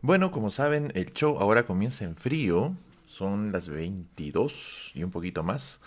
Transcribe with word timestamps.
Bueno, 0.00 0.30
como 0.30 0.50
saben, 0.50 0.92
el 0.94 1.12
show 1.12 1.38
ahora 1.40 1.66
comienza 1.66 2.04
en 2.04 2.14
frío. 2.14 2.76
Son 3.04 3.50
las 3.50 3.68
22 3.68 4.92
y 4.94 5.02
un 5.02 5.10
poquito 5.10 5.42
más. 5.42 5.80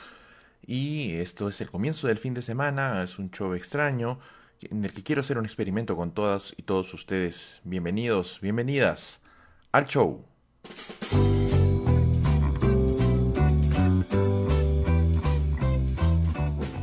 Y 0.65 1.13
esto 1.13 1.47
es 1.47 1.61
el 1.61 1.69
comienzo 1.69 2.07
del 2.07 2.17
fin 2.17 2.33
de 2.33 2.41
semana. 2.41 3.03
Es 3.03 3.19
un 3.19 3.31
show 3.31 3.53
extraño 3.53 4.19
en 4.59 4.83
el 4.83 4.91
que 4.91 5.01
quiero 5.01 5.21
hacer 5.21 5.37
un 5.37 5.45
experimento 5.45 5.95
con 5.95 6.11
todas 6.11 6.53
y 6.57 6.63
todos 6.63 6.93
ustedes. 6.93 7.61
Bienvenidos, 7.63 8.39
bienvenidas 8.41 9.21
al 9.71 9.85
show. 9.87 10.25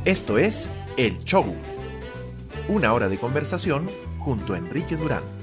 Esto 0.03 0.39
es 0.39 0.67
El 0.97 1.19
Show. 1.19 1.55
Una 2.67 2.93
hora 2.93 3.07
de 3.07 3.19
conversación 3.19 3.87
junto 4.17 4.55
a 4.55 4.57
Enrique 4.57 4.97
Durán. 4.97 5.38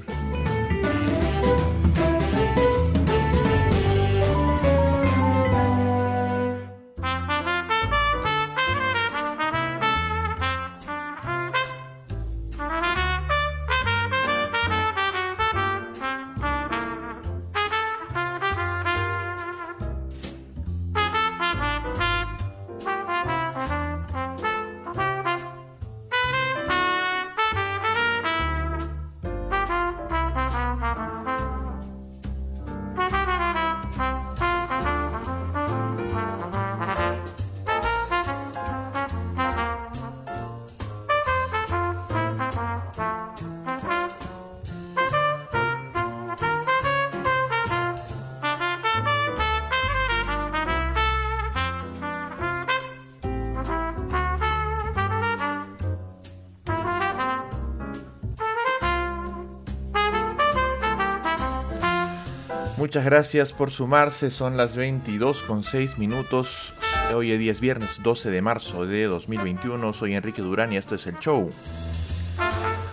Muchas 62.96 63.10
gracias 63.10 63.52
por 63.52 63.70
sumarse, 63.70 64.30
son 64.30 64.56
las 64.56 64.74
22 64.74 65.42
con 65.42 65.62
6 65.62 65.98
minutos. 65.98 66.72
Hoy 67.14 67.30
es 67.30 67.38
día 67.38 67.52
es 67.52 67.60
viernes 67.60 68.02
12 68.02 68.30
de 68.30 68.40
marzo 68.40 68.86
de 68.86 69.04
2021. 69.04 69.92
Soy 69.92 70.14
Enrique 70.14 70.40
Durán 70.40 70.72
y 70.72 70.78
esto 70.78 70.94
es 70.94 71.06
el 71.06 71.18
show. 71.18 71.52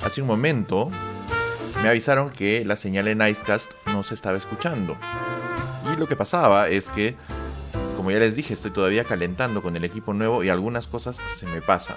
Hace 0.03 0.19
un 0.19 0.27
momento 0.27 0.91
me 1.81 1.87
avisaron 1.87 2.31
que 2.31 2.65
la 2.65 2.75
señal 2.75 3.07
en 3.07 3.25
Icecast 3.25 3.71
no 3.93 4.03
se 4.03 4.15
estaba 4.15 4.37
escuchando. 4.37 4.97
Y 5.93 5.97
lo 5.97 6.05
que 6.05 6.17
pasaba 6.17 6.67
es 6.67 6.89
que, 6.89 7.15
como 7.95 8.11
ya 8.11 8.19
les 8.19 8.35
dije, 8.35 8.53
estoy 8.53 8.71
todavía 8.71 9.05
calentando 9.05 9.61
con 9.61 9.77
el 9.77 9.85
equipo 9.85 10.13
nuevo 10.13 10.43
y 10.43 10.49
algunas 10.49 10.85
cosas 10.85 11.21
se 11.27 11.47
me 11.47 11.61
pasan. 11.61 11.95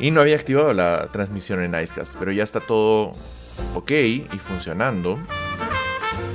Y 0.00 0.10
no 0.10 0.22
había 0.22 0.36
activado 0.36 0.72
la 0.72 1.10
transmisión 1.12 1.60
en 1.60 1.78
Icecast, 1.78 2.16
pero 2.18 2.32
ya 2.32 2.44
está 2.44 2.60
todo 2.60 3.12
ok 3.74 3.90
y 3.90 4.38
funcionando 4.38 5.18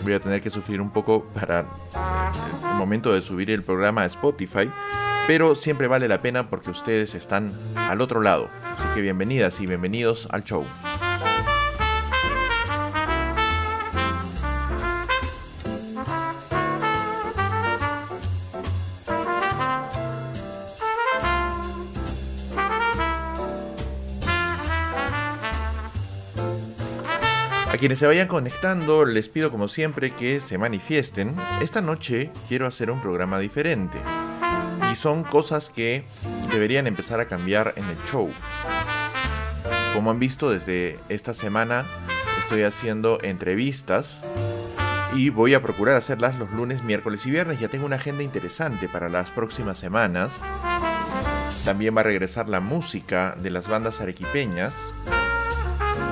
voy 0.03 0.13
a 0.13 0.19
tener 0.19 0.41
que 0.41 0.49
sufrir 0.49 0.81
un 0.81 0.89
poco 0.89 1.25
para 1.33 1.61
el 1.61 2.77
momento 2.77 3.13
de 3.13 3.21
subir 3.21 3.49
el 3.51 3.63
programa 3.63 4.01
a 4.01 4.05
Spotify, 4.05 4.69
pero 5.27 5.55
siempre 5.55 5.87
vale 5.87 6.07
la 6.07 6.21
pena 6.21 6.49
porque 6.49 6.69
ustedes 6.69 7.16
están 7.16 7.53
al 7.75 8.01
otro 8.01 8.22
lado. 8.22 8.50
Así 8.72 8.88
que 8.94 9.01
bienvenidas 9.01 9.59
y 9.61 9.67
bienvenidos 9.67 10.28
al 10.31 10.44
show. 10.44 10.66
Quienes 27.83 27.99
se 27.99 28.07
vayan 28.07 28.29
conectando, 28.29 29.03
les 29.03 29.27
pido 29.27 29.51
como 29.51 29.67
siempre 29.67 30.11
que 30.11 30.39
se 30.39 30.57
manifiesten. 30.57 31.35
Esta 31.59 31.81
noche 31.81 32.31
quiero 32.47 32.66
hacer 32.66 32.89
un 32.89 33.01
programa 33.01 33.39
diferente. 33.39 33.97
Y 34.89 34.95
son 34.95 35.25
cosas 35.25 35.69
que 35.69 36.05
deberían 36.49 36.88
empezar 36.88 37.19
a 37.19 37.27
cambiar 37.27 37.73
en 37.75 37.83
el 37.83 37.97
show. 38.05 38.31
Como 39.93 40.11
han 40.11 40.17
visto 40.17 40.49
desde 40.49 40.97
esta 41.09 41.33
semana, 41.33 41.85
estoy 42.39 42.63
haciendo 42.63 43.19
entrevistas 43.22 44.23
y 45.13 45.27
voy 45.27 45.53
a 45.53 45.61
procurar 45.61 45.97
hacerlas 45.97 46.39
los 46.39 46.51
lunes, 46.51 46.83
miércoles 46.83 47.25
y 47.25 47.31
viernes. 47.31 47.59
Ya 47.59 47.67
tengo 47.67 47.85
una 47.85 47.97
agenda 47.97 48.23
interesante 48.23 48.88
para 48.88 49.09
las 49.09 49.29
próximas 49.29 49.77
semanas. 49.77 50.39
También 51.66 51.93
va 51.97 51.99
a 51.99 52.05
regresar 52.05 52.47
la 52.47 52.61
música 52.61 53.35
de 53.38 53.49
las 53.49 53.67
bandas 53.67 53.99
arequipeñas 53.99 54.73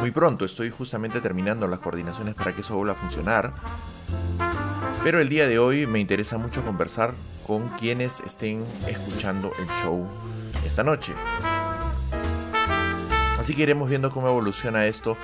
muy 0.02 0.10
pronto. 0.10 0.46
Estoy 0.46 0.72
justamente 0.72 1.22
terminando 1.22 1.68
las 1.68 1.80
coordinaciones 1.80 2.34
para 2.34 2.54
que 2.54 2.62
eso 2.62 2.76
vuelva 2.76 2.94
a 2.94 2.96
funcionar. 2.96 3.54
Pero 5.04 5.20
el 5.20 5.30
día 5.30 5.48
de 5.48 5.60
hoy 5.60 5.86
me 5.86 6.00
interesa 6.00 6.40
mucho 6.40 6.66
conversar 6.66 7.14
con 7.46 7.70
quienes 7.70 8.20
estén 8.22 8.66
escuchando 8.88 9.52
el 9.60 9.68
show 9.82 10.08
esta 10.66 10.84
noche. 10.84 11.14
Así 13.40 13.54
que 13.54 13.62
iremos 13.62 13.90
viendo 13.90 14.12
cómo 14.12 14.28
evoluciona 14.28 14.88
esto 14.88 15.18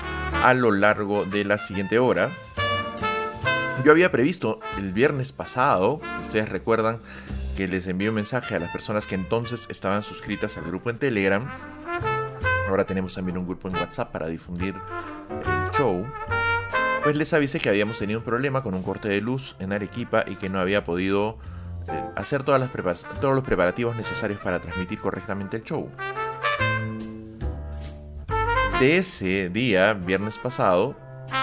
a 0.44 0.54
lo 0.54 0.72
largo 0.72 1.26
de 1.26 1.44
la 1.44 1.58
siguiente 1.58 1.98
hora. 1.98 2.30
Yo 3.84 3.92
había 3.92 4.12
previsto 4.12 4.60
el 4.78 4.94
viernes 4.94 5.32
pasado, 5.32 6.02
ustedes 6.24 6.50
recuerdan 6.50 7.00
que 7.56 7.68
les 7.68 7.88
envié 7.88 8.10
un 8.10 8.16
mensaje 8.16 8.54
a 8.54 8.60
las 8.60 8.72
personas 8.72 9.08
que 9.08 9.16
entonces 9.16 9.66
estaban 9.70 10.04
suscritas 10.04 10.58
al 10.58 10.66
grupo 10.66 10.92
en 10.92 11.00
Telegram 11.00 11.50
ahora 12.68 12.86
tenemos 12.86 13.14
también 13.16 13.38
un 13.38 13.46
grupo 13.46 13.68
en 13.68 13.76
WhatsApp 13.76 14.12
para 14.12 14.28
difundir 14.28 14.76
el 15.30 15.72
show, 15.72 16.06
pues 17.04 17.16
les 17.16 17.34
avisé 17.34 17.60
que 17.60 17.70
habíamos 17.70 18.00
tenido 18.00 18.20
un 18.20 18.26
problema 18.26 18.64
con 18.64 18.74
un 18.74 18.84
corte 18.84 19.08
de 19.08 19.22
luz 19.22 19.56
en 19.60 19.72
Arequipa 19.72 20.26
y 20.28 20.36
que 20.36 20.50
no 20.50 20.60
había 20.60 20.84
podido 20.84 21.38
eh, 21.88 22.04
hacer 22.16 22.44
todas 22.44 22.60
las 22.60 22.70
todos 23.22 23.34
los 23.34 23.44
preparativos 23.44 23.96
necesarios 23.96 24.40
para 24.40 24.60
transmitir 24.60 25.00
correctamente 25.00 25.58
el 25.58 25.64
show. 25.64 25.90
De 28.80 28.98
ese 28.98 29.50
día, 29.50 29.94
viernes 29.94 30.38
pasado, 30.38 30.96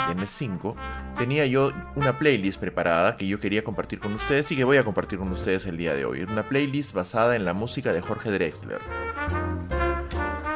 viernes 0.06 0.30
5, 0.30 0.76
tenía 1.18 1.46
yo 1.46 1.72
una 1.96 2.18
playlist 2.18 2.60
preparada 2.60 3.16
que 3.16 3.26
yo 3.26 3.40
quería 3.40 3.64
compartir 3.64 3.98
con 3.98 4.12
ustedes 4.14 4.52
y 4.52 4.56
que 4.56 4.64
voy 4.64 4.76
a 4.76 4.84
compartir 4.84 5.18
con 5.18 5.28
ustedes 5.30 5.66
el 5.66 5.76
día 5.76 5.94
de 5.94 6.04
hoy. 6.04 6.22
Una 6.22 6.48
playlist 6.48 6.92
basada 6.92 7.34
en 7.34 7.44
la 7.44 7.54
música 7.54 7.92
de 7.92 8.02
Jorge 8.02 8.30
Drexler 8.30 8.80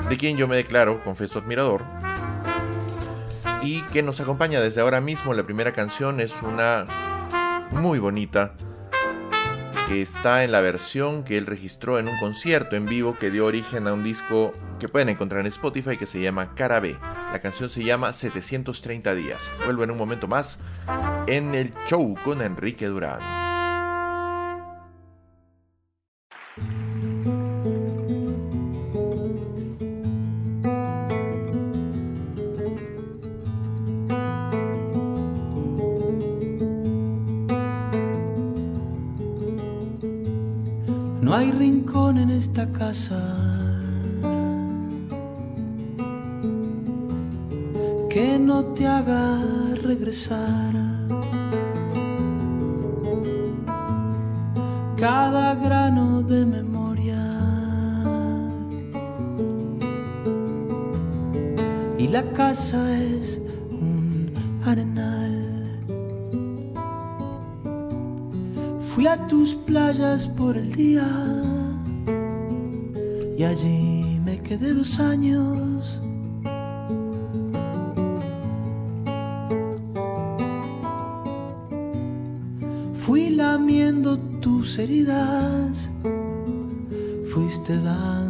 de 0.08 0.16
quien 0.16 0.36
yo 0.36 0.48
me 0.48 0.56
declaro 0.56 1.02
confeso 1.04 1.38
admirador, 1.38 1.84
y 3.62 3.82
que 3.82 4.02
nos 4.02 4.20
acompaña 4.20 4.60
desde 4.60 4.80
ahora 4.80 5.00
mismo. 5.00 5.34
La 5.34 5.44
primera 5.44 5.72
canción 5.72 6.20
es 6.20 6.42
una 6.42 6.86
muy 7.70 7.98
bonita, 7.98 8.54
que 9.88 10.02
está 10.02 10.44
en 10.44 10.52
la 10.52 10.60
versión 10.60 11.24
que 11.24 11.38
él 11.38 11.46
registró 11.46 11.98
en 11.98 12.08
un 12.08 12.19
concierto 12.19 12.76
en 12.76 12.86
vivo 12.86 13.16
que 13.19 13.30
dio 13.30 13.46
origen 13.46 13.86
a 13.88 13.94
un 13.94 14.04
disco 14.04 14.54
que 14.78 14.88
pueden 14.88 15.08
encontrar 15.08 15.41
en 15.41 15.46
Spotify 15.46 15.96
que 15.96 16.06
se 16.06 16.20
llama 16.20 16.54
Cara 16.54 16.80
B. 16.80 16.98
La 17.32 17.40
canción 17.40 17.69
se 17.69 17.82
llama 17.82 18.12
730 18.12 19.14
días. 19.14 19.50
Vuelvo 19.64 19.84
en 19.84 19.90
un 19.90 19.98
momento 19.98 20.28
más 20.28 20.60
en 21.26 21.54
el 21.54 21.72
show 21.87 22.14
con 22.22 22.43
Enrique 22.43 22.87
Durán. 22.87 23.20
Casa 42.67 43.20
que 48.09 48.38
no 48.38 48.65
te 48.75 48.87
haga 48.87 49.38
regresar. 49.82 50.75
Cada 54.97 55.55
grano 55.55 56.23
de 56.23 56.44
memoria 56.44 57.25
y 61.99 62.09
la 62.09 62.23
casa 62.32 62.81
es 62.97 63.38
Fui 68.99 69.06
a 69.06 69.29
tus 69.29 69.55
playas 69.55 70.27
por 70.27 70.56
el 70.56 70.73
día 70.73 71.06
y 73.39 73.45
allí 73.45 74.21
me 74.25 74.41
quedé 74.41 74.75
dos 74.75 74.99
años. 74.99 76.00
Fui 82.95 83.31
lamiendo 83.31 84.19
tus 84.41 84.77
heridas, 84.81 85.89
fuiste 87.33 87.81
dándome 87.81 88.27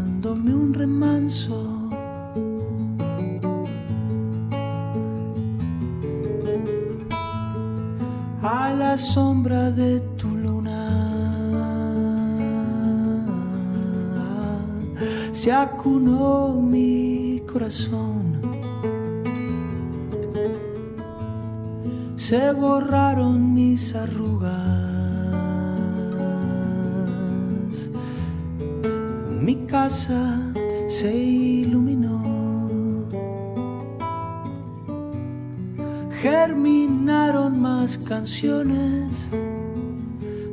se 15.89 15.95
acunó 15.95 16.61
mi 16.61 17.43
corazón. 17.51 18.39
se 22.17 22.53
borraron 22.53 23.55
mis 23.55 23.95
arrugas. 23.95 24.51
Mi 29.41 29.57
casa 29.67 30.39
se 30.89 31.17
iluminó. 31.17 32.23
Germinaron 36.21 37.63
más 37.63 37.97
canciones 37.97 39.09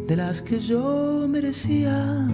de 0.08 0.16
las 0.16 0.42
que 0.42 0.60
yo 0.60 1.28
merecía. 1.28 2.26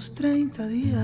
730 0.00 0.66
días. 0.68 0.98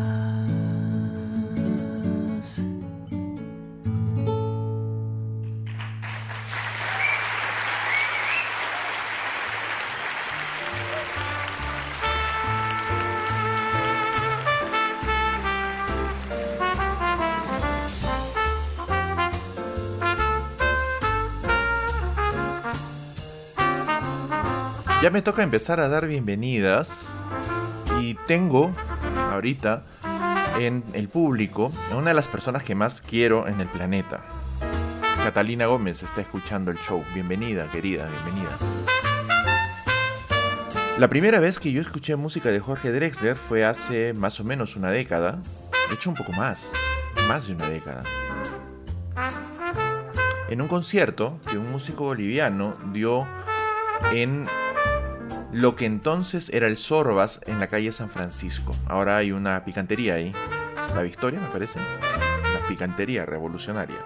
Ya 25.03 25.11
me 25.11 25.21
toca 25.21 25.43
empezar 25.43 25.81
a 25.81 25.89
dar 25.89 26.07
bienvenidas 26.07 27.14
tengo 28.27 28.73
ahorita 29.33 29.83
en 30.59 30.85
el 30.93 31.09
público 31.09 31.73
a 31.93 31.97
una 31.97 32.11
de 32.11 32.15
las 32.15 32.29
personas 32.29 32.63
que 32.63 32.75
más 32.75 33.01
quiero 33.01 33.47
en 33.49 33.61
el 33.61 33.69
planeta. 33.69 34.21
Catalina 35.23 35.67
Gómez 35.67 36.03
está 36.03 36.21
escuchando 36.21 36.71
el 36.71 36.79
show. 36.79 37.05
Bienvenida, 37.15 37.69
querida, 37.71 38.09
bienvenida. 38.09 38.57
La 40.99 41.09
primera 41.09 41.41
vez 41.41 41.59
que 41.59 41.73
yo 41.73 41.81
escuché 41.81 42.15
música 42.15 42.51
de 42.51 42.61
Jorge 42.61 42.93
Drexler 42.93 43.35
fue 43.35 43.65
hace 43.65 44.13
más 44.13 44.39
o 44.39 44.45
menos 44.45 44.77
una 44.77 44.91
década. 44.91 45.39
De 45.89 45.95
hecho, 45.95 46.11
un 46.11 46.17
poco 46.17 46.33
más. 46.33 46.73
Más 47.27 47.47
de 47.47 47.55
una 47.55 47.69
década. 47.69 48.05
En 50.49 50.61
un 50.61 50.69
concierto 50.69 51.41
que 51.51 51.59
un 51.59 51.73
músico 51.73 52.05
boliviano 52.05 52.77
dio 52.93 53.27
en 54.13 54.47
lo 55.55 55.77
que 55.77 55.87
entonces 55.87 56.51
era 56.53 56.67
el 56.67 56.77
Sorbas 56.77 57.41
en 57.47 57.61
la 57.61 57.69
calle 57.69 57.93
San 57.93 58.11
Francisco. 58.11 58.75
Ahora 58.87 59.17
hay 59.17 59.31
una 59.31 59.65
picantería 59.65 60.15
ahí. 60.15 60.35
La 60.97 61.03
Victoria, 61.03 61.39
me 61.39 61.47
parece. 61.47 61.79
La 61.79 62.67
picantería 62.67 63.25
revolucionaria. 63.25 63.99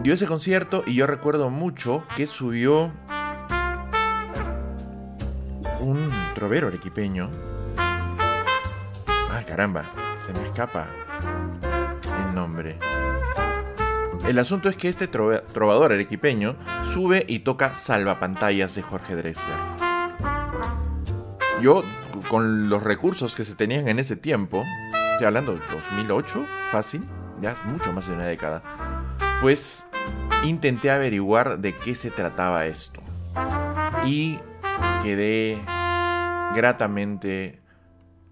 Dio 0.00 0.14
ese 0.14 0.28
concierto 0.28 0.84
y 0.86 0.94
yo 0.94 1.08
recuerdo 1.08 1.50
mucho 1.50 2.04
que 2.16 2.28
subió 2.28 2.92
un 5.80 6.10
trovero 6.34 6.68
arequipeño. 6.68 7.28
Ay, 9.32 9.44
caramba, 9.44 9.90
se 10.16 10.32
me 10.32 10.44
escapa 10.44 10.86
el 12.28 12.34
nombre. 12.34 12.78
El 14.26 14.38
asunto 14.38 14.68
es 14.68 14.76
que 14.76 14.88
este 14.88 15.08
trovador 15.08 15.92
arequipeño 15.92 16.56
sube 16.92 17.24
y 17.26 17.40
toca 17.40 17.74
Salvapantallas 17.74 18.74
de 18.74 18.82
Jorge 18.82 19.16
Drexler. 19.16 19.56
Yo, 21.60 21.82
con 22.28 22.68
los 22.68 22.82
recursos 22.82 23.34
que 23.34 23.44
se 23.44 23.54
tenían 23.54 23.88
en 23.88 23.98
ese 23.98 24.16
tiempo, 24.16 24.64
estoy 25.12 25.26
hablando 25.26 25.54
de 25.54 25.60
2008, 25.72 26.46
fácil, 26.70 27.04
ya 27.40 27.50
es 27.50 27.64
mucho 27.64 27.92
más 27.92 28.06
de 28.06 28.14
una 28.14 28.24
década, 28.24 28.62
pues 29.40 29.86
intenté 30.44 30.90
averiguar 30.90 31.58
de 31.58 31.74
qué 31.74 31.94
se 31.94 32.10
trataba 32.10 32.66
esto. 32.66 33.02
Y 34.06 34.38
quedé 35.02 35.60
gratamente 36.54 37.60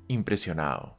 impresionado. 0.06 0.96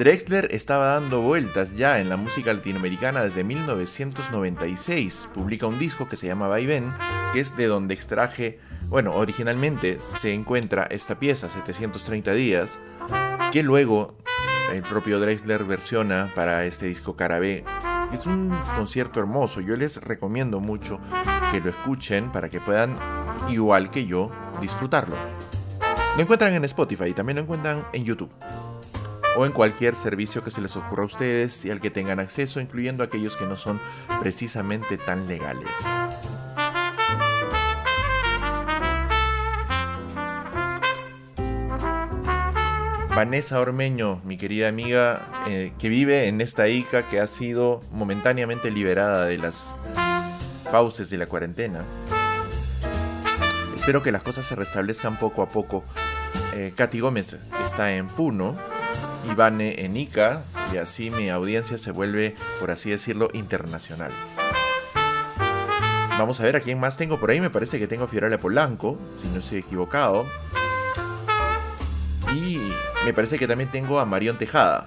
Drexler 0.00 0.48
estaba 0.54 0.94
dando 0.94 1.20
vueltas 1.20 1.76
ya 1.76 2.00
en 2.00 2.08
la 2.08 2.16
música 2.16 2.54
latinoamericana 2.54 3.22
desde 3.22 3.44
1996. 3.44 5.28
Publica 5.34 5.66
un 5.66 5.78
disco 5.78 6.08
que 6.08 6.16
se 6.16 6.26
llama 6.26 6.48
Vaivén, 6.48 6.94
que 7.34 7.40
es 7.40 7.54
de 7.54 7.66
donde 7.66 7.92
extraje, 7.92 8.58
bueno, 8.88 9.14
originalmente 9.14 10.00
se 10.00 10.32
encuentra 10.32 10.84
esta 10.84 11.18
pieza, 11.18 11.50
730 11.50 12.32
días, 12.32 12.78
que 13.52 13.62
luego 13.62 14.16
el 14.72 14.80
propio 14.80 15.20
Drexler 15.20 15.64
versiona 15.64 16.32
para 16.34 16.64
este 16.64 16.86
disco 16.86 17.14
Carabé. 17.14 17.62
Es 18.10 18.24
un 18.24 18.58
concierto 18.76 19.20
hermoso, 19.20 19.60
yo 19.60 19.76
les 19.76 20.02
recomiendo 20.02 20.60
mucho 20.60 20.98
que 21.52 21.60
lo 21.60 21.68
escuchen 21.68 22.32
para 22.32 22.48
que 22.48 22.58
puedan, 22.58 22.96
igual 23.50 23.90
que 23.90 24.06
yo, 24.06 24.30
disfrutarlo. 24.62 25.16
Lo 26.16 26.22
encuentran 26.22 26.54
en 26.54 26.64
Spotify 26.64 27.08
y 27.10 27.12
también 27.12 27.36
lo 27.36 27.42
encuentran 27.42 27.84
en 27.92 28.02
YouTube 28.02 28.30
o 29.36 29.46
en 29.46 29.52
cualquier 29.52 29.94
servicio 29.94 30.42
que 30.42 30.50
se 30.50 30.60
les 30.60 30.76
ocurra 30.76 31.02
a 31.04 31.06
ustedes 31.06 31.64
y 31.64 31.70
al 31.70 31.80
que 31.80 31.90
tengan 31.90 32.20
acceso, 32.20 32.60
incluyendo 32.60 33.02
aquellos 33.02 33.36
que 33.36 33.46
no 33.46 33.56
son 33.56 33.80
precisamente 34.20 34.98
tan 34.98 35.26
legales. 35.28 35.70
Vanessa 43.14 43.60
Ormeño, 43.60 44.20
mi 44.24 44.36
querida 44.36 44.68
amiga, 44.68 45.20
eh, 45.46 45.72
que 45.78 45.88
vive 45.88 46.28
en 46.28 46.40
esta 46.40 46.68
ICA 46.68 47.08
que 47.08 47.20
ha 47.20 47.26
sido 47.26 47.82
momentáneamente 47.92 48.70
liberada 48.70 49.26
de 49.26 49.36
las 49.36 49.74
fauces 50.70 51.10
de 51.10 51.18
la 51.18 51.26
cuarentena. 51.26 51.84
Espero 53.74 54.02
que 54.02 54.12
las 54.12 54.22
cosas 54.22 54.46
se 54.46 54.54
restablezcan 54.54 55.18
poco 55.18 55.42
a 55.42 55.48
poco. 55.48 55.84
Eh, 56.54 56.72
Katy 56.76 57.00
Gómez 57.00 57.38
está 57.62 57.92
en 57.92 58.06
Puno, 58.06 58.56
Ivane 59.28 59.84
en 59.84 59.96
Ica 59.96 60.44
y 60.72 60.76
así 60.76 61.10
mi 61.10 61.28
audiencia 61.28 61.78
se 61.78 61.90
vuelve, 61.90 62.36
por 62.58 62.70
así 62.70 62.90
decirlo, 62.90 63.28
internacional. 63.32 64.12
Vamos 66.18 66.38
a 66.40 66.44
ver 66.44 66.56
a 66.56 66.60
quién 66.60 66.78
más 66.78 66.96
tengo 66.96 67.18
por 67.18 67.30
ahí. 67.30 67.40
Me 67.40 67.50
parece 67.50 67.78
que 67.78 67.86
tengo 67.86 68.04
a 68.04 68.08
Fiorella 68.08 68.38
Polanco, 68.38 68.98
si 69.20 69.28
no 69.28 69.38
estoy 69.38 69.58
equivocado. 69.58 70.26
Y 72.34 72.60
me 73.04 73.12
parece 73.14 73.38
que 73.38 73.48
también 73.48 73.70
tengo 73.70 73.98
a 73.98 74.04
Marión 74.04 74.36
Tejada. 74.36 74.86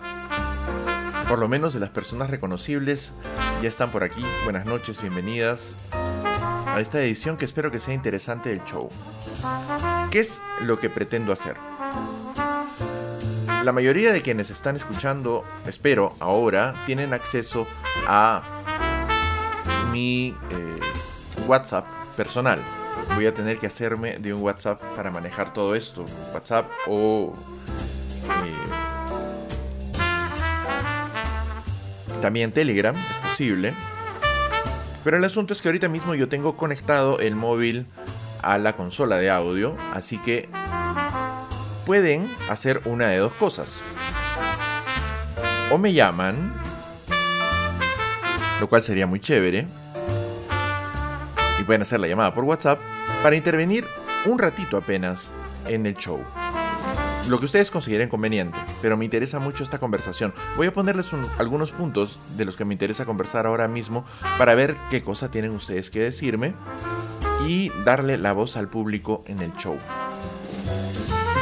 Por 1.27 1.39
lo 1.39 1.47
menos 1.47 1.73
de 1.73 1.79
las 1.79 1.89
personas 1.89 2.29
reconocibles 2.29 3.13
ya 3.61 3.67
están 3.67 3.91
por 3.91 4.03
aquí. 4.03 4.23
Buenas 4.43 4.65
noches, 4.65 5.01
bienvenidas 5.01 5.75
a 5.91 6.79
esta 6.79 7.01
edición 7.01 7.37
que 7.37 7.45
espero 7.45 7.71
que 7.71 7.79
sea 7.79 7.93
interesante 7.93 8.49
del 8.49 8.63
show. 8.63 8.89
¿Qué 10.11 10.19
es 10.19 10.41
lo 10.61 10.79
que 10.79 10.89
pretendo 10.89 11.33
hacer? 11.33 11.72
La 13.63 13.71
mayoría 13.71 14.11
de 14.11 14.21
quienes 14.21 14.49
están 14.49 14.75
escuchando, 14.75 15.45
espero, 15.65 16.17
ahora, 16.19 16.75
tienen 16.85 17.13
acceso 17.13 17.65
a 18.05 18.43
mi 19.89 20.35
eh, 20.51 20.79
WhatsApp 21.47 21.85
personal. 22.17 22.59
Voy 23.15 23.25
a 23.25 23.33
tener 23.33 23.59
que 23.59 23.67
hacerme 23.67 24.17
de 24.19 24.33
un 24.33 24.41
WhatsApp 24.41 24.81
para 24.97 25.11
manejar 25.11 25.53
todo 25.53 25.75
esto. 25.75 26.03
WhatsApp 26.33 26.69
o... 26.87 27.33
Eh, 28.25 28.53
también 32.21 32.51
Telegram, 32.51 32.97
es 32.97 33.17
posible. 33.29 33.73
Pero 35.05 35.15
el 35.15 35.23
asunto 35.23 35.53
es 35.53 35.61
que 35.61 35.69
ahorita 35.69 35.87
mismo 35.87 36.15
yo 36.15 36.27
tengo 36.27 36.57
conectado 36.57 37.19
el 37.19 37.37
móvil 37.37 37.85
a 38.41 38.57
la 38.57 38.75
consola 38.75 39.15
de 39.15 39.29
audio, 39.29 39.77
así 39.93 40.17
que 40.17 40.49
pueden 41.85 42.29
hacer 42.49 42.81
una 42.85 43.07
de 43.07 43.17
dos 43.17 43.33
cosas. 43.33 43.81
O 45.71 45.77
me 45.77 45.93
llaman, 45.93 46.53
lo 48.59 48.69
cual 48.69 48.81
sería 48.81 49.07
muy 49.07 49.19
chévere, 49.19 49.67
y 51.59 51.63
pueden 51.63 51.81
hacer 51.81 51.99
la 51.99 52.07
llamada 52.07 52.33
por 52.33 52.43
WhatsApp 52.43 52.79
para 53.21 53.35
intervenir 53.35 53.85
un 54.25 54.39
ratito 54.39 54.77
apenas 54.77 55.31
en 55.67 55.85
el 55.85 55.95
show. 55.95 56.19
Lo 57.27 57.39
que 57.39 57.45
ustedes 57.45 57.71
consideren 57.71 58.09
conveniente, 58.09 58.59
pero 58.81 58.97
me 58.97 59.05
interesa 59.05 59.39
mucho 59.39 59.63
esta 59.63 59.79
conversación. 59.79 60.33
Voy 60.57 60.67
a 60.67 60.73
ponerles 60.73 61.09
algunos 61.37 61.71
puntos 61.71 62.19
de 62.35 62.43
los 62.43 62.57
que 62.57 62.65
me 62.65 62.73
interesa 62.73 63.05
conversar 63.05 63.45
ahora 63.45 63.69
mismo 63.69 64.03
para 64.37 64.55
ver 64.55 64.75
qué 64.89 65.03
cosa 65.03 65.31
tienen 65.31 65.51
ustedes 65.51 65.89
que 65.89 66.01
decirme 66.01 66.53
y 67.47 67.71
darle 67.85 68.17
la 68.17 68.33
voz 68.33 68.57
al 68.57 68.67
público 68.67 69.23
en 69.25 69.39
el 69.41 69.53
show. 69.53 69.77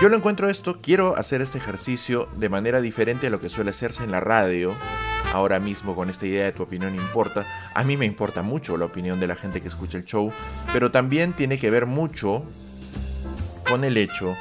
Yo 0.02 0.10
lo 0.10 0.16
encuentro 0.16 0.50
esto, 0.50 0.82
quiero 0.82 1.16
hacer 1.16 1.42
este 1.42 1.60
ejercicio 1.60 2.28
de 2.36 2.50
manera 2.50 2.82
diferente 2.82 3.28
a 3.28 3.30
lo 3.30 3.40
que 3.40 3.50
suele 3.50 3.70
hacerse 3.70 4.04
en 4.04 4.10
la 4.10 4.20
radio. 4.20 4.76
Ahora 5.32 5.60
mismo 5.60 5.94
con 5.94 6.10
esta 6.10 6.26
idea 6.26 6.46
de 6.46 6.54
tu 6.54 6.64
opinión 6.64 6.96
importa. 6.96 7.46
A 7.76 7.84
mí 7.84 7.98
me 7.98 8.08
importa 8.08 8.42
mucho 8.42 8.78
la 8.78 8.86
opinión 8.86 9.20
de 9.20 9.28
la 9.28 9.36
gente 9.36 9.62
que 9.62 9.68
escucha 9.68 10.00
el 10.00 10.06
show, 10.06 10.34
pero 10.74 10.90
también 10.90 11.34
tiene 11.34 11.60
que 11.60 11.70
ver 11.70 11.86
mucho 11.86 12.44
con 13.70 13.84
el 13.84 13.96
hecho 13.96 14.36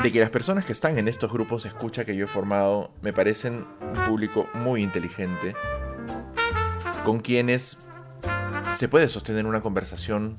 de 0.00 0.12
que 0.12 0.20
las 0.20 0.30
personas 0.30 0.64
que 0.64 0.70
están 0.70 0.96
en 0.96 1.08
estos 1.08 1.32
grupos 1.32 1.64
de 1.64 1.70
escucha 1.70 2.04
que 2.04 2.14
yo 2.14 2.26
he 2.26 2.28
formado 2.28 2.92
me 3.02 3.12
parecen 3.12 3.66
un 3.80 4.04
público 4.04 4.48
muy 4.54 4.80
inteligente, 4.80 5.56
con 7.04 7.18
quienes 7.18 7.78
se 8.76 8.88
puede 8.88 9.08
sostener 9.08 9.44
una 9.44 9.60
conversación 9.60 10.38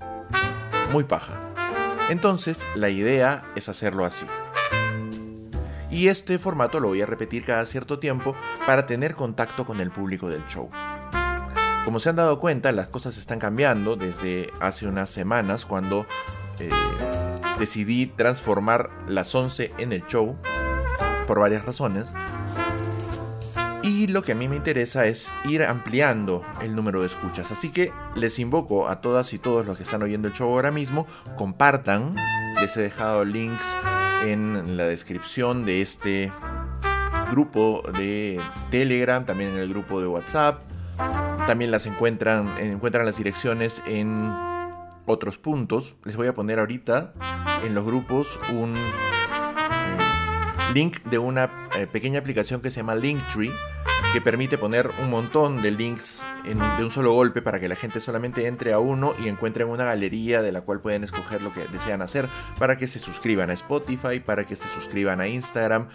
muy 0.94 1.04
paja. 1.04 1.47
Entonces, 2.10 2.66
la 2.76 2.90
idea 2.90 3.46
es 3.56 3.70
hacerlo 3.70 4.06
así. 4.06 4.26
Y 5.90 6.08
este 6.08 6.38
formato 6.38 6.80
lo 6.80 6.90
voy 6.90 7.02
a 7.02 7.06
repetir 7.06 7.44
cada 7.44 7.66
cierto 7.66 8.00
tiempo 8.00 8.36
para 8.66 8.86
tener 8.86 9.16
contacto 9.16 9.66
con 9.66 9.80
el 9.82 9.92
público 9.92 10.30
del 10.30 10.46
show. 10.46 10.70
Como 11.84 12.00
se 12.00 12.10
han 12.10 12.18
dado 12.18 12.40
cuenta, 12.40 12.72
las 12.72 12.88
cosas 12.90 13.18
están 13.18 13.40
cambiando 13.40 13.96
desde 13.96 14.52
hace 14.60 14.88
unas 14.88 15.10
semanas 15.10 15.66
cuando 15.66 16.06
eh, 16.60 16.70
decidí 17.60 18.08
transformar 18.08 18.90
las 19.08 19.34
11 19.34 19.72
en 19.78 19.94
el 19.94 20.06
show 20.06 20.38
por 21.28 21.40
varias 21.40 21.66
razones. 21.66 22.14
Y 23.88 24.08
lo 24.08 24.22
que 24.22 24.34
a 24.34 24.36
mí 24.36 24.50
me 24.50 24.58
interesa 24.58 25.06
es 25.06 25.32
ir 25.46 25.64
ampliando 25.64 26.44
el 26.62 26.76
número 26.76 27.00
de 27.00 27.08
escuchas. 27.08 27.54
Así 27.54 27.72
que 27.72 27.94
les 28.16 28.38
invoco 28.38 28.90
a 28.90 29.00
todas 29.00 29.32
y 29.32 29.40
todos 29.40 29.66
los 29.66 29.78
que 29.78 29.84
están 29.84 30.04
oyendo 30.04 30.28
el 30.28 30.34
show 30.34 30.50
ahora 30.50 30.72
mismo, 30.72 31.08
compartan. 31.38 32.14
Les 32.60 32.76
he 32.76 32.82
dejado 32.82 33.24
links 33.24 33.78
en 34.24 34.76
la 34.76 34.84
descripción 34.84 35.66
de 35.66 35.82
este 35.82 36.34
grupo 37.32 37.82
de 37.98 38.42
Telegram, 38.72 39.26
también 39.26 39.52
en 39.52 39.58
el 39.60 39.70
grupo 39.70 40.02
de 40.02 40.08
WhatsApp. 40.08 40.64
También 41.48 41.72
las 41.72 41.86
encuentran, 41.86 42.58
encuentran 42.58 43.06
las 43.06 43.16
direcciones 43.16 43.82
en 43.88 44.34
otros 45.06 45.38
puntos. 45.38 45.96
Les 46.04 46.18
voy 46.18 46.28
a 46.28 46.34
poner 46.34 46.60
ahorita 46.60 47.14
en 47.64 47.74
los 47.74 47.86
grupos 47.86 48.38
un 48.52 48.76
eh, 48.76 49.98
link 50.74 51.04
de 51.04 51.20
una 51.20 51.70
eh, 51.78 51.88
pequeña 51.88 52.20
aplicación 52.20 52.60
que 52.60 52.70
se 52.70 52.82
llama 52.82 52.94
Linktree 52.94 53.54
Bye. 53.88 53.97
Que 54.14 54.22
permite 54.22 54.58
poner 54.58 54.90
un 55.02 55.10
montón 55.10 55.62
de 55.62 55.72
links 55.72 56.24
de 56.44 56.84
un 56.84 56.92
solo 56.92 57.12
golpe 57.12 57.42
para 57.42 57.60
que 57.60 57.68
la 57.68 57.76
gente 57.76 58.00
solamente 58.00 58.48
entre 58.48 58.72
a 58.72 58.80
uno 58.80 59.14
y 59.20 59.28
encuentren 59.28 59.68
una 59.68 59.84
galería 59.84 60.42
de 60.42 60.52
la 60.52 60.62
cual 60.62 60.80
pueden 60.80 61.04
escoger 61.04 61.42
lo 61.42 61.52
que 61.52 61.66
desean 61.66 62.02
hacer 62.02 62.30
para 62.58 62.78
que 62.78 62.88
se 62.88 63.00
suscriban 63.00 63.50
a 63.50 63.54
Spotify, 63.54 64.20
para 64.20 64.46
que 64.46 64.56
se 64.56 64.68
suscriban 64.70 65.20
a 65.20 65.28
Instagram. 65.28 65.90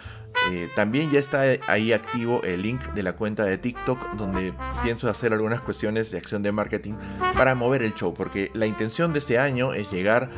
Eh, 0.51 0.69
también 0.75 1.09
ya 1.11 1.19
está 1.19 1.43
ahí 1.67 1.91
activo 1.91 2.41
el 2.43 2.61
link 2.61 2.81
de 2.93 3.03
la 3.03 3.13
cuenta 3.13 3.45
de 3.45 3.57
TikTok 3.57 4.13
donde 4.13 4.53
pienso 4.83 5.09
hacer 5.09 5.33
algunas 5.33 5.61
cuestiones 5.61 6.11
de 6.11 6.17
acción 6.17 6.43
de 6.43 6.51
marketing 6.51 6.93
para 7.33 7.55
mover 7.55 7.83
el 7.83 7.93
show 7.93 8.13
porque 8.13 8.51
la 8.53 8.65
intención 8.65 9.13
de 9.13 9.19
este 9.19 9.39
año 9.39 9.73
es 9.73 9.91
llegar 9.91 10.29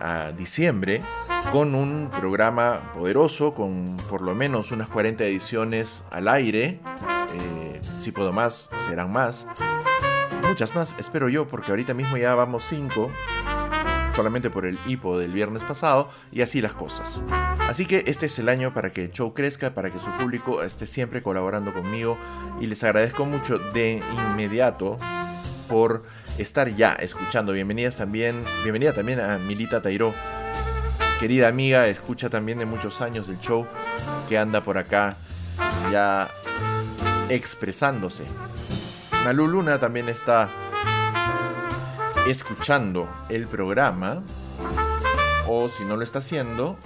a 0.00 0.32
diciembre 0.36 1.02
con 1.52 1.74
un 1.74 2.10
programa 2.10 2.92
poderoso, 2.92 3.54
con 3.54 3.96
por 4.08 4.22
lo 4.22 4.34
menos 4.34 4.70
unas 4.70 4.88
40 4.88 5.24
ediciones 5.24 6.02
al 6.10 6.28
aire. 6.28 6.78
Eh, 7.32 7.80
si 7.98 8.12
puedo 8.12 8.32
más, 8.32 8.70
serán 8.78 9.12
más. 9.12 9.46
Muchas 10.46 10.74
más, 10.74 10.94
espero 10.98 11.28
yo, 11.28 11.46
porque 11.46 11.70
ahorita 11.70 11.94
mismo 11.94 12.16
ya 12.16 12.34
vamos 12.34 12.64
5, 12.68 13.10
solamente 14.14 14.50
por 14.50 14.66
el 14.66 14.78
hipo 14.86 15.18
del 15.18 15.32
viernes 15.32 15.64
pasado, 15.64 16.08
y 16.32 16.42
así 16.42 16.60
las 16.60 16.72
cosas. 16.72 17.22
Así 17.68 17.84
que 17.84 18.04
este 18.06 18.26
es 18.26 18.38
el 18.38 18.48
año 18.48 18.72
para 18.72 18.90
que 18.90 19.04
el 19.04 19.12
show 19.12 19.34
crezca, 19.34 19.74
para 19.74 19.90
que 19.90 19.98
su 19.98 20.10
público 20.12 20.62
esté 20.62 20.86
siempre 20.86 21.22
colaborando 21.22 21.74
conmigo, 21.74 22.16
y 22.60 22.66
les 22.66 22.82
agradezco 22.82 23.26
mucho 23.26 23.58
de 23.58 24.02
inmediato 24.30 24.98
por 25.68 26.04
estar 26.38 26.74
ya 26.74 26.92
escuchando. 26.94 27.52
Bienvenidas 27.52 27.96
también, 27.96 28.42
bienvenida 28.62 28.94
también 28.94 29.20
a 29.20 29.38
Milita 29.38 29.82
Tairó 29.82 30.14
querida 31.18 31.48
amiga, 31.48 31.88
escucha 31.88 32.30
también 32.30 32.58
de 32.58 32.64
muchos 32.64 33.00
años 33.00 33.26
del 33.26 33.40
show, 33.40 33.66
que 34.28 34.38
anda 34.38 34.62
por 34.62 34.78
acá 34.78 35.16
ya 35.90 36.30
expresándose. 37.28 38.24
Malu 39.24 39.46
Luna 39.46 39.78
también 39.78 40.08
está 40.08 40.48
escuchando 42.26 43.08
el 43.28 43.46
programa, 43.46 44.22
o 45.46 45.68
si 45.68 45.84
no 45.84 45.96
lo 45.96 46.02
está 46.02 46.18
haciendo, 46.20 46.78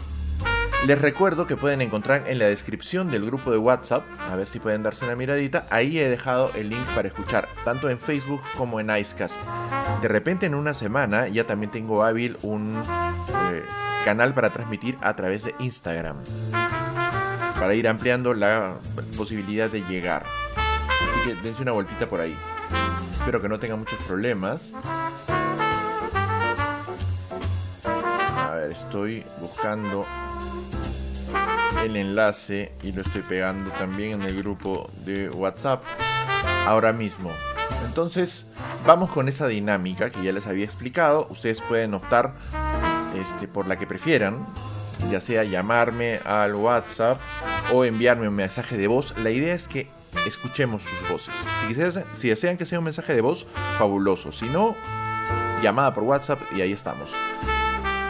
les 0.87 1.01
recuerdo 1.01 1.47
que 1.47 1.57
pueden 1.57 1.81
encontrar 1.81 2.25
en 2.27 2.39
la 2.39 2.47
descripción 2.47 3.11
del 3.11 3.25
grupo 3.25 3.51
de 3.51 3.59
WhatsApp, 3.59 4.05
a 4.31 4.37
ver 4.37 4.47
si 4.47 4.59
pueden 4.59 4.83
darse 4.83 5.05
una 5.05 5.17
miradita, 5.17 5.67
ahí 5.71 5.99
he 5.99 6.09
dejado 6.09 6.51
el 6.55 6.71
link 6.71 6.87
para 6.95 7.09
escuchar, 7.09 7.49
tanto 7.65 7.89
en 7.89 7.99
Facebook 7.99 8.41
como 8.57 8.81
en 8.81 8.91
Icecast. 8.91 9.41
De 10.01 10.09
repente 10.09 10.47
en 10.47 10.55
una 10.55 10.75
semana 10.75 11.29
ya 11.29 11.47
también 11.47 11.71
tengo 11.71 12.05
hábil 12.05 12.37
un... 12.43 12.83
Eh, 13.53 13.63
canal 14.05 14.35
para 14.35 14.53
transmitir 14.53 14.99
a 15.01 15.15
través 15.15 15.45
de 15.45 15.55
Instagram. 15.59 16.17
Para 17.63 17.77
ir 17.77 17.87
ampliando 17.87 18.35
la 18.35 18.75
posibilidad 19.17 19.71
de 19.71 19.83
llegar. 19.83 20.27
Así 20.57 21.29
que 21.29 21.37
dense 21.43 21.63
una 21.63 21.71
vueltita 21.71 22.09
por 22.09 22.19
ahí. 22.21 22.37
Espero 23.13 23.41
que 23.41 23.49
no 23.49 23.61
tenga 23.61 23.77
muchos 23.77 24.03
problemas. 24.03 24.73
A 27.85 28.55
ver, 28.57 28.73
estoy 28.73 29.25
buscando 29.41 30.05
el 31.85 31.97
enlace 31.97 32.73
y 32.83 32.91
lo 32.91 33.03
estoy 33.03 33.23
pegando 33.23 33.71
también 33.71 34.21
en 34.21 34.23
el 34.23 34.39
grupo 34.39 34.91
de 35.05 35.31
WhatsApp 35.31 35.85
ahora 36.67 36.93
mismo. 36.93 37.31
Entonces, 37.87 38.49
vamos 38.85 39.09
con 39.09 39.29
esa 39.29 39.47
dinámica 39.47 40.11
que 40.11 40.21
ya 40.21 40.33
les 40.33 40.49
había 40.49 40.65
explicado. 40.65 41.29
Ustedes 41.31 41.61
pueden 41.61 41.95
optar 41.95 42.35
este, 43.15 43.47
por 43.47 43.69
la 43.69 43.79
que 43.79 43.87
prefieran, 43.87 44.49
ya 45.13 45.21
sea 45.21 45.45
llamarme 45.45 46.19
al 46.25 46.57
WhatsApp 46.57 47.21
o 47.73 47.85
enviarme 47.85 48.29
un 48.29 48.35
mensaje 48.35 48.77
de 48.77 48.87
voz. 48.87 49.15
La 49.19 49.31
idea 49.31 49.55
es 49.55 49.67
que 49.67 49.89
escuchemos 50.27 50.83
sus 50.83 51.09
voces. 51.09 51.35
Si, 52.15 52.29
desean 52.29 52.57
que 52.57 52.67
sea 52.67 52.79
un 52.79 52.85
mensaje 52.85 53.15
de 53.15 53.21
voz, 53.21 53.47
fabuloso. 53.79 54.31
Si 54.31 54.47
no, 54.47 54.77
llamada 55.63 55.93
por 55.95 56.05
WhatsApp 56.05 56.41
y 56.55 56.61
ahí 56.61 56.73
estamos. 56.73 57.13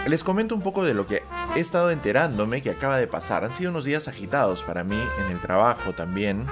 Les 0.06 0.24
comento 0.24 0.54
un 0.54 0.62
poco 0.62 0.84
de 0.84 0.94
lo 0.94 1.06
que 1.06 1.22
he 1.54 1.60
estado 1.60 1.90
enterándome 1.90 2.60
que 2.60 2.70
acaba 2.70 2.98
de 2.98 3.06
pasar. 3.06 3.44
Han 3.44 3.54
sido 3.54 3.70
unos 3.70 3.84
días 3.84 4.08
agitados 4.08 4.64
para 4.64 4.82
mí 4.82 5.00
en 5.24 5.30
el 5.30 5.40
trabajo 5.40 5.92
también. 5.92 6.46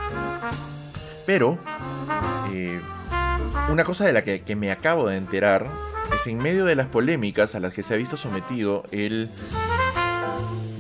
Pero 1.27 1.59
eh, 2.53 2.81
una 3.71 3.83
cosa 3.83 4.07
de 4.07 4.13
la 4.13 4.23
que 4.23 4.57
me 4.57 4.71
acabo 4.71 5.09
de 5.09 5.17
enterar 5.17 5.67
es 6.15 6.27
en 6.27 6.39
medio 6.39 6.65
de 6.65 6.77
las 6.77 6.87
polémicas 6.87 7.55
a 7.55 7.61
las 7.61 7.73
que 7.73 7.83
se 7.83 7.95
ha 7.95 7.97
visto 7.97 8.17
sometido 8.17 8.85
el 8.91 9.31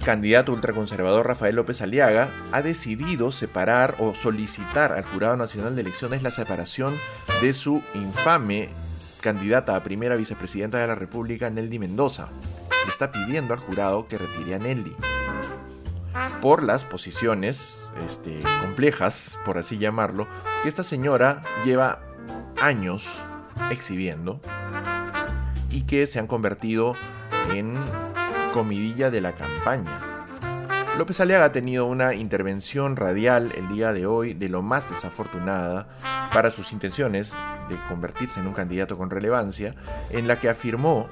candidato 0.04 0.52
ultraconservador 0.52 1.26
Rafael 1.26 1.56
López 1.56 1.82
Aliaga, 1.82 2.30
ha 2.52 2.62
decidido 2.62 3.30
separar 3.30 3.96
o 3.98 4.14
solicitar 4.14 4.92
al 4.92 5.04
Jurado 5.04 5.36
Nacional 5.36 5.74
de 5.74 5.82
Elecciones 5.82 6.22
la 6.22 6.30
separación 6.30 6.96
de 7.42 7.52
su 7.52 7.82
infame 7.94 8.70
candidata 9.20 9.76
a 9.76 9.82
primera 9.82 10.16
vicepresidenta 10.16 10.78
de 10.78 10.86
la 10.86 10.94
República, 10.94 11.50
Nelly 11.50 11.78
Mendoza. 11.78 12.28
Le 12.84 12.90
está 12.90 13.12
pidiendo 13.12 13.52
al 13.52 13.60
jurado 13.60 14.08
que 14.08 14.16
retire 14.16 14.54
a 14.54 14.58
Nelly 14.58 14.96
por 16.40 16.62
las 16.62 16.84
posiciones 16.84 17.82
este, 18.06 18.40
complejas, 18.62 19.38
por 19.44 19.58
así 19.58 19.78
llamarlo, 19.78 20.26
que 20.62 20.68
esta 20.68 20.84
señora 20.84 21.42
lleva 21.64 22.00
años 22.60 23.08
exhibiendo 23.70 24.40
y 25.70 25.82
que 25.82 26.06
se 26.06 26.18
han 26.18 26.26
convertido 26.26 26.94
en 27.52 27.78
comidilla 28.52 29.10
de 29.10 29.20
la 29.20 29.32
campaña. 29.32 29.98
López 30.98 31.20
Aliaga 31.20 31.46
ha 31.46 31.52
tenido 31.52 31.86
una 31.86 32.14
intervención 32.14 32.96
radial 32.96 33.52
el 33.56 33.68
día 33.68 33.92
de 33.92 34.06
hoy 34.06 34.34
de 34.34 34.48
lo 34.48 34.60
más 34.60 34.90
desafortunada 34.90 35.88
para 36.32 36.50
sus 36.50 36.72
intenciones 36.72 37.36
de 37.68 37.76
convertirse 37.88 38.40
en 38.40 38.46
un 38.46 38.52
candidato 38.52 38.98
con 38.98 39.08
relevancia, 39.08 39.74
en 40.10 40.28
la 40.28 40.38
que 40.38 40.48
afirmó 40.48 41.08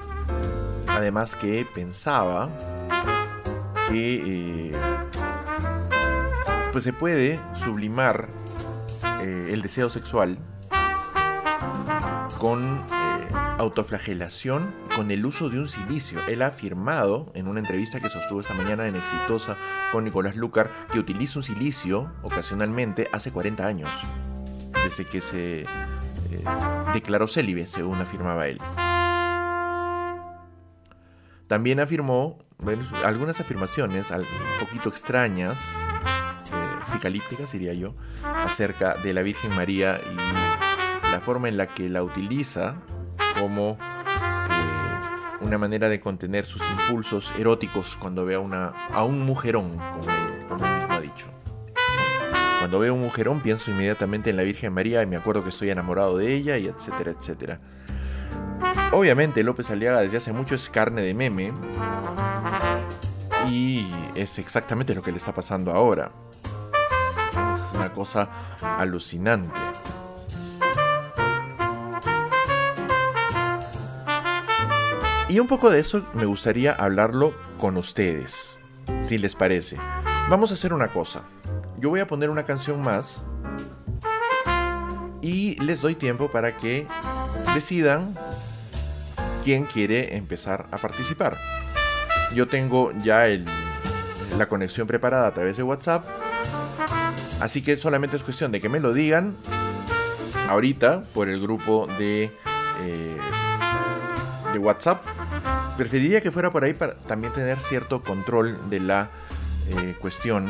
además 0.98 1.36
que 1.36 1.64
pensaba 1.74 2.48
que 3.88 4.22
eh, 4.26 4.72
pues 6.72 6.84
se 6.84 6.92
puede 6.92 7.40
sublimar 7.54 8.28
eh, 9.22 9.50
el 9.52 9.62
deseo 9.62 9.90
sexual 9.90 10.38
con 12.38 12.84
autoflagelación 13.58 14.72
con 14.94 15.10
el 15.10 15.26
uso 15.26 15.50
de 15.50 15.58
un 15.58 15.68
silicio. 15.68 16.24
Él 16.26 16.42
ha 16.42 16.46
afirmado 16.46 17.30
en 17.34 17.48
una 17.48 17.60
entrevista 17.60 18.00
que 18.00 18.08
sostuvo 18.08 18.40
esta 18.40 18.54
mañana 18.54 18.86
en 18.86 18.96
Exitosa 18.96 19.56
con 19.92 20.04
Nicolás 20.04 20.36
Lucar 20.36 20.70
que 20.90 20.98
utiliza 20.98 21.40
un 21.40 21.42
silicio 21.42 22.12
ocasionalmente 22.22 23.08
hace 23.12 23.32
40 23.32 23.66
años, 23.66 23.90
desde 24.84 25.04
que 25.04 25.20
se 25.20 25.66
declaró 26.94 27.26
célibe, 27.26 27.66
según 27.66 28.00
afirmaba 28.00 28.46
él. 28.46 28.60
También 31.48 31.80
afirmó 31.80 32.38
algunas 33.04 33.40
afirmaciones 33.40 34.10
un 34.10 34.24
poquito 34.60 34.88
extrañas, 34.88 35.58
eh, 36.52 36.84
psicalípticas 36.84 37.52
diría 37.52 37.72
yo, 37.72 37.94
acerca 38.22 38.94
de 38.94 39.14
la 39.14 39.22
Virgen 39.22 39.54
María 39.56 40.00
y 40.12 41.10
la 41.10 41.20
forma 41.20 41.48
en 41.48 41.56
la 41.56 41.66
que 41.68 41.88
la 41.88 42.02
utiliza 42.02 42.76
como 43.40 43.72
eh, 43.72 45.36
una 45.40 45.58
manera 45.58 45.88
de 45.88 46.00
contener 46.00 46.44
sus 46.44 46.62
impulsos 46.70 47.32
eróticos 47.38 47.96
cuando 47.96 48.24
ve 48.24 48.34
a, 48.34 48.68
a 48.92 49.04
un 49.04 49.24
mujerón, 49.24 49.76
como 49.76 50.10
él, 50.10 50.46
mismo 50.50 50.94
ha 50.94 51.00
dicho. 51.00 51.26
Cuando 52.58 52.80
veo 52.80 52.94
un 52.94 53.02
mujerón 53.02 53.40
pienso 53.40 53.70
inmediatamente 53.70 54.30
en 54.30 54.36
la 54.36 54.42
Virgen 54.42 54.72
María 54.72 55.02
y 55.02 55.06
me 55.06 55.16
acuerdo 55.16 55.42
que 55.42 55.50
estoy 55.50 55.70
enamorado 55.70 56.16
de 56.16 56.34
ella 56.34 56.56
y 56.58 56.66
etcétera, 56.66 57.12
etcétera. 57.12 57.58
Obviamente 58.92 59.42
López 59.42 59.70
Aliaga 59.70 60.00
desde 60.00 60.16
hace 60.16 60.32
mucho 60.32 60.54
es 60.54 60.68
carne 60.68 61.02
de 61.02 61.14
meme 61.14 61.52
y 63.48 63.86
es 64.14 64.38
exactamente 64.38 64.94
lo 64.94 65.02
que 65.02 65.12
le 65.12 65.18
está 65.18 65.32
pasando 65.32 65.72
ahora. 65.72 66.10
Es 67.32 67.76
una 67.76 67.92
cosa 67.92 68.28
alucinante. 68.60 69.67
Y 75.28 75.40
un 75.40 75.46
poco 75.46 75.68
de 75.68 75.78
eso 75.78 76.06
me 76.14 76.24
gustaría 76.24 76.72
hablarlo 76.72 77.34
con 77.58 77.76
ustedes, 77.76 78.58
si 79.02 79.18
les 79.18 79.34
parece. 79.34 79.76
Vamos 80.30 80.50
a 80.50 80.54
hacer 80.54 80.72
una 80.72 80.88
cosa. 80.88 81.22
Yo 81.78 81.90
voy 81.90 82.00
a 82.00 82.06
poner 82.06 82.30
una 82.30 82.44
canción 82.44 82.82
más 82.82 83.22
y 85.20 85.62
les 85.62 85.82
doy 85.82 85.96
tiempo 85.96 86.30
para 86.30 86.56
que 86.56 86.86
decidan 87.54 88.18
quién 89.44 89.64
quiere 89.64 90.16
empezar 90.16 90.66
a 90.70 90.78
participar. 90.78 91.36
Yo 92.34 92.48
tengo 92.48 92.92
ya 93.02 93.26
la 94.36 94.48
conexión 94.48 94.86
preparada 94.86 95.26
a 95.26 95.34
través 95.34 95.58
de 95.58 95.62
WhatsApp. 95.62 96.06
Así 97.38 97.62
que 97.62 97.76
solamente 97.76 98.16
es 98.16 98.22
cuestión 98.22 98.50
de 98.50 98.62
que 98.62 98.70
me 98.70 98.80
lo 98.80 98.94
digan 98.94 99.36
ahorita 100.48 101.02
por 101.12 101.28
el 101.28 101.40
grupo 101.40 101.86
de, 101.98 102.32
eh, 102.80 103.18
WhatsApp. 104.58 105.04
Preferiría 105.78 106.20
que 106.20 106.32
fuera 106.32 106.50
por 106.50 106.64
ahí 106.64 106.74
para 106.74 106.94
también 106.94 107.32
tener 107.32 107.60
cierto 107.60 108.02
control 108.02 108.58
de 108.68 108.80
la 108.80 109.10
eh, 109.68 109.94
cuestión. 110.00 110.48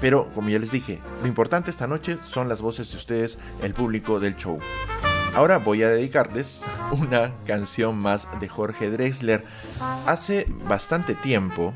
Pero 0.00 0.28
como 0.34 0.48
ya 0.48 0.58
les 0.58 0.72
dije, 0.72 1.00
lo 1.22 1.28
importante 1.28 1.70
esta 1.70 1.86
noche 1.86 2.18
son 2.24 2.48
las 2.48 2.60
voces 2.60 2.90
de 2.90 2.96
ustedes, 2.96 3.38
el 3.62 3.74
público 3.74 4.18
del 4.18 4.34
show. 4.34 4.58
Ahora 5.32 5.58
voy 5.58 5.84
a 5.84 5.90
dedicarles 5.90 6.64
una 6.90 7.32
canción 7.46 7.96
más 7.96 8.28
de 8.40 8.48
Jorge 8.48 8.90
Drexler. 8.90 9.44
Hace 10.06 10.46
bastante 10.66 11.14
tiempo, 11.14 11.72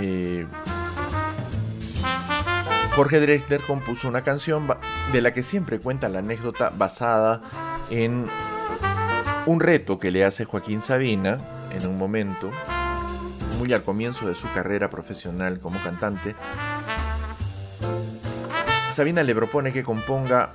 eh, 0.00 0.44
Jorge 2.96 3.20
Drexler 3.20 3.60
compuso 3.60 4.08
una 4.08 4.22
canción 4.22 4.66
de 5.12 5.22
la 5.22 5.32
que 5.32 5.44
siempre 5.44 5.78
cuenta 5.78 6.08
la 6.08 6.18
anécdota 6.18 6.70
basada 6.70 7.42
en 7.90 8.26
un 9.46 9.60
reto 9.60 9.98
que 9.98 10.10
le 10.10 10.24
hace 10.24 10.44
Joaquín 10.44 10.80
Sabina 10.80 11.38
en 11.70 11.86
un 11.86 11.98
momento, 11.98 12.50
muy 13.58 13.72
al 13.72 13.82
comienzo 13.82 14.26
de 14.26 14.34
su 14.34 14.50
carrera 14.52 14.88
profesional 14.88 15.60
como 15.60 15.82
cantante, 15.82 16.34
Sabina 18.90 19.22
le 19.22 19.34
propone 19.34 19.72
que 19.72 19.82
componga 19.82 20.52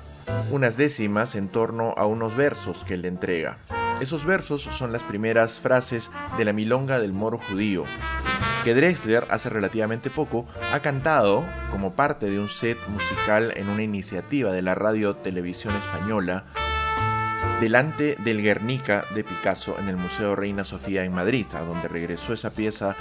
unas 0.49 0.78
décimas 0.78 1.36
en 1.36 1.49
torno 1.49 1.93
a 1.97 2.06
unos 2.06 2.36
versos 2.36 2.84
que 2.84 2.97
le 2.97 3.10
entrega. 3.10 3.60
Esos 3.99 4.25
versos 4.25 4.63
son 4.63 4.91
las 4.91 5.04
primeras 5.04 5.60
frases 5.60 6.10
de 6.38 6.45
la 6.45 6.54
milonga 6.54 6.99
del 6.99 7.12
moro 7.12 7.38
judío, 7.38 7.84
que 8.63 8.73
Drexler 8.73 9.28
hace 9.30 9.49
relativamente 9.49 10.10
poco 10.10 10.47
ha 10.73 10.80
cantado 10.80 11.45
como 11.69 11.93
parte 11.93 12.30
de 12.30 12.39
un 12.39 12.49
set 12.49 12.78
musical 12.88 13.54
en 13.56 13.69
una 13.69 13.84
iniciativa 13.84 14.52
de 14.52 14.62
la 14.62 14.73
radio 14.73 15.15
televisión 15.15 15.75
española 15.75 16.45
delante 17.60 18.15
del 18.24 18.41
Guernica 18.41 19.06
de 19.13 19.24
Picasso 19.24 19.78
en 19.80 19.89
el 19.89 19.98
Museo 19.98 20.36
Reina 20.36 20.63
Sofía 20.63 21.04
en 21.04 21.13
Madrid, 21.13 21.45
a 21.54 21.62
donde 21.62 21.88
regresó 21.88 22.34
esa 22.34 22.52
pieza 22.52 22.95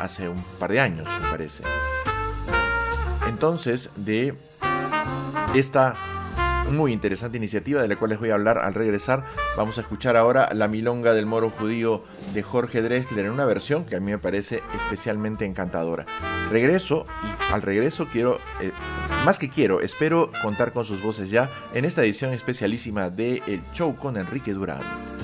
hace 0.00 0.28
un 0.28 0.42
par 0.58 0.72
de 0.72 0.80
años, 0.80 1.08
me 1.20 1.28
parece. 1.28 1.62
Entonces, 3.28 3.90
de 3.96 4.34
esta 5.54 5.94
muy 6.70 6.92
interesante 6.92 7.36
iniciativa 7.36 7.82
de 7.82 7.88
la 7.88 7.96
cual 7.96 8.10
les 8.10 8.18
voy 8.18 8.30
a 8.30 8.34
hablar 8.34 8.58
al 8.58 8.74
regresar, 8.74 9.24
vamos 9.56 9.78
a 9.78 9.82
escuchar 9.82 10.16
ahora 10.16 10.48
La 10.54 10.68
Milonga 10.68 11.12
del 11.12 11.26
Moro 11.26 11.50
Judío 11.50 12.04
de 12.34 12.42
Jorge 12.42 12.82
Drexler 12.82 13.26
en 13.26 13.32
una 13.32 13.44
versión 13.44 13.84
que 13.84 13.96
a 13.96 14.00
mí 14.00 14.10
me 14.10 14.18
parece 14.18 14.62
especialmente 14.74 15.44
encantadora. 15.44 16.06
Regreso 16.50 17.06
y 17.22 17.52
al 17.52 17.62
regreso 17.62 18.08
quiero, 18.10 18.38
eh, 18.60 18.72
más 19.24 19.38
que 19.38 19.48
quiero, 19.48 19.80
espero 19.80 20.30
contar 20.42 20.72
con 20.72 20.84
sus 20.84 21.02
voces 21.02 21.30
ya 21.30 21.50
en 21.74 21.84
esta 21.84 22.02
edición 22.02 22.32
especialísima 22.32 23.10
de 23.10 23.42
El 23.46 23.62
Show 23.72 23.96
con 23.96 24.16
Enrique 24.16 24.52
Durán. 24.52 25.19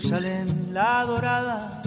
Jerusalén 0.00 0.70
la 0.72 1.00
adorada, 1.00 1.82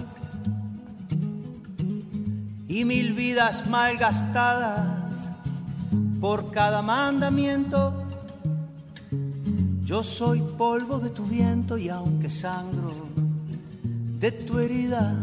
y 2.68 2.84
mil 2.84 3.12
vidas 3.12 3.68
malgastadas 3.68 5.32
por 6.20 6.52
cada 6.52 6.80
mandamiento. 6.80 7.92
Yo 9.82 10.04
soy 10.04 10.40
polvo 10.56 11.00
de 11.00 11.10
tu 11.10 11.24
viento 11.24 11.76
y 11.76 11.88
aunque 11.88 12.30
sangro 12.30 12.92
de 14.20 14.30
tu 14.30 14.60
herida, 14.60 15.16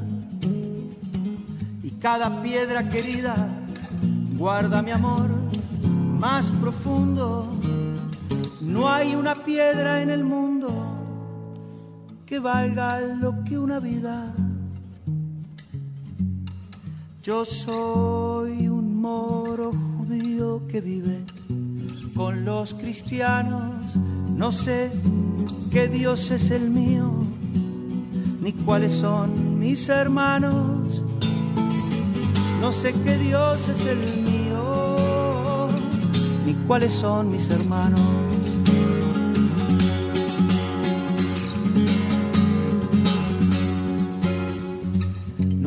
y 1.84 1.92
cada 1.92 2.44
piedra 2.44 2.90
querida 2.90 3.36
guarda 4.38 4.82
mi 4.82 4.92
amor 4.92 5.30
más 6.20 6.48
profundo 6.60 7.48
no 8.60 8.90
hay 8.90 9.16
una 9.16 9.44
piedra 9.46 10.02
en 10.02 10.10
el 10.10 10.24
mundo 10.26 10.91
que 12.32 12.40
valga 12.40 13.02
lo 13.02 13.44
que 13.44 13.58
una 13.58 13.82
vida. 13.82 14.34
Yo 17.22 17.44
soy 17.44 18.70
un 18.70 19.02
moro 19.02 19.74
judío 19.74 20.66
que 20.66 20.80
vive 20.80 21.26
con 22.16 22.46
los 22.46 22.74
cristianos. 22.74 23.74
No 24.34 24.54
sé 24.54 24.94
qué 25.72 25.90
Dios 25.90 26.32
es 26.32 26.52
el 26.52 26.70
mío, 26.70 27.12
ni 28.42 28.54
cuáles 28.54 28.94
son 28.94 29.60
mis 29.60 29.90
hermanos. 29.90 31.04
No 32.62 32.72
sé 32.72 32.94
qué 33.04 33.18
Dios 33.18 33.68
es 33.68 33.86
el 33.86 34.00
mío, 34.24 35.68
ni 36.46 36.54
cuáles 36.66 36.94
son 36.94 37.30
mis 37.30 37.50
hermanos. 37.50 38.31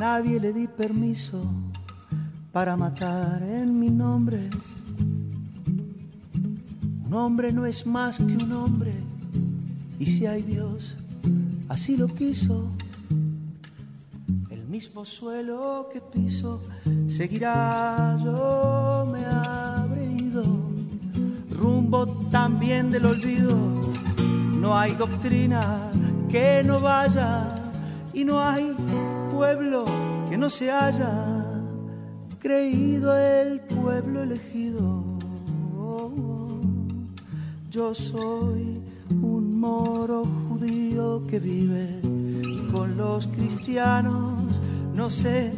Nadie 0.00 0.40
le 0.40 0.52
di 0.52 0.66
permiso 0.66 1.38
para 2.50 2.76
matar 2.76 3.42
en 3.42 3.78
mi 3.78 3.90
nombre. 3.90 4.48
Un 7.06 7.12
hombre 7.12 7.52
no 7.52 7.66
es 7.66 7.84
más 7.84 8.16
que 8.16 8.36
un 8.44 8.52
hombre, 8.52 8.94
y 9.98 10.06
si 10.06 10.26
hay 10.26 10.42
Dios, 10.42 10.96
así 11.68 11.96
lo 11.96 12.08
quiso 12.08 12.70
mismo 14.80 15.04
suelo 15.04 15.88
que 15.92 16.00
piso 16.00 16.62
seguirá, 17.06 18.16
yo 18.24 19.06
me 19.12 19.26
habré 19.26 20.06
ido, 20.06 20.44
rumbo 21.50 22.06
también 22.30 22.90
del 22.90 23.04
olvido. 23.04 23.54
No 24.58 24.78
hay 24.78 24.94
doctrina 24.94 25.90
que 26.30 26.62
no 26.64 26.80
vaya 26.80 27.54
y 28.14 28.24
no 28.24 28.40
hay 28.40 28.74
pueblo 29.40 29.86
que 30.28 30.36
no 30.36 30.50
se 30.50 30.70
haya 30.70 31.10
creído 32.40 33.16
el 33.16 33.60
pueblo 33.60 34.22
elegido. 34.22 35.02
Yo 37.70 37.94
soy 37.94 38.82
un 39.08 39.58
moro 39.58 40.26
judío 40.26 41.26
que 41.26 41.38
vive 41.38 42.02
con 42.70 42.98
los 42.98 43.28
cristianos. 43.28 44.60
No 44.94 45.08
sé 45.08 45.54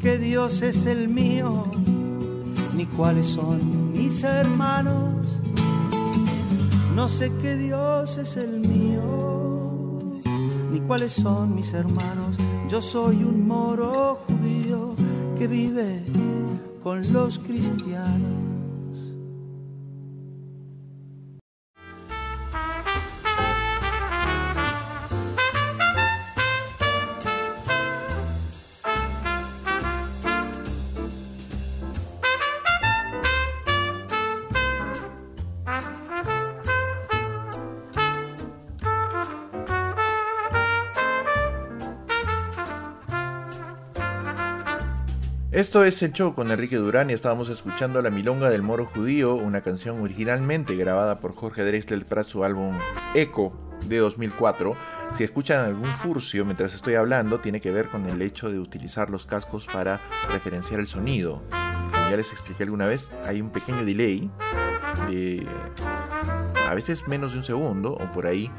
qué 0.00 0.16
Dios 0.16 0.62
es 0.62 0.86
el 0.86 1.08
mío, 1.08 1.64
ni 2.76 2.86
cuáles 2.86 3.26
son 3.26 3.92
mis 3.92 4.22
hermanos. 4.22 5.40
No 6.94 7.08
sé 7.08 7.32
qué 7.42 7.56
Dios 7.56 8.18
es 8.18 8.36
el 8.36 8.60
mío, 8.60 10.22
ni 10.70 10.78
cuáles 10.78 11.12
son 11.12 11.56
mis 11.56 11.72
hermanos. 11.72 12.36
Yo 12.70 12.80
soy 12.80 13.16
un 13.24 13.48
moro 13.48 14.20
judío 14.28 14.94
que 15.36 15.48
vive 15.48 16.04
con 16.84 17.12
los 17.12 17.40
cristianos. 17.40 18.49
Esto 45.60 45.84
es 45.84 46.02
El 46.02 46.14
Show 46.14 46.32
con 46.32 46.50
Enrique 46.50 46.76
Durán 46.76 47.10
y 47.10 47.12
estábamos 47.12 47.50
escuchando 47.50 48.00
La 48.00 48.08
Milonga 48.08 48.48
del 48.48 48.62
Moro 48.62 48.86
Judío, 48.86 49.34
una 49.34 49.60
canción 49.60 50.00
originalmente 50.00 50.74
grabada 50.74 51.20
por 51.20 51.34
Jorge 51.34 51.62
Drexler 51.62 52.06
para 52.06 52.24
su 52.24 52.44
álbum 52.44 52.78
Echo 53.14 53.52
de 53.86 53.98
2004. 53.98 54.74
Si 55.12 55.22
escuchan 55.22 55.66
algún 55.66 55.90
furcio 55.96 56.46
mientras 56.46 56.74
estoy 56.74 56.94
hablando, 56.94 57.40
tiene 57.40 57.60
que 57.60 57.72
ver 57.72 57.88
con 57.88 58.08
el 58.08 58.22
hecho 58.22 58.50
de 58.50 58.58
utilizar 58.58 59.10
los 59.10 59.26
cascos 59.26 59.66
para 59.66 60.00
referenciar 60.32 60.80
el 60.80 60.86
sonido. 60.86 61.42
Como 61.50 62.08
ya 62.10 62.16
les 62.16 62.32
expliqué 62.32 62.62
alguna 62.62 62.86
vez, 62.86 63.12
hay 63.26 63.42
un 63.42 63.50
pequeño 63.50 63.84
delay 63.84 64.30
de 65.10 65.46
a 66.66 66.74
veces 66.74 67.06
menos 67.06 67.32
de 67.32 67.38
un 67.38 67.44
segundo 67.44 67.92
o 67.92 68.12
por 68.12 68.26
ahí 68.26 68.50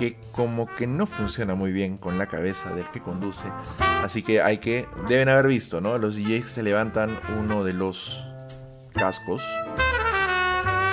que 0.00 0.16
como 0.32 0.66
que 0.76 0.86
no 0.86 1.06
funciona 1.06 1.54
muy 1.54 1.72
bien 1.72 1.98
con 1.98 2.16
la 2.16 2.26
cabeza 2.26 2.70
del 2.70 2.86
que 2.86 3.02
conduce. 3.02 3.48
Así 4.02 4.22
que 4.22 4.40
hay 4.40 4.56
que, 4.56 4.88
deben 5.06 5.28
haber 5.28 5.46
visto, 5.46 5.82
¿no? 5.82 5.98
Los 5.98 6.16
DJs 6.16 6.50
se 6.50 6.62
levantan 6.62 7.20
uno 7.38 7.64
de 7.64 7.74
los 7.74 8.24
cascos 8.94 9.42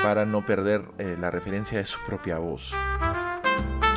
para 0.03 0.25
no 0.25 0.45
perder 0.45 0.81
eh, 0.97 1.15
la 1.17 1.31
referencia 1.31 1.77
de 1.77 1.85
su 1.85 1.99
propia 2.05 2.37
voz. 2.39 2.75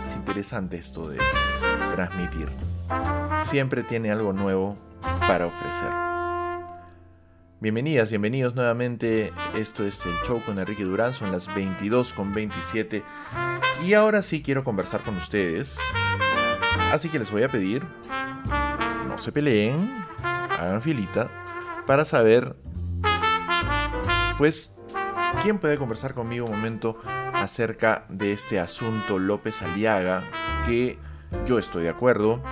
Es 0.07 0.15
interesante 0.15 0.77
esto 0.77 1.09
de 1.09 1.19
transmitir. 1.97 2.49
Siempre 3.47 3.83
tiene 3.83 4.13
algo 4.13 4.33
nuevo 4.33 4.79
para 5.27 5.47
ofrecer. 5.47 6.10
Bienvenidas, 7.63 8.09
bienvenidos 8.09 8.55
nuevamente. 8.55 9.35
Esto 9.55 9.85
es 9.85 10.07
el 10.07 10.15
show 10.27 10.43
con 10.43 10.59
Enrique 10.59 10.83
Durán. 10.83 11.13
Son 11.13 11.31
las 11.31 11.55
22 11.55 12.15
con 12.15 12.33
27 12.33 13.05
y 13.85 13.93
ahora 13.93 14.23
sí 14.23 14.41
quiero 14.41 14.65
conversar 14.65 15.03
con 15.03 15.15
ustedes. 15.19 15.79
Así 16.91 17.11
que 17.11 17.19
les 17.19 17.31
voy 17.31 17.43
a 17.43 17.51
pedir, 17.51 17.85
no 19.07 19.19
se 19.19 19.31
peleen, 19.31 19.93
hagan 20.23 20.81
filita, 20.81 21.31
para 21.87 22.07
saber, 22.07 22.57
pues, 24.39 24.75
quién 25.43 25.59
puede 25.59 25.77
conversar 25.77 26.15
conmigo 26.15 26.47
un 26.47 26.53
momento 26.53 26.97
acerca 27.05 28.07
de 28.09 28.33
este 28.33 28.59
asunto 28.59 29.19
López 29.19 29.61
Aliaga, 29.61 30.25
que 30.65 30.99
yo 31.45 31.59
estoy 31.59 31.83
de 31.83 31.91
acuerdo. 31.91 32.43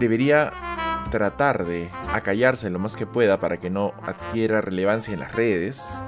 Debería 0.00 0.52
tratar 1.14 1.64
de 1.64 1.92
acallarse 2.12 2.70
lo 2.70 2.80
más 2.80 2.96
que 2.96 3.06
pueda 3.06 3.38
para 3.38 3.58
que 3.60 3.70
no 3.70 3.94
adquiera 4.02 4.60
relevancia 4.60 5.14
en 5.14 5.20
las 5.20 5.30
redes, 5.30 6.04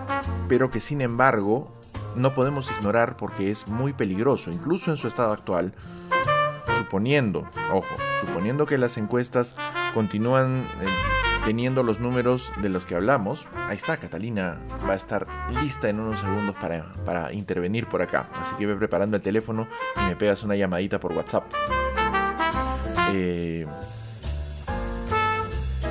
pero 0.48 0.72
que 0.72 0.80
sin 0.80 1.00
embargo 1.00 1.72
no 2.16 2.34
podemos 2.34 2.72
ignorar 2.72 3.16
porque 3.16 3.52
es 3.52 3.68
muy 3.68 3.92
peligroso, 3.92 4.50
incluso 4.50 4.90
en 4.90 4.96
su 4.96 5.06
estado 5.06 5.32
actual, 5.32 5.74
suponiendo, 6.76 7.48
ojo, 7.72 7.94
suponiendo 8.20 8.66
que 8.66 8.78
las 8.78 8.98
encuestas 8.98 9.54
continúan 9.94 10.66
eh, 10.80 10.86
teniendo 11.44 11.84
los 11.84 12.00
números 12.00 12.52
de 12.60 12.68
los 12.68 12.84
que 12.84 12.96
hablamos, 12.96 13.46
ahí 13.68 13.76
está, 13.76 13.98
Catalina 13.98 14.58
va 14.88 14.94
a 14.94 14.96
estar 14.96 15.28
lista 15.62 15.88
en 15.88 16.00
unos 16.00 16.18
segundos 16.18 16.56
para, 16.56 16.92
para 17.04 17.32
intervenir 17.32 17.86
por 17.86 18.02
acá. 18.02 18.28
Así 18.42 18.56
que 18.56 18.66
ve 18.66 18.74
preparando 18.74 19.16
el 19.16 19.22
teléfono 19.22 19.68
y 19.98 20.08
me 20.08 20.16
pegas 20.16 20.42
una 20.42 20.56
llamadita 20.56 20.98
por 20.98 21.12
WhatsApp. 21.12 21.44
Eh, 23.12 23.66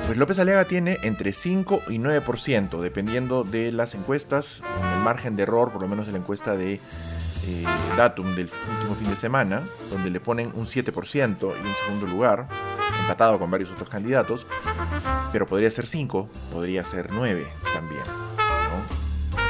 pues 0.06 0.18
López 0.18 0.38
Aliaga 0.38 0.66
tiene 0.66 0.98
entre 1.02 1.32
5 1.32 1.82
y 1.88 1.98
9%, 1.98 2.80
dependiendo 2.80 3.42
de 3.42 3.72
las 3.72 3.96
encuestas, 3.96 4.62
en 4.78 4.86
el 4.86 5.00
margen 5.00 5.34
de 5.34 5.42
error, 5.42 5.72
por 5.72 5.82
lo 5.82 5.88
menos 5.88 6.06
de 6.06 6.12
la 6.12 6.18
encuesta 6.18 6.56
de 6.56 6.74
eh, 6.74 7.64
Datum 7.96 8.36
del 8.36 8.48
último 8.76 8.94
fin 8.94 9.10
de 9.10 9.16
semana, 9.16 9.64
donde 9.90 10.10
le 10.10 10.20
ponen 10.20 10.52
un 10.54 10.64
7% 10.64 11.40
y 11.40 11.44
un 11.44 11.74
segundo 11.84 12.06
lugar, 12.06 12.46
empatado 13.00 13.40
con 13.40 13.50
varios 13.50 13.72
otros 13.72 13.88
candidatos, 13.88 14.46
pero 15.32 15.44
podría 15.44 15.72
ser 15.72 15.86
5, 15.86 16.28
podría 16.52 16.84
ser 16.84 17.10
9 17.10 17.44
también. 17.74 18.04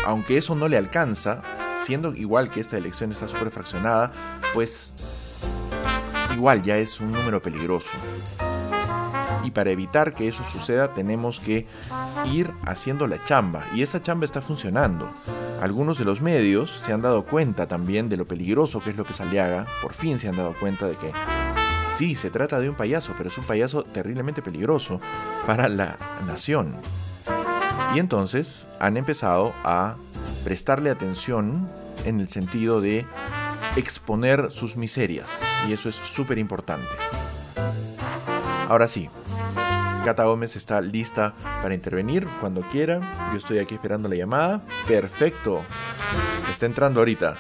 Aunque 0.07 0.39
eso 0.39 0.55
no 0.55 0.69
le 0.69 0.79
alcanza, 0.79 1.43
siendo 1.85 2.15
igual 2.15 2.51
que 2.51 2.61
esta 2.61 2.79
elección 2.79 3.13
está 3.13 3.29
súper 3.29 3.51
fraccionada, 3.51 4.11
pues 4.55 4.95
igual 6.35 6.63
ya 6.63 6.79
es 6.79 6.99
un 6.99 7.11
número 7.11 7.43
peligroso 7.43 7.91
y 9.47 9.53
para 9.53 9.71
evitar 9.71 10.13
que 10.13 10.27
eso 10.27 10.43
suceda 10.43 10.93
tenemos 10.93 11.39
que 11.39 11.67
ir 12.33 12.53
haciendo 12.67 13.07
la 13.07 13.23
chamba 13.23 13.65
y 13.73 13.83
esa 13.83 14.03
chamba 14.03 14.25
está 14.25 14.41
funcionando. 14.41 15.09
Algunos 15.63 15.99
de 15.99 16.05
los 16.05 16.21
medios 16.21 16.71
se 16.71 16.93
han 16.93 17.01
dado 17.01 17.25
cuenta 17.25 17.69
también 17.69 18.09
de 18.09 18.17
lo 18.17 18.27
peligroso 18.27 18.81
que 18.81 18.91
es 18.91 18.97
López 18.97 19.21
Aliaga, 19.21 19.67
por 19.81 19.95
fin 19.95 20.19
se 20.19 20.29
han 20.29 20.37
dado 20.37 20.55
cuenta 20.59 20.87
de 20.87 20.97
que 20.97 21.13
sí, 21.97 22.17
se 22.17 22.29
trata 22.29 22.59
de 22.59 22.69
un 22.69 22.75
payaso, 22.75 23.15
pero 23.17 23.29
es 23.29 23.39
un 23.39 23.45
payaso 23.45 23.85
terriblemente 23.85 24.43
peligroso 24.43 25.01
para 25.47 25.69
la 25.69 25.97
nación. 26.27 26.77
Y 27.95 28.01
entonces 28.01 28.67
han 28.81 28.97
empezado 28.97 29.55
a 29.63 29.95
prestarle 30.43 30.91
atención 30.91 31.71
en 32.05 32.21
el 32.21 32.29
sentido 32.29 32.81
de 32.81 33.07
exponer 33.77 34.51
sus 34.51 34.77
miserias. 34.77 35.31
Y 35.69 35.73
eso 35.73 35.89
es 35.89 35.97
súper 35.97 36.39
importante. 36.39 36.89
Ahora 38.69 38.89
sí, 38.89 39.09
Cata 40.07 40.23
Gómez 40.23 40.55
está 40.55 40.81
lista 40.81 41.35
para 41.61 41.75
intervenir 41.75 42.29
cuando 42.41 42.61
quiera. 42.61 43.01
Yo 43.33 43.39
estoy 43.39 43.59
aquí 43.59 43.75
esperando 43.75 44.09
la 44.09 44.15
llamada. 44.15 44.63
Perfecto. 44.87 45.65
Está 46.49 46.67
entrando 46.67 47.01
ahorita. 47.01 47.37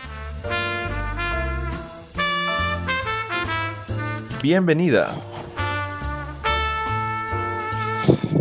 Bienvenida. 4.42 5.14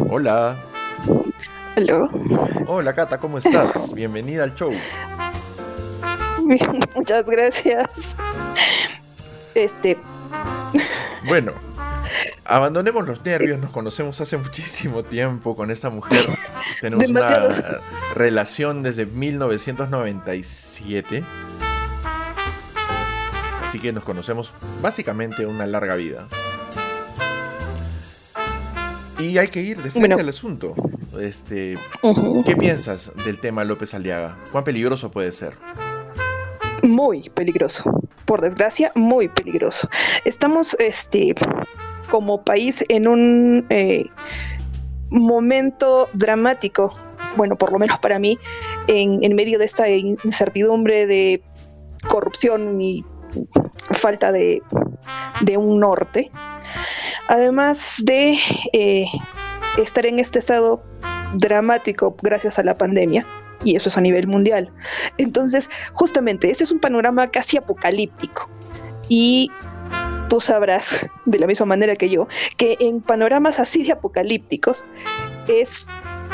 Hola. 0.10 0.58
Hola. 1.78 2.10
Hola 2.66 2.94
Cata, 2.96 3.20
¿cómo 3.20 3.38
estás? 3.38 3.94
Bienvenida 3.94 4.44
al 4.44 4.56
show. 4.56 4.74
muchas 6.96 7.26
gracias. 7.28 7.92
Este. 9.54 10.00
Bueno, 11.28 11.54
abandonemos 12.46 13.08
los 13.08 13.24
nervios, 13.26 13.60
nos 13.60 13.72
conocemos 13.72 14.22
hace 14.22 14.38
muchísimo 14.46 15.04
tiempo 15.04 15.56
con 15.56 15.72
esta 15.72 15.90
mujer. 15.90 16.38
Tenemos 16.80 17.10
una 17.10 17.82
relación 18.14 18.84
desde 18.84 19.06
1997. 19.06 21.24
Así 23.68 23.80
que 23.80 23.92
nos 23.92 24.04
conocemos 24.04 24.54
básicamente 24.82 25.46
una 25.46 25.66
larga 25.66 25.96
vida. 25.96 26.28
Y 29.20 29.38
hay 29.38 29.48
que 29.48 29.62
ir 29.62 29.82
de 29.82 29.92
frente 29.92 30.22
al 30.22 30.30
asunto. 30.30 30.76
Este, 31.20 31.78
¿Qué 32.46 32.56
piensas 32.56 33.12
del 33.26 33.40
tema 33.40 33.64
López 33.64 33.94
Aliaga? 33.94 34.38
¿Cuán 34.52 34.64
peligroso 34.64 35.10
puede 35.10 35.32
ser? 35.32 35.54
Muy 36.84 37.30
peligroso. 37.30 37.84
Por 38.26 38.42
desgracia, 38.42 38.92
muy 38.96 39.30
peligroso. 39.30 39.90
Estamos, 40.26 40.76
este, 40.80 41.34
como 42.10 42.44
país 42.44 42.84
en 42.90 43.08
un 43.08 43.66
eh, 43.70 44.06
momento 45.10 46.10
dramático, 46.14 46.96
bueno, 47.36 47.56
por 47.56 47.72
lo 47.72 47.80
menos 47.80 48.00
para 48.00 48.20
mí, 48.20 48.38
en, 48.88 49.36
medio 49.36 49.60
de 49.60 49.66
esta 49.66 49.90
incertidumbre 49.90 51.06
de 51.06 51.42
corrupción 52.08 52.80
y 52.82 53.04
falta 53.92 54.32
de, 54.32 54.62
de 55.42 55.58
un 55.58 55.80
norte 55.80 56.32
además 57.28 57.96
de 58.04 58.38
eh, 58.74 59.06
estar 59.78 60.06
en 60.06 60.20
este 60.20 60.40
estado 60.40 60.84
dramático 61.36 62.16
gracias 62.22 62.60
a 62.60 62.64
la 62.64 62.76
pandemia, 62.76 63.26
y 63.64 63.76
eso 63.76 63.90
es 63.90 63.98
a 63.98 64.02
nivel 64.02 64.28
mundial. 64.28 64.70
Entonces, 65.18 65.70
justamente, 65.94 66.52
este 66.52 66.64
es 66.64 66.72
un 66.72 66.80
panorama 66.80 67.28
casi 67.28 67.58
apocalíptico. 67.58 68.50
Y 69.10 69.52
tú 70.30 70.40
sabrás, 70.40 71.08
de 71.26 71.40
la 71.40 71.48
misma 71.48 71.66
manera 71.66 71.96
que 71.96 72.10
yo, 72.10 72.28
que 72.58 72.78
en 72.80 73.02
panoramas 73.02 73.60
así 73.60 73.84
de 73.84 73.94
apocalípticos 73.94 74.86
es 75.48 75.88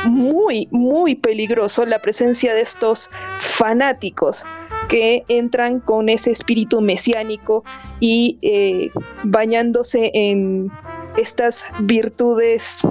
muy, 0.06 0.67
muy 0.71 1.15
peligroso 1.15 1.86
la 1.86 1.99
presencia 1.99 2.54
de 2.54 2.62
estos 2.62 3.10
fanáticos 3.39 4.43
que 4.89 5.23
entran 5.27 5.80
con 5.80 6.10
ese 6.10 6.32
espíritu 6.32 6.82
mesiánico 6.82 7.63
y 7.99 8.39
eh, 8.41 8.89
bañándose 9.23 10.12
en 10.13 10.69
estas 11.17 11.63
virtudes 11.80 12.82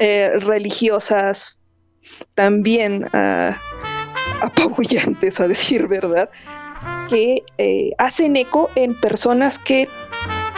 eh, 0.00 0.32
religiosas 0.40 1.60
también 2.34 3.04
uh, 3.14 3.54
apabullantes, 4.42 5.40
a 5.40 5.48
decir 5.48 5.86
verdad, 5.86 6.30
que 7.08 7.42
eh, 7.58 7.92
hacen 7.98 8.36
eco 8.36 8.70
en 8.74 8.94
personas 8.94 9.58
que 9.58 9.88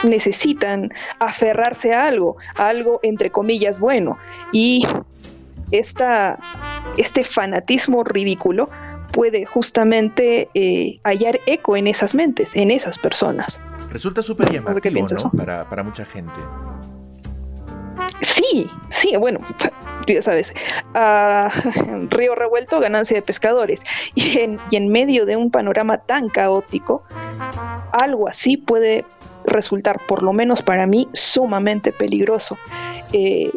necesitan 0.05 0.93
aferrarse 1.19 1.95
a 1.95 2.07
algo, 2.07 2.37
a 2.55 2.69
algo 2.69 3.01
entre 3.03 3.31
comillas 3.31 3.79
bueno. 3.79 4.19
Y 4.53 4.87
esta, 5.71 6.39
este 6.97 7.25
fanatismo 7.25 8.05
ridículo 8.05 8.69
puede 9.13 9.47
justamente 9.47 10.49
eh, 10.55 11.01
hallar 11.05 11.41
eco 11.47 11.77
en 11.77 11.87
esas 11.87 12.15
mentes, 12.15 12.55
en 12.55 12.71
esas 12.71 12.99
personas. 12.99 13.61
Resulta 13.91 14.23
súper 14.23 14.53
llamativo, 14.53 15.07
¿no? 15.09 15.31
Para, 15.31 15.69
para 15.69 15.83
mucha 15.83 16.05
gente. 16.05 16.39
Sí, 18.21 18.71
sí, 18.91 19.17
bueno, 19.17 19.41
ya 20.07 20.23
sabes, 20.23 20.55
río 22.11 22.35
revuelto, 22.35 22.81
ganancia 22.81 23.17
de 23.17 23.23
pescadores. 23.23 23.85
Y 24.15 24.39
en, 24.39 24.59
y 24.71 24.77
en 24.77 24.89
medio 24.89 25.27
de 25.27 25.37
un 25.37 25.51
panorama 25.51 25.99
tan 25.99 26.29
caótico, 26.29 27.03
algo 27.93 28.29
así 28.29 28.57
puede 28.57 29.05
resultar, 29.45 30.01
por 30.07 30.23
lo 30.23 30.33
menos 30.33 30.63
para 30.63 30.87
mí, 30.87 31.09
sumamente 31.13 31.93
peligroso. 31.93 32.59
Eh, 33.13 33.51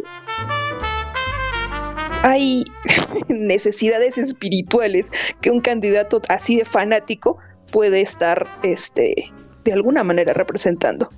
hay 2.23 2.65
necesidades 3.28 4.17
espirituales 4.17 5.12
que 5.41 5.52
un 5.52 5.62
candidato 5.62 6.19
así 6.30 6.58
de 6.58 6.65
fanático 6.65 7.38
puede 7.71 8.02
estar 8.02 8.47
este, 8.63 9.32
de 9.63 9.73
alguna 9.73 10.04
manera 10.04 10.34
representando. 10.34 11.10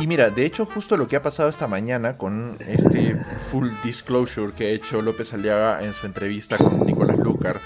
Y 0.00 0.06
mira, 0.06 0.30
de 0.30 0.44
hecho 0.44 0.66
justo 0.66 0.96
lo 0.96 1.08
que 1.08 1.16
ha 1.16 1.22
pasado 1.22 1.48
esta 1.48 1.66
mañana 1.66 2.18
con 2.18 2.58
este 2.66 3.16
full 3.50 3.70
disclosure 3.82 4.52
que 4.52 4.66
ha 4.66 4.70
hecho 4.70 5.00
López 5.00 5.32
Aliaga 5.32 5.82
en 5.82 5.94
su 5.94 6.06
entrevista 6.06 6.58
con 6.58 6.84
Nicolás 6.84 7.18
Lucar, 7.18 7.60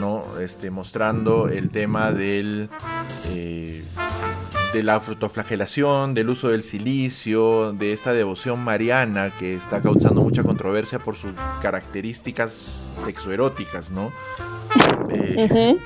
¿no? 0.00 0.38
Este, 0.38 0.70
mostrando 0.70 1.48
el 1.48 1.70
tema 1.70 2.12
del 2.12 2.70
eh, 3.30 3.82
de 4.72 4.82
la 4.82 4.94
autoflagelación, 4.94 6.14
del 6.14 6.30
uso 6.30 6.48
del 6.48 6.62
silicio, 6.62 7.72
de 7.72 7.92
esta 7.92 8.14
devoción 8.14 8.58
mariana 8.60 9.30
que 9.38 9.54
está 9.54 9.82
causando 9.82 10.22
mucha 10.22 10.42
controversia 10.42 10.98
por 10.98 11.14
sus 11.14 11.32
características 11.60 12.80
sexoeróticas, 13.04 13.90
¿no? 13.90 14.12
Eh, 15.10 15.78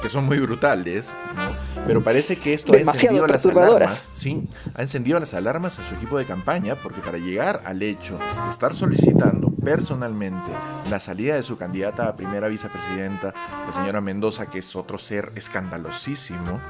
que 0.00 0.08
son 0.08 0.24
muy 0.24 0.38
brutales, 0.38 1.12
¿no? 1.34 1.47
Pero 1.88 2.04
parece 2.04 2.36
que 2.36 2.52
esto 2.52 2.74
ha 2.74 2.76
encendido 2.76 3.26
las 3.26 3.46
alarmas, 3.46 4.12
sí, 4.14 4.46
ha 4.74 4.82
encendido 4.82 5.18
las 5.18 5.32
alarmas 5.32 5.78
a 5.78 5.84
su 5.84 5.94
equipo 5.94 6.18
de 6.18 6.26
campaña, 6.26 6.76
porque 6.82 7.00
para 7.00 7.16
llegar 7.16 7.62
al 7.64 7.82
hecho 7.82 8.18
de 8.18 8.50
estar 8.50 8.74
solicitando 8.74 9.50
personalmente 9.64 10.50
la 10.90 11.00
salida 11.00 11.36
de 11.36 11.42
su 11.42 11.56
candidata 11.56 12.06
a 12.06 12.14
primera 12.14 12.46
vicepresidenta, 12.48 13.32
la 13.66 13.72
señora 13.72 14.02
Mendoza, 14.02 14.50
que 14.50 14.58
es 14.58 14.76
otro 14.76 14.98
ser 14.98 15.32
escandalosísimo, 15.34 16.60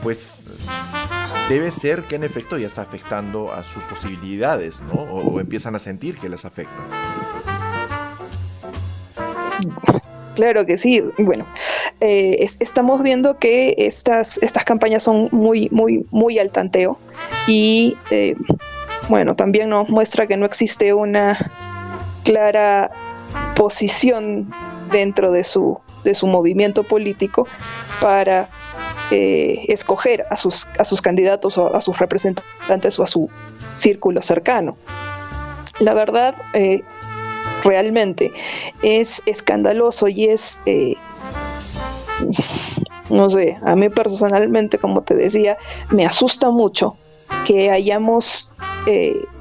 pues 0.00 0.44
debe 1.48 1.72
ser 1.72 2.04
que 2.04 2.14
en 2.14 2.22
efecto 2.22 2.56
ya 2.56 2.68
está 2.68 2.82
afectando 2.82 3.52
a 3.52 3.64
sus 3.64 3.82
posibilidades, 3.82 4.80
¿no? 4.82 4.92
O, 4.92 5.40
empiezan 5.40 5.74
a 5.74 5.80
sentir 5.80 6.18
que 6.18 6.28
les 6.28 6.44
afecta. 6.44 6.86
Claro 10.40 10.64
que 10.64 10.78
sí. 10.78 11.04
Bueno, 11.18 11.44
eh, 12.00 12.48
estamos 12.60 13.02
viendo 13.02 13.36
que 13.36 13.74
estas, 13.76 14.38
estas 14.42 14.64
campañas 14.64 15.02
son 15.02 15.28
muy, 15.32 15.68
muy, 15.70 16.06
muy 16.10 16.38
al 16.38 16.50
tanteo 16.50 16.98
y 17.46 17.94
eh, 18.10 18.34
bueno, 19.10 19.36
también 19.36 19.68
nos 19.68 19.90
muestra 19.90 20.26
que 20.26 20.38
no 20.38 20.46
existe 20.46 20.94
una 20.94 21.52
clara 22.24 22.90
posición 23.54 24.50
dentro 24.90 25.30
de 25.30 25.44
su, 25.44 25.78
de 26.04 26.14
su 26.14 26.26
movimiento 26.26 26.84
político 26.84 27.46
para 28.00 28.48
eh, 29.10 29.66
escoger 29.68 30.24
a 30.30 30.38
sus, 30.38 30.66
a 30.78 30.86
sus 30.86 31.02
candidatos 31.02 31.58
o 31.58 31.76
a 31.76 31.82
sus 31.82 31.98
representantes 31.98 32.98
o 32.98 33.02
a 33.02 33.06
su 33.06 33.28
círculo 33.74 34.22
cercano. 34.22 34.78
La 35.80 35.92
verdad, 35.92 36.34
eh, 36.54 36.82
realmente 37.62 38.32
es 38.82 39.22
escandaloso 39.26 40.08
y 40.08 40.26
es, 40.26 40.60
eh, 40.66 40.94
no 43.10 43.30
sé, 43.30 43.58
a 43.64 43.76
mí 43.76 43.88
personalmente, 43.88 44.78
como 44.78 45.02
te 45.02 45.14
decía, 45.14 45.56
me 45.90 46.06
asusta 46.06 46.50
mucho 46.50 46.96
que 47.46 47.70
hayamos 47.70 48.52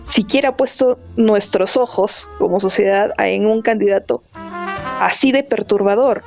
siquiera 0.03 0.55
puesto 0.57 0.99
nuestros 1.15 1.77
ojos 1.77 2.29
como 2.39 2.59
sociedad 2.59 3.11
en 3.19 3.45
un 3.45 3.61
candidato 3.61 4.23
así 4.99 5.31
de 5.31 5.43
perturbador 5.43 6.23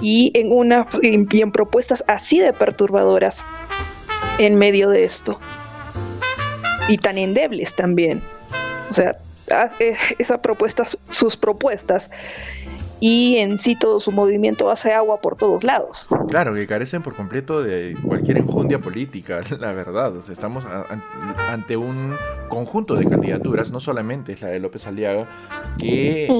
y 0.00 0.32
en, 0.34 0.50
una, 0.52 0.86
en 1.02 1.52
propuestas 1.52 2.02
así 2.08 2.40
de 2.40 2.52
perturbadoras 2.52 3.44
en 4.38 4.56
medio 4.56 4.88
de 4.88 5.04
esto. 5.04 5.38
Y 6.88 6.96
tan 6.98 7.16
endebles 7.18 7.76
también. 7.76 8.22
O 8.90 8.92
sea, 8.92 9.10
eh, 9.10 9.16
esa 10.18 10.40
propuesta, 10.40 10.84
sus 11.08 11.36
propuestas 11.36 12.10
y 13.02 13.38
en 13.38 13.58
sí 13.58 13.74
todo 13.74 13.98
su 13.98 14.12
movimiento 14.12 14.70
hace 14.70 14.92
agua 14.92 15.20
por 15.20 15.36
todos 15.36 15.64
lados. 15.64 16.06
Claro, 16.28 16.54
que 16.54 16.68
carecen 16.68 17.02
por 17.02 17.16
completo 17.16 17.60
de 17.60 17.96
cualquier 18.06 18.38
enjundia 18.38 18.80
política, 18.80 19.40
la 19.58 19.72
verdad. 19.72 20.14
estamos 20.30 20.64
ante 21.48 21.76
un 21.76 22.14
conjunto 22.48 22.94
de 22.94 23.06
candidaturas, 23.06 23.72
no 23.72 23.80
solamente 23.80 24.32
es 24.32 24.40
la 24.40 24.48
de 24.48 24.60
López 24.60 24.86
Aliaga, 24.86 25.28
que 25.78 26.32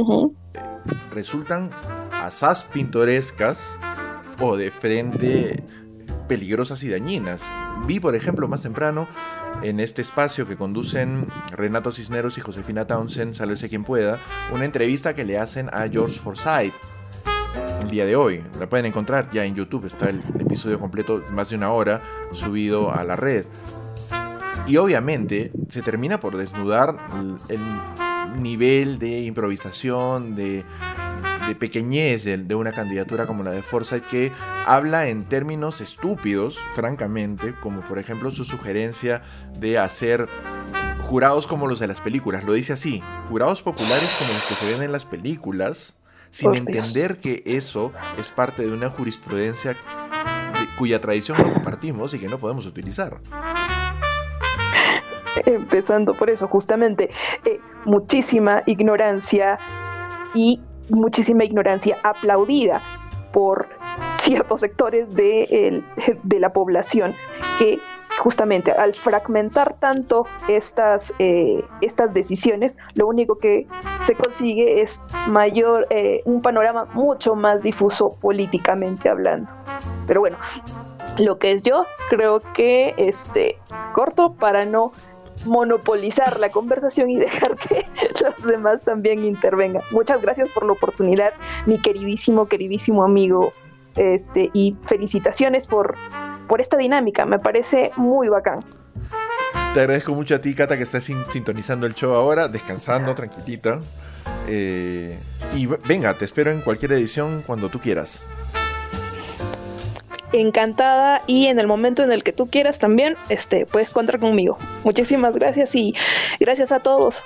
resultan 1.12 1.72
asaz 2.12 2.62
pintorescas 2.62 3.76
o 4.40 4.56
de 4.56 4.70
frente 4.70 5.64
peligrosas 6.28 6.84
y 6.84 6.90
dañinas. 6.90 7.42
Vi, 7.86 7.98
por 7.98 8.14
ejemplo, 8.14 8.46
más 8.46 8.62
temprano 8.62 9.08
en 9.62 9.80
este 9.80 10.02
espacio 10.02 10.46
que 10.46 10.56
conducen 10.56 11.26
Renato 11.50 11.92
Cisneros 11.92 12.38
y 12.38 12.40
Josefina 12.40 12.86
Townsend, 12.86 13.34
sálvese 13.34 13.68
quien 13.68 13.84
pueda, 13.84 14.18
una 14.52 14.64
entrevista 14.64 15.14
que 15.14 15.24
le 15.24 15.38
hacen 15.38 15.68
a 15.72 15.88
George 15.88 16.18
Forsyth 16.18 16.74
el 17.82 17.90
día 17.90 18.06
de 18.06 18.16
hoy. 18.16 18.44
La 18.58 18.68
pueden 18.68 18.86
encontrar 18.86 19.30
ya 19.30 19.44
en 19.44 19.54
YouTube, 19.54 19.84
está 19.86 20.10
el 20.10 20.20
episodio 20.38 20.80
completo, 20.80 21.22
más 21.30 21.50
de 21.50 21.56
una 21.56 21.72
hora, 21.72 22.02
subido 22.32 22.92
a 22.92 23.04
la 23.04 23.16
red. 23.16 23.46
Y 24.66 24.76
obviamente 24.76 25.52
se 25.68 25.82
termina 25.82 26.20
por 26.20 26.36
desnudar 26.36 26.94
el 27.48 27.60
nivel 28.40 28.98
de 28.98 29.22
improvisación, 29.22 30.34
de, 30.34 30.64
pequeñez 31.54 32.24
de, 32.24 32.54
una 32.54 32.72
candidatura 32.72 33.26
como 33.26 33.42
la 33.42 33.50
de 33.50 33.62
Forsyth 33.62 34.06
que 34.06 34.32
habla 34.66 35.08
en 35.08 35.24
términos 35.28 35.80
estúpidos, 35.80 36.58
francamente, 36.74 37.54
como 37.60 37.80
por 37.82 37.98
ejemplo 37.98 38.30
su 38.30 38.44
sugerencia 38.44 39.22
de 39.58 39.78
hacer 39.78 40.28
jurados 41.02 41.46
como 41.46 41.66
los 41.66 41.78
de 41.78 41.86
las 41.86 42.00
películas. 42.00 42.44
Lo 42.44 42.52
dice 42.52 42.72
así, 42.72 43.02
jurados 43.28 43.62
populares 43.62 44.14
como 44.18 44.32
los 44.32 44.44
que 44.46 44.54
se 44.54 44.70
ven 44.70 44.82
en 44.82 44.92
las 44.92 45.04
películas, 45.04 45.96
sin 46.30 46.54
entender 46.54 47.18
que 47.20 47.42
eso 47.44 47.92
es 48.18 48.30
parte 48.30 48.62
de 48.62 48.72
una 48.72 48.88
jurisprudencia 48.88 49.76
cuya 50.78 51.00
tradición 51.00 51.38
no 51.38 51.52
compartimos 51.52 52.14
y 52.14 52.18
que 52.18 52.28
no 52.28 52.38
podemos 52.38 52.66
utilizar 52.66 53.20
empezando 55.46 56.14
por 56.14 56.30
eso, 56.30 56.48
justamente, 56.48 57.10
eh, 57.44 57.60
muchísima 57.84 58.62
ignorancia 58.66 59.58
y 60.34 60.60
muchísima 60.90 61.44
ignorancia 61.44 61.96
aplaudida 62.02 62.80
por 63.32 63.68
ciertos 64.20 64.60
sectores 64.60 65.14
de, 65.14 65.82
de 66.22 66.40
la 66.40 66.52
población 66.52 67.14
que 67.58 67.78
justamente 68.18 68.72
al 68.72 68.94
fragmentar 68.94 69.76
tanto 69.78 70.26
estas, 70.48 71.14
eh, 71.18 71.64
estas 71.80 72.14
decisiones, 72.14 72.76
lo 72.94 73.06
único 73.06 73.38
que 73.38 73.66
se 74.00 74.14
consigue 74.14 74.82
es 74.82 75.02
mayor, 75.28 75.86
eh, 75.90 76.22
un 76.24 76.42
panorama 76.42 76.86
mucho 76.94 77.34
más 77.34 77.62
difuso 77.62 78.16
políticamente 78.20 79.08
hablando. 79.08 79.50
Pero 80.06 80.20
bueno, 80.20 80.36
lo 81.18 81.38
que 81.38 81.52
es 81.52 81.62
yo, 81.62 81.86
creo 82.10 82.40
que 82.54 82.94
este 82.96 83.58
corto 83.92 84.34
para 84.34 84.64
no 84.64 84.92
monopolizar 85.44 86.38
la 86.40 86.50
conversación 86.50 87.10
y 87.10 87.16
dejar 87.16 87.56
que 87.56 87.86
los 88.22 88.42
demás 88.42 88.82
también 88.82 89.24
intervengan. 89.24 89.82
Muchas 89.90 90.20
gracias 90.22 90.48
por 90.50 90.64
la 90.64 90.72
oportunidad, 90.72 91.32
mi 91.66 91.80
queridísimo, 91.80 92.46
queridísimo 92.46 93.04
amigo, 93.04 93.52
este, 93.96 94.50
y 94.54 94.76
felicitaciones 94.86 95.66
por, 95.66 95.96
por 96.48 96.60
esta 96.60 96.76
dinámica, 96.76 97.26
me 97.26 97.38
parece 97.38 97.90
muy 97.96 98.28
bacán. 98.28 98.60
Te 99.74 99.80
agradezco 99.80 100.14
mucho 100.14 100.34
a 100.34 100.40
ti, 100.40 100.54
Cata, 100.54 100.76
que 100.76 100.82
estás 100.82 101.04
sintonizando 101.04 101.86
el 101.86 101.94
show 101.94 102.12
ahora, 102.12 102.48
descansando, 102.48 103.14
tranquilita. 103.14 103.80
Eh, 104.46 105.18
y 105.54 105.66
venga, 105.66 106.14
te 106.14 106.24
espero 106.24 106.50
en 106.50 106.60
cualquier 106.60 106.92
edición 106.92 107.42
cuando 107.46 107.68
tú 107.68 107.80
quieras 107.80 108.22
encantada 110.32 111.22
y 111.26 111.46
en 111.46 111.58
el 111.58 111.66
momento 111.66 112.02
en 112.02 112.12
el 112.12 112.22
que 112.24 112.32
tú 112.32 112.48
quieras 112.48 112.78
también, 112.78 113.16
este, 113.28 113.66
puedes 113.66 113.90
contar 113.90 114.18
conmigo. 114.18 114.58
Muchísimas 114.84 115.34
gracias 115.36 115.74
y 115.74 115.94
gracias 116.40 116.72
a 116.72 116.80
todos. 116.80 117.22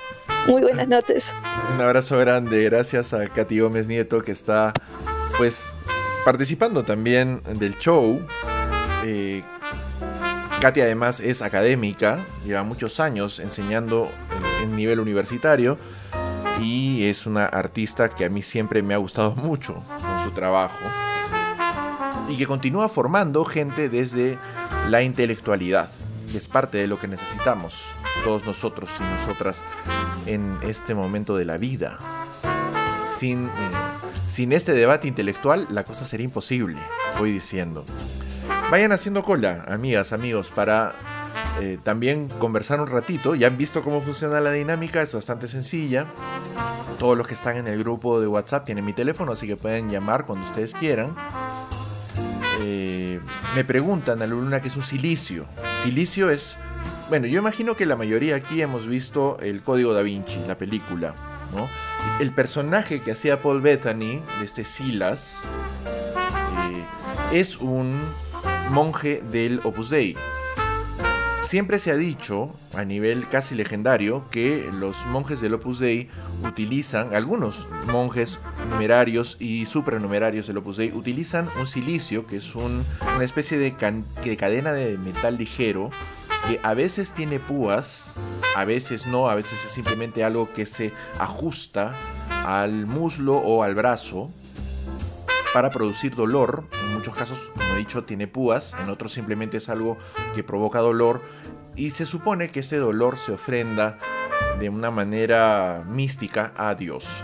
Muy 0.47 0.61
buenas 0.61 0.87
noches. 0.87 1.31
Un 1.73 1.81
abrazo 1.81 2.17
grande, 2.17 2.63
gracias 2.63 3.13
a 3.13 3.27
Katy 3.27 3.59
Gómez 3.59 3.87
Nieto 3.87 4.21
que 4.21 4.31
está 4.31 4.73
pues 5.37 5.65
participando 6.25 6.83
también 6.83 7.41
del 7.55 7.77
show. 7.77 8.19
Eh, 9.03 9.43
Katy 10.59 10.81
además 10.81 11.19
es 11.19 11.41
académica, 11.41 12.25
lleva 12.45 12.63
muchos 12.63 12.99
años 12.99 13.39
enseñando 13.39 14.09
en, 14.61 14.69
en 14.69 14.75
nivel 14.75 14.99
universitario 14.99 15.77
y 16.59 17.05
es 17.05 17.27
una 17.27 17.45
artista 17.45 18.09
que 18.09 18.25
a 18.25 18.29
mí 18.29 18.41
siempre 18.41 18.81
me 18.81 18.93
ha 18.93 18.97
gustado 18.97 19.35
mucho 19.35 19.83
con 20.01 20.23
su 20.23 20.31
trabajo 20.31 21.06
y 22.29 22.37
que 22.37 22.47
continúa 22.47 22.89
formando 22.89 23.45
gente 23.45 23.89
desde 23.89 24.37
la 24.89 25.01
intelectualidad, 25.01 25.89
es 26.33 26.47
parte 26.47 26.77
de 26.77 26.87
lo 26.87 26.99
que 26.99 27.07
necesitamos 27.07 27.85
todos 28.23 28.45
nosotros 28.45 28.89
y 28.99 29.03
nosotras 29.03 29.63
en 30.25 30.57
este 30.61 30.93
momento 30.93 31.37
de 31.37 31.45
la 31.45 31.57
vida. 31.57 31.97
Sin, 33.17 33.45
eh, 33.45 33.49
sin 34.29 34.51
este 34.51 34.73
debate 34.73 35.07
intelectual 35.07 35.67
la 35.71 35.83
cosa 35.83 36.05
sería 36.05 36.25
imposible, 36.25 36.77
voy 37.17 37.31
diciendo. 37.31 37.85
Vayan 38.69 38.91
haciendo 38.91 39.23
cola, 39.23 39.63
amigas, 39.67 40.11
amigos, 40.11 40.51
para 40.53 40.93
eh, 41.61 41.79
también 41.81 42.27
conversar 42.39 42.81
un 42.81 42.87
ratito. 42.87 43.33
Ya 43.33 43.47
han 43.47 43.57
visto 43.57 43.81
cómo 43.81 44.01
funciona 44.01 44.41
la 44.41 44.51
dinámica, 44.51 45.01
es 45.01 45.13
bastante 45.13 45.47
sencilla. 45.47 46.07
Todos 46.99 47.17
los 47.17 47.27
que 47.27 47.33
están 47.33 47.57
en 47.57 47.67
el 47.67 47.79
grupo 47.79 48.19
de 48.19 48.27
WhatsApp 48.27 48.65
tienen 48.65 48.83
mi 48.83 48.93
teléfono, 48.93 49.31
así 49.31 49.47
que 49.47 49.55
pueden 49.55 49.89
llamar 49.89 50.25
cuando 50.25 50.45
ustedes 50.45 50.73
quieran. 50.73 51.15
Me 53.55 53.63
preguntan 53.63 54.21
a 54.21 54.27
Luna 54.27 54.61
que 54.61 54.67
es 54.67 54.75
un 54.75 54.83
silicio. 54.83 55.45
Silicio 55.83 56.29
es. 56.29 56.57
Bueno, 57.09 57.27
yo 57.27 57.39
imagino 57.39 57.75
que 57.75 57.85
la 57.85 57.95
mayoría 57.95 58.35
aquí 58.35 58.61
hemos 58.61 58.87
visto 58.87 59.37
el 59.39 59.61
Código 59.61 59.93
da 59.93 60.01
Vinci, 60.01 60.39
la 60.47 60.57
película. 60.57 61.15
¿no? 61.55 61.69
El 62.19 62.33
personaje 62.33 63.01
que 63.01 63.11
hacía 63.11 63.41
Paul 63.41 63.61
Bettany, 63.61 64.21
de 64.39 64.45
este 64.45 64.63
Silas, 64.63 65.41
eh, 66.71 66.85
es 67.31 67.57
un 67.57 67.99
monje 68.69 69.23
del 69.31 69.61
Opus 69.63 69.89
Dei. 69.89 70.15
Siempre 71.47 71.79
se 71.79 71.91
ha 71.91 71.95
dicho, 71.95 72.53
a 72.73 72.83
nivel 72.83 73.29
casi 73.29 73.55
legendario, 73.55 74.27
que 74.29 74.69
los 74.73 75.05
monjes 75.05 75.39
del 75.39 75.53
Opus 75.53 75.79
Dei 75.79 76.09
utilizan, 76.45 77.15
algunos 77.15 77.69
monjes 77.85 78.41
numerarios 78.69 79.37
y 79.39 79.65
supranumerarios 79.65 80.47
del 80.47 80.57
Opus 80.57 80.75
Dei 80.75 80.91
utilizan 80.91 81.47
un 81.57 81.65
silicio, 81.65 82.27
que 82.27 82.35
es 82.35 82.53
una 82.53 82.83
especie 83.21 83.57
de, 83.57 83.73
de 84.25 84.35
cadena 84.35 84.73
de 84.73 84.97
metal 84.97 85.37
ligero, 85.37 85.89
que 86.49 86.59
a 86.63 86.73
veces 86.73 87.13
tiene 87.13 87.39
púas, 87.39 88.17
a 88.57 88.65
veces 88.65 89.07
no, 89.07 89.29
a 89.29 89.35
veces 89.35 89.57
es 89.65 89.71
simplemente 89.71 90.25
algo 90.25 90.51
que 90.51 90.65
se 90.65 90.91
ajusta 91.17 91.95
al 92.43 92.87
muslo 92.87 93.37
o 93.37 93.63
al 93.63 93.73
brazo 93.73 94.33
para 95.53 95.71
producir 95.71 96.15
dolor. 96.15 96.65
En 96.81 96.93
muchos 96.93 97.15
casos, 97.15 97.51
como 97.55 97.75
he 97.75 97.77
dicho, 97.77 98.03
tiene 98.03 98.27
púas, 98.27 98.75
en 98.81 98.89
otros 98.89 99.11
simplemente 99.11 99.57
es 99.57 99.69
algo 99.69 99.97
que 100.35 100.43
provoca 100.43 100.79
dolor 100.79 101.21
y 101.75 101.91
se 101.91 102.05
supone 102.05 102.49
que 102.49 102.59
este 102.59 102.77
dolor 102.77 103.17
se 103.17 103.31
ofrenda 103.31 103.97
de 104.59 104.69
una 104.69 104.91
manera 104.91 105.83
mística 105.87 106.53
a 106.57 106.73
Dios. 106.75 107.23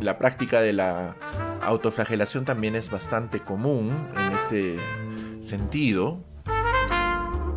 La 0.00 0.18
práctica 0.18 0.60
de 0.60 0.72
la 0.72 1.16
autoflagelación 1.62 2.44
también 2.44 2.76
es 2.76 2.90
bastante 2.90 3.40
común 3.40 4.08
en 4.16 4.32
este 4.32 4.78
sentido. 5.40 6.24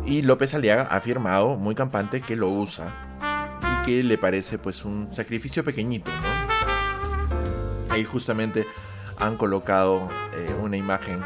Y 0.06 0.22
López 0.22 0.54
Aliaga 0.54 0.88
ha 0.90 0.96
afirmado 0.96 1.56
muy 1.56 1.74
campante 1.74 2.20
que 2.20 2.36
lo 2.36 2.48
usa 2.48 3.18
y 3.62 3.84
que 3.84 4.02
le 4.02 4.16
parece 4.16 4.58
pues 4.58 4.84
un 4.84 5.12
sacrificio 5.12 5.64
pequeñito, 5.64 6.10
Ahí 7.90 8.04
justamente 8.04 8.66
han 9.18 9.36
colocado 9.36 10.08
eh, 10.32 10.54
una 10.62 10.76
imagen, 10.76 11.20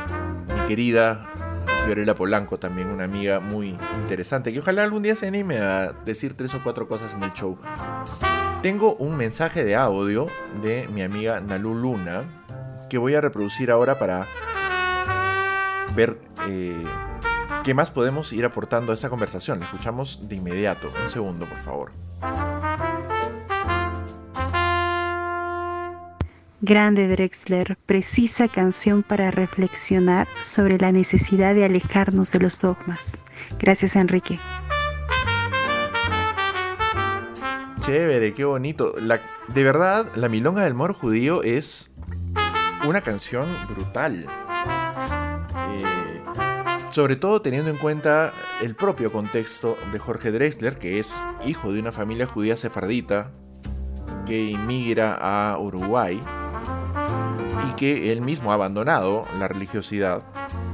mi 0.48 0.66
querida 0.66 1.30
Fiorella 1.84 2.14
Polanco, 2.14 2.58
también 2.58 2.88
una 2.88 3.04
amiga 3.04 3.40
muy 3.40 3.78
interesante, 3.96 4.52
que 4.52 4.58
ojalá 4.58 4.82
algún 4.82 5.02
día 5.02 5.14
se 5.14 5.26
anime 5.26 5.58
a 5.58 5.92
decir 6.04 6.34
tres 6.34 6.54
o 6.54 6.62
cuatro 6.62 6.88
cosas 6.88 7.14
en 7.14 7.22
el 7.22 7.32
show. 7.32 7.58
Tengo 8.62 8.94
un 8.96 9.16
mensaje 9.16 9.62
de 9.62 9.76
audio 9.76 10.28
de 10.62 10.88
mi 10.88 11.02
amiga 11.02 11.40
Nalu 11.40 11.74
Luna 11.74 12.24
que 12.88 12.98
voy 12.98 13.14
a 13.14 13.20
reproducir 13.20 13.70
ahora 13.70 13.98
para 13.98 14.26
ver 15.94 16.18
eh, 16.46 16.84
qué 17.62 17.74
más 17.74 17.90
podemos 17.90 18.32
ir 18.32 18.44
aportando 18.44 18.92
a 18.92 18.94
esta 18.94 19.10
conversación. 19.10 19.58
La 19.58 19.66
escuchamos 19.66 20.28
de 20.28 20.36
inmediato. 20.36 20.90
Un 21.02 21.10
segundo, 21.10 21.46
por 21.46 21.58
favor. 21.58 22.53
Grande 26.66 27.08
Drexler, 27.08 27.76
precisa 27.84 28.48
canción 28.48 29.02
para 29.02 29.30
reflexionar 29.30 30.26
sobre 30.40 30.78
la 30.78 30.92
necesidad 30.92 31.54
de 31.54 31.66
alejarnos 31.66 32.32
de 32.32 32.38
los 32.40 32.58
dogmas. 32.58 33.20
Gracias, 33.58 33.96
Enrique. 33.96 34.40
Chévere, 37.80 38.32
qué 38.32 38.46
bonito. 38.46 38.94
de 38.94 39.62
verdad, 39.62 40.10
La 40.14 40.30
Milonga 40.30 40.64
del 40.64 40.72
Mor 40.72 40.94
Judío 40.94 41.42
es 41.42 41.90
una 42.88 43.02
canción 43.02 43.46
brutal. 43.68 44.26
Eh, 45.68 46.22
sobre 46.88 47.16
todo 47.16 47.42
teniendo 47.42 47.68
en 47.68 47.76
cuenta 47.76 48.32
el 48.62 48.74
propio 48.74 49.12
contexto 49.12 49.76
de 49.92 49.98
Jorge 49.98 50.32
Drexler, 50.32 50.78
que 50.78 50.98
es 50.98 51.14
hijo 51.44 51.74
de 51.74 51.80
una 51.80 51.92
familia 51.92 52.24
judía 52.24 52.56
sefardita, 52.56 53.32
que 54.24 54.44
inmigra 54.44 55.18
a 55.20 55.58
Uruguay 55.58 56.22
que 57.76 58.12
él 58.12 58.20
mismo 58.20 58.50
ha 58.50 58.54
abandonado 58.54 59.26
la 59.38 59.48
religiosidad. 59.48 60.22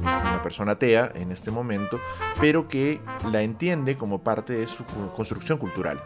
Es 0.01 0.23
una 0.23 0.41
persona 0.43 0.73
atea 0.73 1.11
en 1.15 1.31
este 1.31 1.51
momento, 1.51 1.99
pero 2.39 2.67
que 2.67 3.01
la 3.31 3.41
entiende 3.41 3.95
como 3.95 4.23
parte 4.23 4.53
de 4.53 4.67
su 4.67 4.85
construcción 5.15 5.57
cultural. 5.57 6.01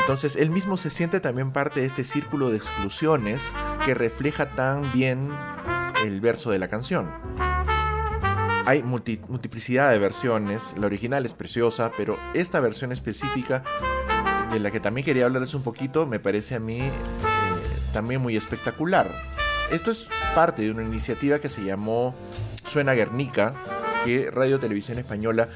Entonces 0.00 0.36
él 0.36 0.50
mismo 0.50 0.76
se 0.76 0.90
siente 0.90 1.20
también 1.20 1.52
parte 1.52 1.80
de 1.80 1.86
este 1.86 2.04
círculo 2.04 2.50
de 2.50 2.56
exclusiones 2.56 3.52
que 3.84 3.94
refleja 3.94 4.56
tan 4.56 4.90
bien 4.92 5.30
el 6.04 6.20
verso 6.20 6.50
de 6.50 6.58
la 6.58 6.68
canción. 6.68 7.10
Hay 8.66 8.82
multiplicidad 8.82 9.90
de 9.90 9.98
versiones, 9.98 10.74
la 10.78 10.86
original 10.86 11.24
es 11.24 11.34
preciosa, 11.34 11.92
pero 11.96 12.18
esta 12.34 12.60
versión 12.60 12.92
específica 12.92 13.62
de 14.50 14.58
la 14.58 14.70
que 14.70 14.80
también 14.80 15.04
quería 15.04 15.26
hablarles 15.26 15.54
un 15.54 15.62
poquito 15.62 16.06
me 16.06 16.18
parece 16.18 16.56
a 16.56 16.60
mí 16.60 16.80
eh, 16.80 16.90
también 17.92 18.20
muy 18.20 18.36
espectacular. 18.36 19.08
Esto 19.70 19.92
es 19.92 20.08
parte 20.34 20.62
de 20.62 20.72
una 20.72 20.82
iniciativa 20.82 21.38
que 21.38 21.48
se 21.48 21.62
llamó 21.62 22.14
Suena 22.64 22.92
Guernica, 22.94 23.54
que 24.04 24.28
Radio 24.30 24.58
Televisión 24.58 24.98
Española 24.98 25.48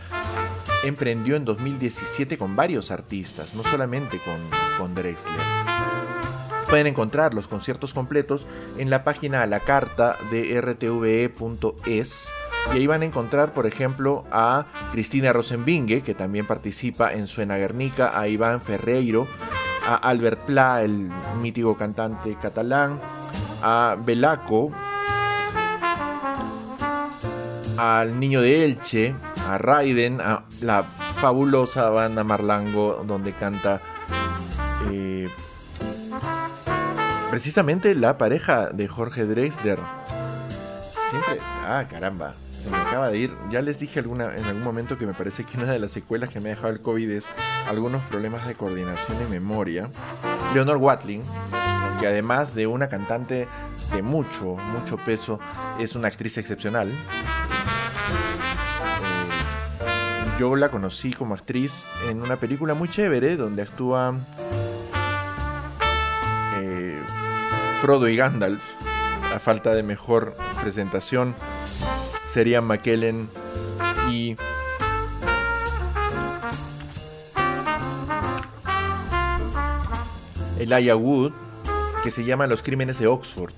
emprendió 0.85 1.35
en 1.35 1.45
2017 1.45 2.39
con 2.39 2.55
varios 2.55 2.93
artistas, 2.93 3.55
no 3.55 3.65
solamente 3.65 4.21
con, 4.25 4.39
con 4.79 4.95
Drexler. 4.95 5.35
Pueden 6.69 6.87
encontrar 6.87 7.35
los 7.35 7.49
conciertos 7.49 7.93
completos 7.93 8.47
en 8.79 8.89
la 8.89 9.03
página 9.03 9.43
a 9.43 9.47
la 9.47 9.61
carta 9.61 10.17
de 10.31 10.61
rtve.es 10.61 12.29
y 12.73 12.77
ahí 12.77 12.87
van 12.87 13.03
a 13.03 13.07
encontrar, 13.07 13.53
por 13.53 13.67
ejemplo, 13.67 14.25
a 14.31 14.67
Cristina 14.93 15.33
Rosenbinge, 15.33 16.03
que 16.03 16.15
también 16.15 16.47
participa 16.47 17.13
en 17.13 17.27
Suena 17.27 17.57
Guernica, 17.57 18.19
a 18.19 18.29
Iván 18.29 18.61
Ferreiro, 18.61 19.27
a 19.87 19.97
Albert 19.97 20.47
Pla, 20.47 20.83
el 20.83 21.11
mítico 21.41 21.77
cantante 21.77 22.37
catalán, 22.41 23.01
a 23.67 23.97
Belaco, 23.99 24.71
al 27.79 28.21
Niño 28.21 28.43
de 28.43 28.67
Elche, 28.67 29.17
a 29.49 29.57
Raiden, 29.57 30.21
a 30.21 30.45
la 30.61 30.85
fabulosa 31.17 31.89
banda 31.89 32.25
Marlango, 32.25 33.03
donde 33.07 33.33
canta 33.33 33.81
eh, 34.93 35.31
precisamente 37.31 37.95
la 37.95 38.19
pareja 38.19 38.69
de 38.69 38.87
Jorge 38.87 39.25
Drexler. 39.25 39.79
Siempre, 41.09 41.39
ah, 41.67 41.87
caramba, 41.89 42.35
se 42.63 42.69
me 42.69 42.77
acaba 42.77 43.09
de 43.09 43.17
ir. 43.17 43.35
Ya 43.49 43.63
les 43.63 43.81
dije 43.81 44.01
alguna, 44.01 44.37
en 44.37 44.45
algún 44.45 44.63
momento 44.63 44.99
que 44.99 45.07
me 45.07 45.15
parece 45.15 45.45
que 45.45 45.57
una 45.57 45.73
de 45.73 45.79
las 45.79 45.91
secuelas 45.91 46.29
que 46.29 46.39
me 46.39 46.51
ha 46.51 46.55
dejado 46.55 46.71
el 46.71 46.83
COVID 46.83 47.11
es 47.11 47.31
algunos 47.67 48.03
problemas 48.05 48.47
de 48.47 48.57
coordinación 48.57 49.17
y 49.27 49.31
memoria. 49.31 49.89
Leonor 50.53 50.77
Watling, 50.77 51.23
que 52.05 52.09
además 52.09 52.55
de 52.55 52.67
una 52.67 52.91
cantante 52.91 53.49
de 53.95 54.03
mucho, 54.03 54.57
mucho 54.57 54.99
peso, 54.99 55.41
es 55.79 55.97
una 55.97 56.09
actriz 56.09 56.37
excepcional 56.37 56.93
yo 60.39 60.55
la 60.55 60.69
conocí 60.69 61.15
como 61.15 61.33
actriz 61.33 61.87
en 62.11 62.21
una 62.21 62.39
película 62.39 62.75
muy 62.75 62.91
chévere 62.91 63.37
donde 63.37 63.63
actúa 63.63 64.19
eh, 66.57 67.01
Frodo 67.81 68.07
y 68.07 68.17
Gandalf. 68.17 68.63
A 69.35 69.39
falta 69.39 69.75
de 69.75 69.83
mejor 69.83 70.37
presentación, 70.61 71.35
serían 72.27 72.65
McKellen 72.65 73.31
y 74.11 74.37
Elijah 80.59 80.97
Wood, 80.97 81.33
que 82.05 82.11
se 82.11 82.23
llama 82.23 82.47
Los 82.47 82.63
Crímenes 82.63 82.99
de 82.99 83.07
Oxford. 83.07 83.55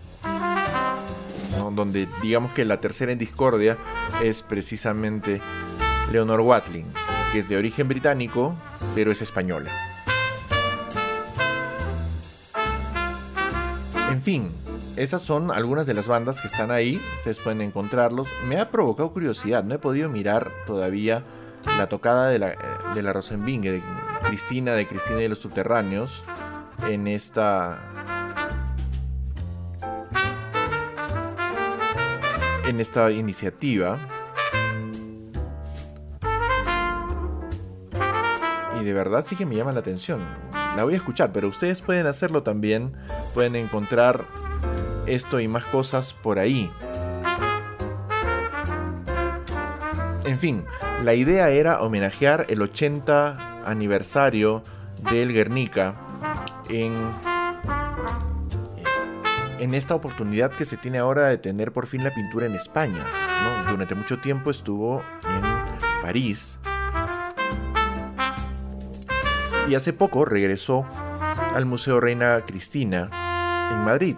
Donde 1.72 2.09
digamos 2.22 2.53
que 2.53 2.64
la 2.64 2.80
tercera 2.80 3.11
en 3.11 3.18
discordia 3.18 3.76
es 4.22 4.42
precisamente 4.42 5.40
Leonor 6.12 6.40
Watling, 6.40 6.86
que 7.32 7.40
es 7.40 7.49
de 7.49 7.57
origen 7.57 7.88
británico, 7.88 8.55
pero 8.94 9.11
es 9.11 9.20
española. 9.20 9.70
En 14.12 14.22
fin, 14.22 14.53
esas 14.94 15.22
son 15.22 15.51
algunas 15.51 15.86
de 15.86 15.94
las 15.94 16.07
bandas 16.07 16.40
que 16.40 16.47
están 16.47 16.70
ahí, 16.70 17.01
ustedes 17.18 17.40
pueden 17.40 17.61
encontrarlos. 17.61 18.28
Me 18.47 18.61
ha 18.61 18.70
provocado 18.70 19.12
curiosidad, 19.12 19.64
no 19.64 19.74
he 19.74 19.78
podido 19.80 20.09
mirar 20.09 20.53
todavía 20.66 21.24
la 21.76 21.88
tocada 21.88 22.28
de 22.28 22.38
la, 22.38 22.55
de 22.94 23.03
la 23.03 23.12
Rosenbinge, 23.12 23.72
de 23.72 23.82
Cristina, 24.22 24.74
de 24.74 24.86
Cristina 24.86 25.20
y 25.20 25.26
los 25.26 25.40
Subterráneos, 25.40 26.22
en 26.86 27.09
esta... 27.09 27.95
en 32.66 32.80
esta 32.80 33.10
iniciativa 33.10 33.98
de 38.86 38.92
verdad 38.92 39.24
sí 39.26 39.34
que 39.34 39.44
me 39.44 39.56
llama 39.56 39.72
la 39.72 39.80
atención. 39.80 40.20
La 40.76 40.84
voy 40.84 40.94
a 40.94 40.96
escuchar, 40.96 41.32
pero 41.32 41.48
ustedes 41.48 41.82
pueden 41.82 42.06
hacerlo 42.06 42.44
también. 42.44 42.92
Pueden 43.34 43.56
encontrar 43.56 44.24
esto 45.06 45.40
y 45.40 45.48
más 45.48 45.64
cosas 45.66 46.12
por 46.12 46.38
ahí. 46.38 46.70
En 50.24 50.38
fin, 50.38 50.64
la 51.02 51.14
idea 51.14 51.50
era 51.50 51.82
homenajear 51.82 52.46
el 52.48 52.62
80 52.62 53.64
aniversario 53.66 54.62
del 55.10 55.32
Guernica 55.32 55.96
en, 56.68 56.94
en 59.59 59.74
esta 59.74 59.94
oportunidad 59.94 60.50
que 60.52 60.64
se 60.64 60.76
tiene 60.76 60.98
ahora 60.98 61.26
de 61.26 61.38
tener 61.38 61.72
por 61.72 61.86
fin 61.86 62.04
la 62.04 62.14
pintura 62.14 62.46
en 62.46 62.54
España. 62.54 63.04
Durante 63.68 63.94
mucho 63.94 64.18
tiempo 64.18 64.50
estuvo 64.50 65.02
en 65.24 65.42
París 66.02 66.59
y 69.68 69.74
hace 69.74 69.92
poco 69.92 70.24
regresó 70.24 70.86
al 71.54 71.66
Museo 71.66 72.00
Reina 72.00 72.42
Cristina 72.46 73.11
en 73.72 73.78
Madrid. 73.78 74.16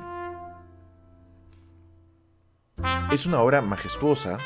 Es 3.11 3.25
una 3.25 3.41
obra 3.41 3.63
majestuosa, 3.63 4.39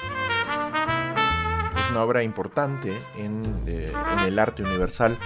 es 1.76 1.90
una 1.90 2.04
obra 2.04 2.22
importante 2.22 2.96
en, 3.16 3.64
eh, 3.66 3.92
el 4.26 4.38
arte 4.38 4.62
universal 4.62 5.18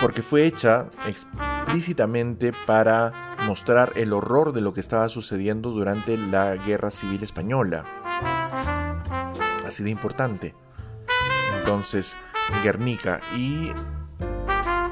porque 0.00 0.22
fue 0.22 0.46
hecha 0.46 0.86
explícitamente 1.06 2.52
para 2.66 3.23
mostrar 3.46 3.92
el 3.96 4.12
horror 4.12 4.52
de 4.52 4.60
lo 4.60 4.74
que 4.74 4.80
estaba 4.80 5.08
sucediendo 5.08 5.70
durante 5.70 6.16
la 6.16 6.56
Guerra 6.56 6.90
Civil 6.90 7.22
Española. 7.22 7.84
Así 9.66 9.82
de 9.82 9.90
importante. 9.90 10.54
Entonces, 11.58 12.16
Guernica 12.62 13.20
y 13.36 13.70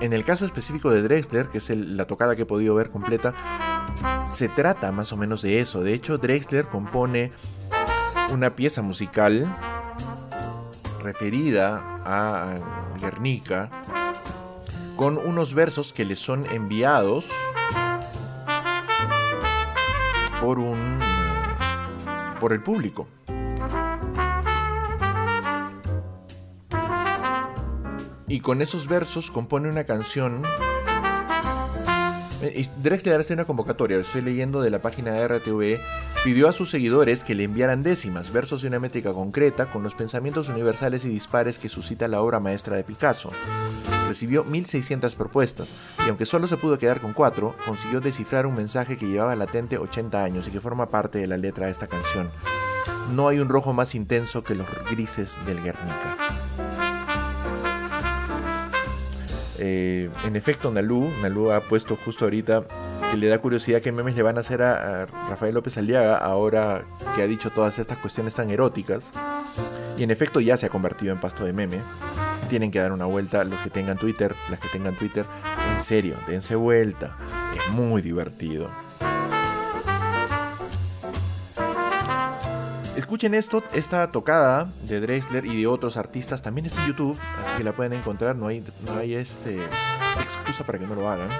en 0.00 0.12
el 0.12 0.24
caso 0.24 0.44
específico 0.44 0.90
de 0.90 1.02
Drexler, 1.02 1.48
que 1.48 1.58
es 1.58 1.70
la 1.70 2.06
tocada 2.06 2.34
que 2.34 2.42
he 2.42 2.46
podido 2.46 2.74
ver 2.74 2.90
completa, 2.90 3.34
se 4.30 4.48
trata 4.48 4.90
más 4.90 5.12
o 5.12 5.16
menos 5.16 5.42
de 5.42 5.60
eso. 5.60 5.82
De 5.82 5.94
hecho, 5.94 6.18
Drexler 6.18 6.66
compone 6.66 7.32
una 8.32 8.56
pieza 8.56 8.82
musical 8.82 9.54
referida 11.02 12.00
a 12.04 12.54
Guernica 13.00 13.70
con 14.96 15.18
unos 15.18 15.54
versos 15.54 15.92
que 15.92 16.04
le 16.04 16.16
son 16.16 16.46
enviados 16.46 17.28
por 20.42 20.58
un 20.58 20.98
por 22.40 22.52
el 22.52 22.62
público. 22.62 23.06
y 28.32 28.40
con 28.40 28.62
esos 28.62 28.88
versos 28.88 29.30
compone 29.30 29.68
una 29.68 29.84
canción. 29.84 30.42
Eh, 32.40 32.66
Drexler 32.82 33.20
hace 33.20 33.34
una 33.34 33.44
convocatoria, 33.44 33.98
estoy 33.98 34.22
leyendo 34.22 34.62
de 34.62 34.70
la 34.70 34.80
página 34.80 35.12
de 35.12 35.28
RTV, 35.28 35.78
pidió 36.24 36.48
a 36.48 36.54
sus 36.54 36.70
seguidores 36.70 37.24
que 37.24 37.34
le 37.34 37.44
enviaran 37.44 37.82
décimas, 37.82 38.32
versos 38.32 38.62
de 38.62 38.68
una 38.68 38.80
métrica 38.80 39.12
concreta, 39.12 39.70
con 39.70 39.82
los 39.82 39.94
pensamientos 39.94 40.48
universales 40.48 41.04
y 41.04 41.10
dispares 41.10 41.58
que 41.58 41.68
suscita 41.68 42.08
la 42.08 42.22
obra 42.22 42.40
maestra 42.40 42.74
de 42.74 42.84
Picasso. 42.84 43.28
Recibió 44.12 44.44
1600 44.44 45.14
propuestas, 45.14 45.74
y 46.04 46.10
aunque 46.10 46.26
solo 46.26 46.46
se 46.46 46.58
pudo 46.58 46.78
quedar 46.78 47.00
con 47.00 47.14
cuatro, 47.14 47.56
consiguió 47.64 47.98
descifrar 48.02 48.44
un 48.44 48.54
mensaje 48.54 48.98
que 48.98 49.06
llevaba 49.06 49.34
latente 49.36 49.78
80 49.78 50.22
años 50.22 50.46
y 50.46 50.50
que 50.50 50.60
forma 50.60 50.90
parte 50.90 51.18
de 51.18 51.26
la 51.26 51.38
letra 51.38 51.64
de 51.64 51.72
esta 51.72 51.86
canción. 51.86 52.30
No 53.14 53.28
hay 53.28 53.38
un 53.38 53.48
rojo 53.48 53.72
más 53.72 53.94
intenso 53.94 54.44
que 54.44 54.54
los 54.54 54.66
grises 54.90 55.38
del 55.46 55.62
Guernica. 55.62 56.18
Eh, 59.56 60.10
en 60.26 60.36
efecto, 60.36 60.70
Nalu, 60.70 61.08
Nalu 61.22 61.50
ha 61.50 61.62
puesto 61.62 61.96
justo 61.96 62.26
ahorita 62.26 62.64
que 63.10 63.16
le 63.16 63.28
da 63.28 63.38
curiosidad 63.38 63.80
qué 63.80 63.92
memes 63.92 64.14
le 64.14 64.20
van 64.20 64.36
a 64.36 64.40
hacer 64.40 64.60
a, 64.62 65.06
Rafael 65.06 65.54
López 65.54 65.78
Aliaga 65.78 66.18
ahora 66.18 66.84
que 67.16 67.22
ha 67.22 67.26
dicho 67.26 67.48
todas 67.48 67.78
estas 67.78 67.96
cuestiones 67.96 68.34
tan 68.34 68.50
eróticas. 68.50 69.10
Y 69.96 70.02
en 70.02 70.10
efecto 70.10 70.38
ya 70.38 70.58
se 70.58 70.66
ha 70.66 70.68
convertido 70.68 71.14
en 71.14 71.18
pasto 71.18 71.46
de 71.46 71.54
meme. 71.54 71.78
Tienen 72.52 72.70
que 72.70 72.80
dar 72.80 72.92
una 72.92 73.06
vuelta. 73.06 73.44
Los 73.44 73.58
que 73.60 73.70
tengan 73.70 73.96
Twitter, 73.96 74.36
las 74.50 74.60
que 74.60 74.68
tengan 74.68 74.94
Twitter, 74.94 75.24
en 75.72 75.80
serio, 75.80 76.18
dense 76.26 76.54
vuelta. 76.54 77.16
Es 77.56 77.72
muy 77.72 78.02
divertido. 78.02 78.68
Escuchen 82.94 83.32
esto, 83.32 83.64
esta 83.72 84.10
tocada 84.10 84.70
de 84.82 85.00
Drexler 85.00 85.46
y 85.46 85.62
de 85.62 85.66
otros 85.66 85.96
artistas 85.96 86.42
también 86.42 86.66
está 86.66 86.82
en 86.82 86.88
YouTube, 86.88 87.18
así 87.42 87.56
que 87.56 87.64
la 87.64 87.72
pueden 87.72 87.94
encontrar, 87.94 88.36
no 88.36 88.48
hay, 88.48 88.62
no 88.84 88.98
hay 88.98 89.14
este, 89.14 89.58
excusa 90.20 90.62
para 90.66 90.78
que 90.78 90.86
no 90.86 90.94
lo 90.94 91.08
hagan. 91.08 91.30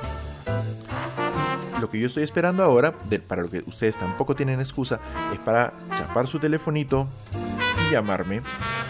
Lo 1.79 1.91
que 1.91 2.01
yo 2.01 2.07
estoy 2.07 2.23
esperando 2.23 2.63
ahora, 2.63 2.95
para 3.29 3.43
lo 3.43 3.51
que 3.51 3.63
ustedes 3.67 3.99
tampoco 3.99 4.35
tienen 4.35 4.61
excusa, 4.61 4.99
es 5.31 5.39
para 5.41 5.75
chapar 5.95 6.27
su 6.27 6.39
telefonito 6.39 7.07
y 7.81 7.93
llamarme 7.93 8.43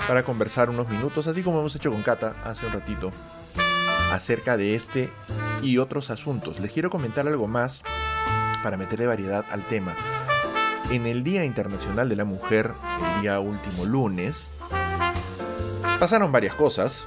para 0.07 0.25
conversar 0.25 0.71
unos 0.71 0.89
minutos, 0.89 1.27
así 1.27 1.43
como 1.43 1.61
hemos 1.61 1.75
hecho 1.75 1.91
con 1.91 2.03
Kata 2.03 2.37
hace 2.45 2.67
un 2.67 2.73
ratito, 2.73 3.11
acerca 4.13 4.57
de 4.57 4.75
este 4.75 5.11
y 5.63 5.79
otros 5.79 6.11
asuntos. 6.11 6.61
Les 6.61 6.73
quiero 6.73 6.91
comentar 6.91 7.27
algo 7.27 7.49
más 7.49 7.83
para 8.63 8.77
meterle 8.77 9.07
variedad 9.07 9.45
al 9.51 9.67
tema. 9.67 9.95
En 10.91 11.07
el 11.07 11.25
Día 11.25 11.45
Internacional 11.45 12.09
de 12.09 12.17
la 12.17 12.25
Mujer, 12.25 12.73
el 13.17 13.23
día 13.23 13.41
último 13.41 13.85
lunes, 13.85 14.51
pasaron 15.99 16.33
varias 16.33 16.55
cosas, 16.55 17.07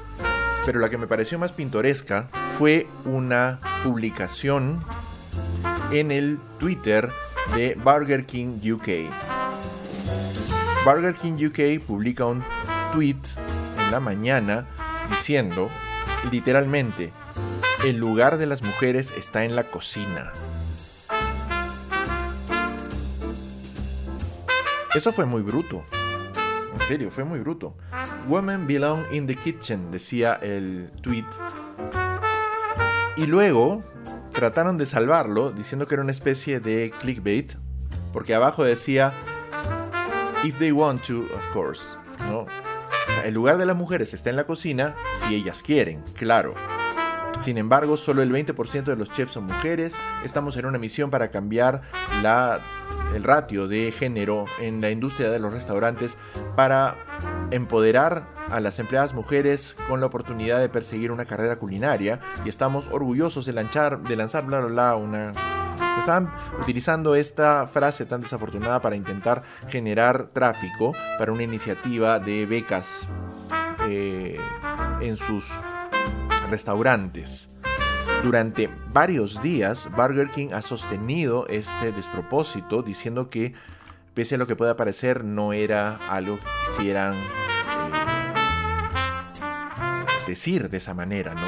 pero 0.66 0.80
la 0.80 0.90
que 0.90 0.98
me 0.98 1.08
pareció 1.08 1.38
más 1.38 1.52
pintoresca 1.52 2.30
fue 2.58 2.88
una 3.04 3.60
publicación 3.84 4.84
en 5.92 6.12
el 6.12 6.40
Twitter 6.58 7.12
de 7.54 7.76
Burger 7.76 8.26
King 8.26 8.60
UK. 8.64 9.25
Burger 10.86 11.16
King 11.16 11.48
UK 11.48 11.84
publica 11.84 12.28
un 12.28 12.44
tweet 12.94 13.18
en 13.80 13.92
la 13.92 14.00
mañana 14.00 14.68
diciendo 15.10 15.72
literalmente, 16.32 17.12
el 17.84 17.98
lugar 17.98 18.38
de 18.38 18.46
las 18.46 18.62
mujeres 18.62 19.12
está 19.18 19.46
en 19.46 19.56
la 19.56 19.72
cocina. 19.72 20.32
Eso 24.94 25.12
fue 25.12 25.26
muy 25.26 25.42
bruto. 25.42 25.84
En 26.76 26.82
serio, 26.88 27.10
fue 27.10 27.24
muy 27.24 27.40
bruto. 27.40 27.76
Women 28.28 28.68
belong 28.68 29.06
in 29.12 29.26
the 29.26 29.36
kitchen, 29.36 29.90
decía 29.90 30.36
el 30.36 30.92
tweet. 31.02 31.26
Y 33.18 33.26
luego 33.26 33.84
trataron 34.34 34.78
de 34.78 34.86
salvarlo 34.86 35.52
diciendo 35.52 35.88
que 35.88 35.96
era 35.96 36.04
una 36.04 36.12
especie 36.12 36.60
de 36.60 36.94
clickbait, 37.02 37.54
porque 38.14 38.36
abajo 38.36 38.64
decía, 38.64 39.14
if 40.46 40.60
they 40.60 40.72
want 40.72 41.04
to, 41.04 41.28
of 41.36 41.48
course, 41.54 41.82
¿no? 42.20 42.46
el 43.24 43.34
lugar 43.34 43.58
de 43.58 43.66
las 43.66 43.76
mujeres 43.76 44.14
está 44.14 44.30
en 44.30 44.36
la 44.36 44.46
cocina 44.46 44.96
si 45.14 45.36
ellas 45.36 45.64
quieren, 45.64 46.04
claro. 46.16 46.54
Sin 47.40 47.58
embargo, 47.58 47.98
solo 47.98 48.22
el 48.22 48.32
20% 48.32 48.84
de 48.84 48.96
los 48.96 49.12
chefs 49.12 49.34
son 49.34 49.46
mujeres. 49.46 49.98
Estamos 50.24 50.56
en 50.56 50.66
una 50.66 50.78
misión 50.78 51.10
para 51.10 51.32
cambiar 51.32 51.82
la, 52.24 52.62
el 53.14 53.24
ratio 53.24 53.68
de 53.68 53.92
género 53.92 54.46
en 54.62 54.80
la 54.80 54.90
industria 54.90 55.30
de 55.30 55.40
los 55.40 55.52
restaurantes 55.52 56.18
para 56.56 56.96
empoderar 57.52 58.26
a 58.50 58.60
las 58.62 58.80
empleadas 58.80 59.14
mujeres 59.14 59.76
con 59.88 60.00
la 60.00 60.06
oportunidad 60.06 60.60
de 60.60 60.70
perseguir 60.70 61.12
una 61.12 61.26
carrera 61.26 61.58
culinaria 61.58 62.22
y 62.46 62.50
estamos 62.50 62.88
orgullosos 62.92 63.46
de 63.46 63.54
lanzar, 63.54 64.00
de 64.00 64.16
lanzar 64.16 64.46
bla 64.46 64.96
una 64.96 65.34
están 66.00 66.32
utilizando 66.62 67.16
esta 67.16 67.66
frase 67.68 68.06
tan 68.06 68.22
desafortunada 68.22 68.82
para 68.82 68.96
intentar 68.96 69.44
generar 69.70 70.28
tráfico 70.34 70.94
para 71.18 71.32
una 71.32 71.44
iniciativa 71.44 72.20
de 72.20 72.46
becas 72.46 73.08
eh, 73.88 74.38
en 75.02 75.18
sus 75.18 75.50
restaurantes. 76.50 77.50
Durante 78.24 78.70
varios 78.92 79.42
días, 79.42 79.90
Burger 79.96 80.30
King 80.30 80.50
ha 80.54 80.62
sostenido 80.62 81.48
este 81.48 81.92
despropósito 81.92 82.82
diciendo 82.82 83.30
que, 83.30 83.54
pese 84.14 84.36
a 84.36 84.38
lo 84.38 84.48
que 84.48 84.56
pueda 84.56 84.76
parecer, 84.76 85.24
no 85.24 85.54
era 85.54 85.98
algo 86.10 86.38
que 86.38 86.46
quisieran 86.66 87.14
eh, 87.14 87.20
decir 90.28 90.70
de 90.70 90.78
esa 90.78 90.94
manera, 90.94 91.36
¿no? 91.36 91.48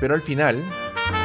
Pero 0.00 0.14
al 0.14 0.22
final 0.22 0.62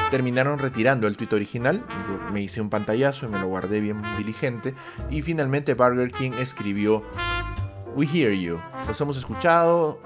terminaron 0.09 0.59
retirando 0.59 1.07
el 1.07 1.17
tweet 1.17 1.33
original, 1.33 1.83
me 2.31 2.41
hice 2.41 2.61
un 2.61 2.69
pantallazo 2.69 3.25
y 3.25 3.29
me 3.29 3.39
lo 3.39 3.47
guardé 3.47 3.79
bien 3.79 4.01
diligente, 4.17 4.73
y 5.09 5.21
finalmente 5.21 5.73
Burger 5.73 6.11
King 6.11 6.31
escribió, 6.39 7.03
We 7.95 8.05
hear 8.05 8.33
you, 8.33 8.59
los 8.87 8.99
hemos 9.01 9.17
escuchado, 9.17 10.01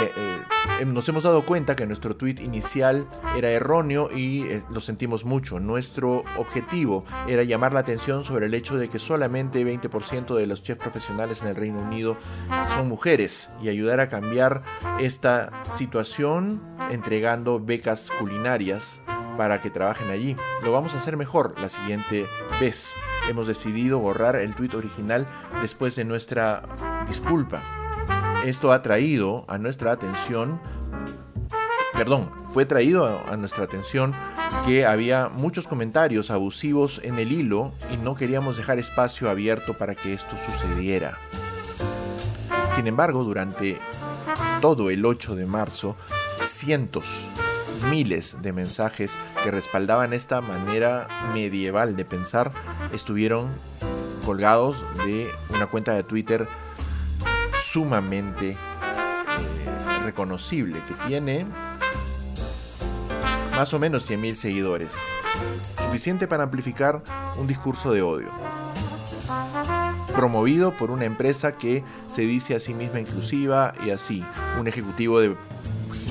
eh, 0.00 0.12
eh, 0.16 0.42
em, 0.80 0.92
nos 0.92 1.08
hemos 1.08 1.22
dado 1.22 1.44
cuenta 1.44 1.76
que 1.76 1.86
nuestro 1.86 2.16
tweet 2.16 2.36
inicial 2.40 3.06
era 3.36 3.50
erróneo 3.50 4.10
y 4.14 4.42
eh, 4.42 4.62
lo 4.70 4.80
sentimos 4.80 5.24
mucho. 5.24 5.60
Nuestro 5.60 6.24
objetivo 6.36 7.04
era 7.28 7.42
llamar 7.44 7.72
la 7.72 7.80
atención 7.80 8.24
sobre 8.24 8.46
el 8.46 8.54
hecho 8.54 8.76
de 8.76 8.88
que 8.88 8.98
solamente 8.98 9.64
20% 9.64 10.34
de 10.34 10.46
los 10.46 10.62
chefs 10.62 10.80
profesionales 10.80 11.42
en 11.42 11.48
el 11.48 11.56
Reino 11.56 11.80
Unido 11.80 12.16
son 12.74 12.88
mujeres 12.88 13.50
y 13.62 13.68
ayudar 13.68 14.00
a 14.00 14.08
cambiar 14.08 14.62
esta 14.98 15.62
situación 15.72 16.60
entregando 16.90 17.60
becas 17.60 18.10
culinarias 18.18 19.00
para 19.36 19.60
que 19.60 19.70
trabajen 19.70 20.10
allí. 20.10 20.36
Lo 20.62 20.72
vamos 20.72 20.94
a 20.94 20.98
hacer 20.98 21.16
mejor 21.16 21.54
la 21.60 21.68
siguiente 21.68 22.26
vez. 22.60 22.92
Hemos 23.28 23.46
decidido 23.46 23.98
borrar 23.98 24.36
el 24.36 24.54
tweet 24.54 24.74
original 24.74 25.26
después 25.62 25.96
de 25.96 26.04
nuestra 26.04 26.62
disculpa 27.06 27.83
esto 28.44 28.72
ha 28.72 28.82
traído 28.82 29.44
a 29.48 29.56
nuestra 29.56 29.90
atención, 29.92 30.60
perdón, 31.94 32.30
fue 32.52 32.66
traído 32.66 33.06
a, 33.26 33.36
nuestra 33.38 33.64
atención 33.64 34.14
que 34.66 34.84
había 34.84 35.28
muchos 35.28 35.66
comentarios 35.66 36.30
abusivos 36.30 37.00
en 37.02 37.18
el 37.18 37.32
hilo 37.32 37.72
y 37.90 37.96
no 37.96 38.14
queríamos 38.14 38.58
dejar 38.58 38.78
espacio 38.78 39.30
abierto 39.30 39.78
para 39.78 39.94
que 39.94 40.12
esto 40.12 40.36
sucediera. 40.36 41.18
Sin 42.76 42.86
embargo, 42.86 43.24
durante 43.24 43.78
todo 44.60 44.90
el 44.90 45.06
8 45.06 45.36
de 45.36 45.46
marzo, 45.46 45.96
cientos, 46.42 47.26
miles 47.90 48.42
de 48.42 48.52
mensajes 48.52 49.16
que 49.42 49.50
respaldaban 49.50 50.12
esta 50.12 50.42
manera 50.42 51.08
medieval 51.32 51.96
de 51.96 52.04
pensar 52.04 52.52
estuvieron 52.92 53.48
colgados 54.24 54.84
de 55.04 55.30
una 55.50 55.66
cuenta 55.66 55.94
de 55.94 56.02
Twitter 56.02 56.46
sumamente 57.74 58.50
eh, 58.50 58.56
reconocible, 60.04 60.80
que 60.86 60.94
tiene 61.08 61.44
más 63.50 63.74
o 63.74 63.80
menos 63.80 64.08
100.000 64.08 64.36
seguidores, 64.36 64.92
suficiente 65.84 66.28
para 66.28 66.44
amplificar 66.44 67.02
un 67.36 67.48
discurso 67.48 67.92
de 67.92 68.00
odio. 68.00 68.30
Promovido 70.14 70.76
por 70.76 70.92
una 70.92 71.04
empresa 71.04 71.58
que 71.58 71.82
se 72.06 72.22
dice 72.22 72.54
a 72.54 72.60
sí 72.60 72.74
misma 72.74 73.00
inclusiva 73.00 73.72
y 73.84 73.90
así, 73.90 74.24
un 74.60 74.68
ejecutivo 74.68 75.18
de 75.18 75.34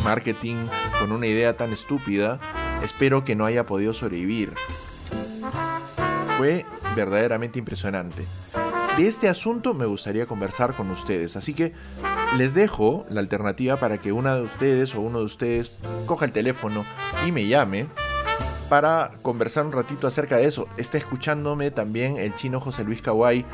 marketing 0.04 0.68
con 1.00 1.14
una 1.14 1.28
idea 1.28 1.56
tan 1.56 1.72
estúpida, 1.72 2.42
espero 2.84 3.24
que 3.24 3.38
no 3.38 3.46
haya 3.46 3.66
podido 3.66 3.94
sobrevivir. 3.94 4.54
Fue 6.36 6.66
verdaderamente 6.94 7.58
impresionante 7.58 8.28
de 8.98 9.08
este 9.08 9.28
asunto 9.28 9.74
me 9.74 9.86
gustaría 9.86 10.28
conversar 10.28 10.76
con 10.76 10.92
ustedes. 10.92 11.36
Así 11.36 11.54
que 11.54 11.74
les 12.38 12.54
dejo 12.54 13.06
la 13.10 13.22
alternativa 13.22 13.78
para 13.78 13.98
que 13.98 14.12
una 14.12 14.36
de 14.36 14.44
ustedes 14.44 14.94
o 14.94 15.02
uno 15.02 15.20
de 15.20 15.26
ustedes 15.26 15.80
coja 16.06 16.26
el 16.26 16.32
teléfono 16.32 16.86
y 17.26 17.32
me 17.32 17.48
llame 17.48 17.88
para 18.70 19.12
conversar 19.22 19.66
un 19.66 19.72
ratito 19.72 20.06
acerca 20.06 20.38
de 20.38 20.46
eso. 20.46 20.68
Está 20.78 20.98
escuchándome 20.98 21.72
también 21.72 22.18
el 22.18 22.36
chino 22.36 22.60
José 22.60 22.84
Luis 22.84 23.02
Kawai. 23.02 23.46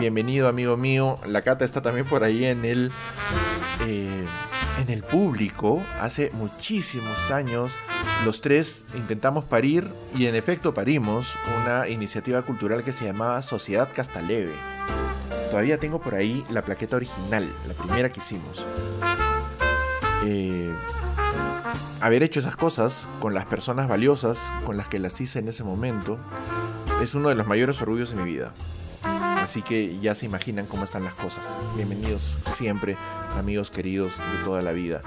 Bienvenido 0.00 0.48
amigo 0.48 0.76
mío. 0.76 1.18
La 1.26 1.42
Cata 1.42 1.64
está 1.64 1.80
también 1.80 2.06
por 2.06 2.22
ahí 2.22 2.44
en 2.44 2.64
el... 2.64 2.92
Eh, 3.86 4.26
en 4.80 4.90
el 4.90 5.02
público 5.02 5.82
hace 6.00 6.30
muchísimos 6.32 7.30
años. 7.30 7.76
Los 8.24 8.40
tres 8.40 8.86
intentamos 8.94 9.44
parir 9.44 9.88
y 10.16 10.26
en 10.26 10.34
efecto 10.34 10.74
parimos 10.74 11.34
una 11.62 11.88
iniciativa 11.88 12.42
cultural 12.42 12.82
que 12.82 12.92
se 12.92 13.04
llamaba 13.04 13.42
Sociedad 13.42 13.88
Castaleve. 13.94 14.54
Todavía 15.50 15.78
tengo 15.78 16.00
por 16.00 16.14
ahí 16.14 16.44
la 16.50 16.62
plaqueta 16.62 16.96
original, 16.96 17.48
la 17.68 17.74
primera 17.74 18.10
que 18.10 18.20
hicimos. 18.20 18.64
Eh, 20.24 20.74
haber 22.00 22.22
hecho 22.22 22.40
esas 22.40 22.56
cosas 22.56 23.06
con 23.20 23.34
las 23.34 23.44
personas 23.46 23.88
valiosas 23.88 24.38
con 24.64 24.76
las 24.76 24.88
que 24.88 24.98
las 24.98 25.20
hice 25.20 25.38
en 25.38 25.48
ese 25.48 25.64
momento 25.64 26.18
es 27.02 27.14
uno 27.14 27.28
de 27.28 27.34
los 27.34 27.46
mayores 27.46 27.80
orgullos 27.82 28.10
de 28.10 28.16
mi 28.16 28.24
vida. 28.24 28.52
Así 29.44 29.60
que 29.60 30.00
ya 30.00 30.14
se 30.14 30.24
imaginan 30.24 30.64
cómo 30.64 30.84
están 30.84 31.04
las 31.04 31.12
cosas. 31.12 31.46
Bienvenidos 31.76 32.38
siempre, 32.56 32.96
amigos 33.36 33.70
queridos 33.70 34.14
de 34.16 34.42
toda 34.42 34.62
la 34.62 34.72
vida. 34.72 35.02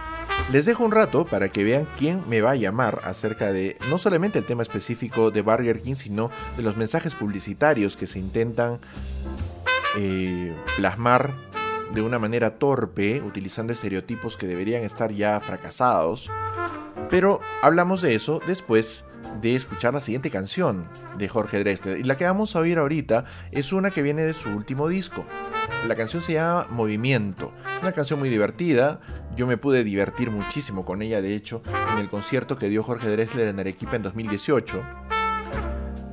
Les 0.51 0.67
dejo 0.67 0.85
un 0.85 0.91
rato 0.91 1.25
para 1.25 1.49
que 1.49 1.63
vean 1.63 1.87
quién 1.97 2.23
me 2.29 2.41
va 2.41 2.51
a 2.51 2.55
llamar 2.55 3.01
acerca 3.03 3.51
de 3.51 3.77
no 3.89 3.97
solamente 3.97 4.37
el 4.37 4.45
tema 4.45 4.61
específico 4.61 5.31
de 5.31 5.41
Burger 5.41 5.81
King, 5.81 5.95
sino 5.95 6.29
de 6.55 6.61
los 6.61 6.77
mensajes 6.77 7.15
publicitarios 7.15 7.97
que 7.97 8.05
se 8.05 8.19
intentan 8.19 8.77
eh, 9.97 10.55
plasmar 10.75 11.33
de 11.91 12.03
una 12.03 12.19
manera 12.19 12.59
torpe, 12.59 13.23
utilizando 13.23 13.73
estereotipos 13.73 14.37
que 14.37 14.45
deberían 14.45 14.83
estar 14.83 15.11
ya 15.11 15.39
fracasados. 15.39 16.29
Pero 17.09 17.39
hablamos 17.63 18.01
de 18.03 18.13
eso 18.13 18.39
después 18.45 19.03
de 19.41 19.55
escuchar 19.55 19.93
la 19.93 20.01
siguiente 20.01 20.29
canción 20.29 20.87
de 21.17 21.27
Jorge 21.27 21.59
Drexler. 21.59 21.99
Y 21.99 22.03
la 22.03 22.17
que 22.17 22.25
vamos 22.25 22.55
a 22.55 22.59
oír 22.59 22.77
ahorita 22.77 23.25
es 23.51 23.73
una 23.73 23.91
que 23.91 24.01
viene 24.01 24.23
de 24.23 24.33
su 24.33 24.49
último 24.49 24.87
disco. 24.87 25.25
La 25.87 25.95
canción 25.95 26.21
se 26.21 26.33
llama 26.33 26.67
Movimiento. 26.69 27.53
Es 27.75 27.81
una 27.81 27.91
canción 27.91 28.19
muy 28.19 28.29
divertida. 28.29 28.99
Yo 29.35 29.47
me 29.47 29.57
pude 29.57 29.83
divertir 29.83 30.31
muchísimo 30.31 30.85
con 30.85 31.01
ella, 31.01 31.21
de 31.21 31.35
hecho, 31.35 31.61
en 31.91 31.99
el 31.99 32.09
concierto 32.09 32.57
que 32.57 32.69
dio 32.69 32.83
Jorge 32.83 33.09
Drexler 33.09 33.47
en 33.47 33.59
Arequipa 33.59 33.95
en 33.95 34.03
2018. 34.03 34.83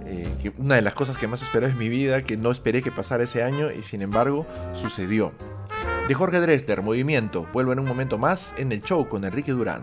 Eh, 0.06 0.52
una 0.58 0.74
de 0.74 0.82
las 0.82 0.94
cosas 0.94 1.16
que 1.16 1.26
más 1.26 1.42
espero 1.42 1.66
en 1.66 1.78
mi 1.78 1.88
vida, 1.88 2.22
que 2.22 2.36
no 2.36 2.50
esperé 2.50 2.82
que 2.82 2.92
pasara 2.92 3.24
ese 3.24 3.42
año 3.42 3.70
y 3.70 3.82
sin 3.82 4.02
embargo 4.02 4.46
sucedió. 4.74 5.32
De 6.06 6.14
Jorge 6.14 6.38
Drexler, 6.38 6.82
Movimiento. 6.82 7.48
Vuelvo 7.52 7.72
en 7.72 7.78
un 7.78 7.86
momento 7.86 8.18
más 8.18 8.52
en 8.58 8.72
el 8.72 8.82
show 8.82 9.08
con 9.08 9.24
Enrique 9.24 9.52
Durán. 9.52 9.82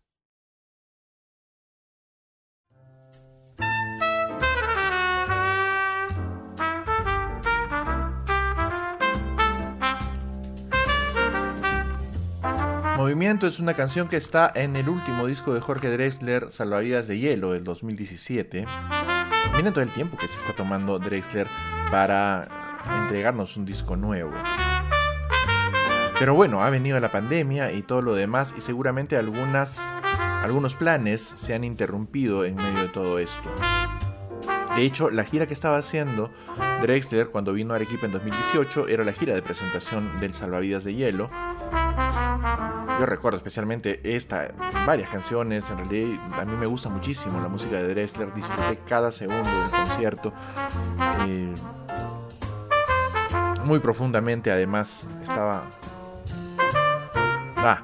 Es 13.41 13.59
una 13.59 13.73
canción 13.73 14.07
que 14.07 14.17
está 14.17 14.51
en 14.53 14.75
el 14.75 14.87
último 14.87 15.25
disco 15.25 15.51
de 15.55 15.61
Jorge 15.61 15.89
Drexler, 15.89 16.51
Salvavidas 16.51 17.07
de 17.07 17.17
Hielo, 17.17 17.53
del 17.53 17.63
2017. 17.63 18.67
Miren 19.55 19.73
todo 19.73 19.83
el 19.83 19.91
tiempo 19.91 20.15
que 20.15 20.27
se 20.27 20.37
está 20.37 20.53
tomando 20.53 20.99
Drexler 20.99 21.47
para 21.89 22.47
entregarnos 23.01 23.57
un 23.57 23.65
disco 23.65 23.95
nuevo. 23.95 24.31
Pero 26.19 26.35
bueno, 26.35 26.61
ha 26.61 26.69
venido 26.69 26.99
la 26.99 27.11
pandemia 27.11 27.71
y 27.71 27.81
todo 27.81 28.03
lo 28.03 28.13
demás 28.13 28.53
y 28.55 28.61
seguramente 28.61 29.17
algunas 29.17 29.81
algunos 30.43 30.75
planes 30.75 31.21
se 31.23 31.55
han 31.55 31.63
interrumpido 31.63 32.45
en 32.45 32.55
medio 32.55 32.83
de 32.83 32.89
todo 32.89 33.17
esto. 33.17 33.51
De 34.75 34.83
hecho, 34.83 35.09
la 35.09 35.23
gira 35.23 35.47
que 35.47 35.55
estaba 35.55 35.77
haciendo 35.77 36.31
Drexler 36.83 37.29
cuando 37.29 37.53
vino 37.53 37.73
a 37.73 37.77
Arequipa 37.77 38.05
en 38.05 38.11
2018 38.13 38.87
era 38.87 39.03
la 39.03 39.13
gira 39.13 39.33
de 39.33 39.41
presentación 39.41 40.19
del 40.19 40.35
Salvavidas 40.35 40.83
de 40.83 40.93
Hielo. 40.93 41.29
Yo 42.99 43.05
recuerdo 43.05 43.37
especialmente 43.37 43.99
esta, 44.03 44.53
varias 44.85 45.09
canciones, 45.09 45.69
en 45.69 45.77
realidad 45.77 46.39
a 46.39 46.45
mí 46.45 46.55
me 46.55 46.65
gusta 46.65 46.89
muchísimo 46.89 47.39
la 47.39 47.47
música 47.47 47.77
de 47.77 47.87
Drexler, 47.87 48.33
disfruté 48.33 48.79
cada 48.87 49.11
segundo 49.11 49.49
del 49.49 49.69
concierto. 49.71 50.33
Eh, 51.27 51.53
muy 53.63 53.79
profundamente 53.79 54.51
además, 54.51 55.05
estaba... 55.23 55.63
Ah, 57.57 57.81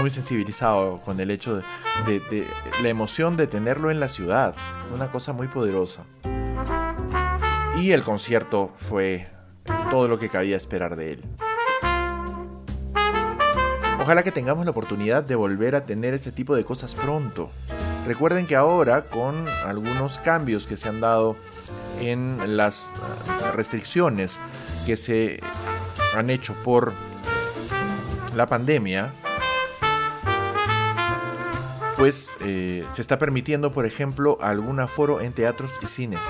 muy 0.00 0.10
sensibilizado 0.10 1.00
con 1.00 1.20
el 1.20 1.30
hecho 1.30 1.62
de, 2.06 2.46
la 2.82 2.88
emoción 2.88 3.36
de 3.36 3.46
tenerlo 3.46 3.90
en 3.90 4.00
la 4.00 4.08
ciudad. 4.08 4.54
Una 4.94 5.10
cosa 5.10 5.32
muy 5.32 5.48
poderosa. 5.48 6.04
Y 7.76 7.92
el 7.92 8.02
concierto 8.02 8.72
fue 8.76 9.28
todo 9.90 10.08
lo 10.08 10.18
que 10.18 10.28
cabía 10.28 10.56
esperar 10.56 10.96
de 10.96 11.12
él. 11.12 11.24
Ojalá 14.10 14.24
que 14.24 14.32
tengamos 14.32 14.64
la 14.64 14.72
oportunidad 14.72 15.22
de 15.22 15.36
volver 15.36 15.76
a 15.76 15.86
tener 15.86 16.14
este 16.14 16.32
tipo 16.32 16.56
de 16.56 16.64
cosas 16.64 16.96
pronto. 16.96 17.48
Recuerden 18.08 18.44
que 18.44 18.56
ahora, 18.56 19.04
con 19.04 19.46
algunos 19.64 20.18
cambios 20.18 20.66
que 20.66 20.76
se 20.76 20.88
han 20.88 20.98
dado 20.98 21.36
en 22.00 22.56
las 22.56 22.90
restricciones 23.54 24.40
que 24.84 24.96
se 24.96 25.38
han 26.16 26.28
hecho 26.28 26.56
por 26.64 26.92
la 28.34 28.46
pandemia, 28.46 29.12
pues 31.96 32.30
eh, 32.40 32.84
se 32.92 33.02
está 33.02 33.16
permitiendo, 33.16 33.70
por 33.70 33.86
ejemplo, 33.86 34.38
algún 34.40 34.80
aforo 34.80 35.20
en 35.20 35.32
teatros 35.32 35.78
y 35.82 35.86
cines. 35.86 36.26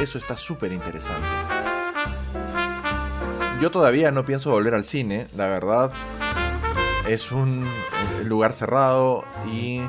Eso 0.00 0.18
está 0.18 0.36
súper 0.36 0.72
interesante. 0.72 1.22
Yo 3.60 3.70
todavía 3.70 4.10
no 4.10 4.24
pienso 4.24 4.50
volver 4.50 4.74
al 4.74 4.82
cine, 4.82 5.28
la 5.36 5.46
verdad. 5.46 5.92
Es 7.10 7.32
un 7.32 7.66
eh, 7.66 8.24
lugar 8.24 8.52
cerrado 8.52 9.24
y 9.52 9.80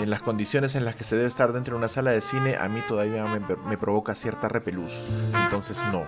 en 0.00 0.10
las 0.10 0.22
condiciones 0.22 0.74
en 0.74 0.84
las 0.84 0.96
que 0.96 1.04
se 1.04 1.14
debe 1.14 1.28
estar 1.28 1.52
dentro 1.52 1.74
de 1.74 1.78
una 1.78 1.86
sala 1.86 2.10
de 2.10 2.20
cine, 2.20 2.56
a 2.56 2.68
mí 2.68 2.82
todavía 2.88 3.24
me, 3.26 3.38
me 3.68 3.78
provoca 3.78 4.16
cierta 4.16 4.48
repelús. 4.48 4.92
Entonces 5.44 5.80
no. 5.92 6.04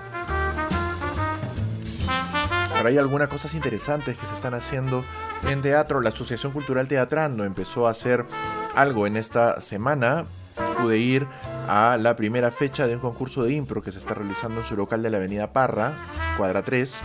Pero 2.75 2.89
hay 2.89 2.99
algunas 2.99 3.29
cosas 3.29 3.55
interesantes 3.55 4.19
que 4.19 4.27
se 4.27 4.35
están 4.35 4.55
haciendo 4.55 5.05
en 5.49 5.63
teatro. 5.63 6.01
La 6.01 6.09
Asociación 6.09 6.51
Cultural 6.51 6.89
Teatrando 6.89 7.45
empezó 7.45 7.87
a 7.87 7.93
hacer 7.93 8.27
algo 8.75 9.07
en 9.07 9.17
esta 9.17 9.61
semana. 9.61 10.27
Pude 10.79 10.99
ir 10.99 11.29
a 11.69 11.97
la 11.97 12.17
primera 12.17 12.51
fecha 12.51 12.89
de 12.89 12.95
un 12.97 13.01
concurso 13.01 13.45
de 13.45 13.53
impro 13.53 13.83
que 13.83 13.93
se 13.93 14.01
está 14.01 14.15
realizando 14.15 14.63
en 14.63 14.67
su 14.67 14.75
local 14.75 15.01
de 15.01 15.11
la 15.11 15.19
Avenida 15.19 15.53
Parra, 15.53 15.95
cuadra 16.37 16.63
3. 16.63 17.01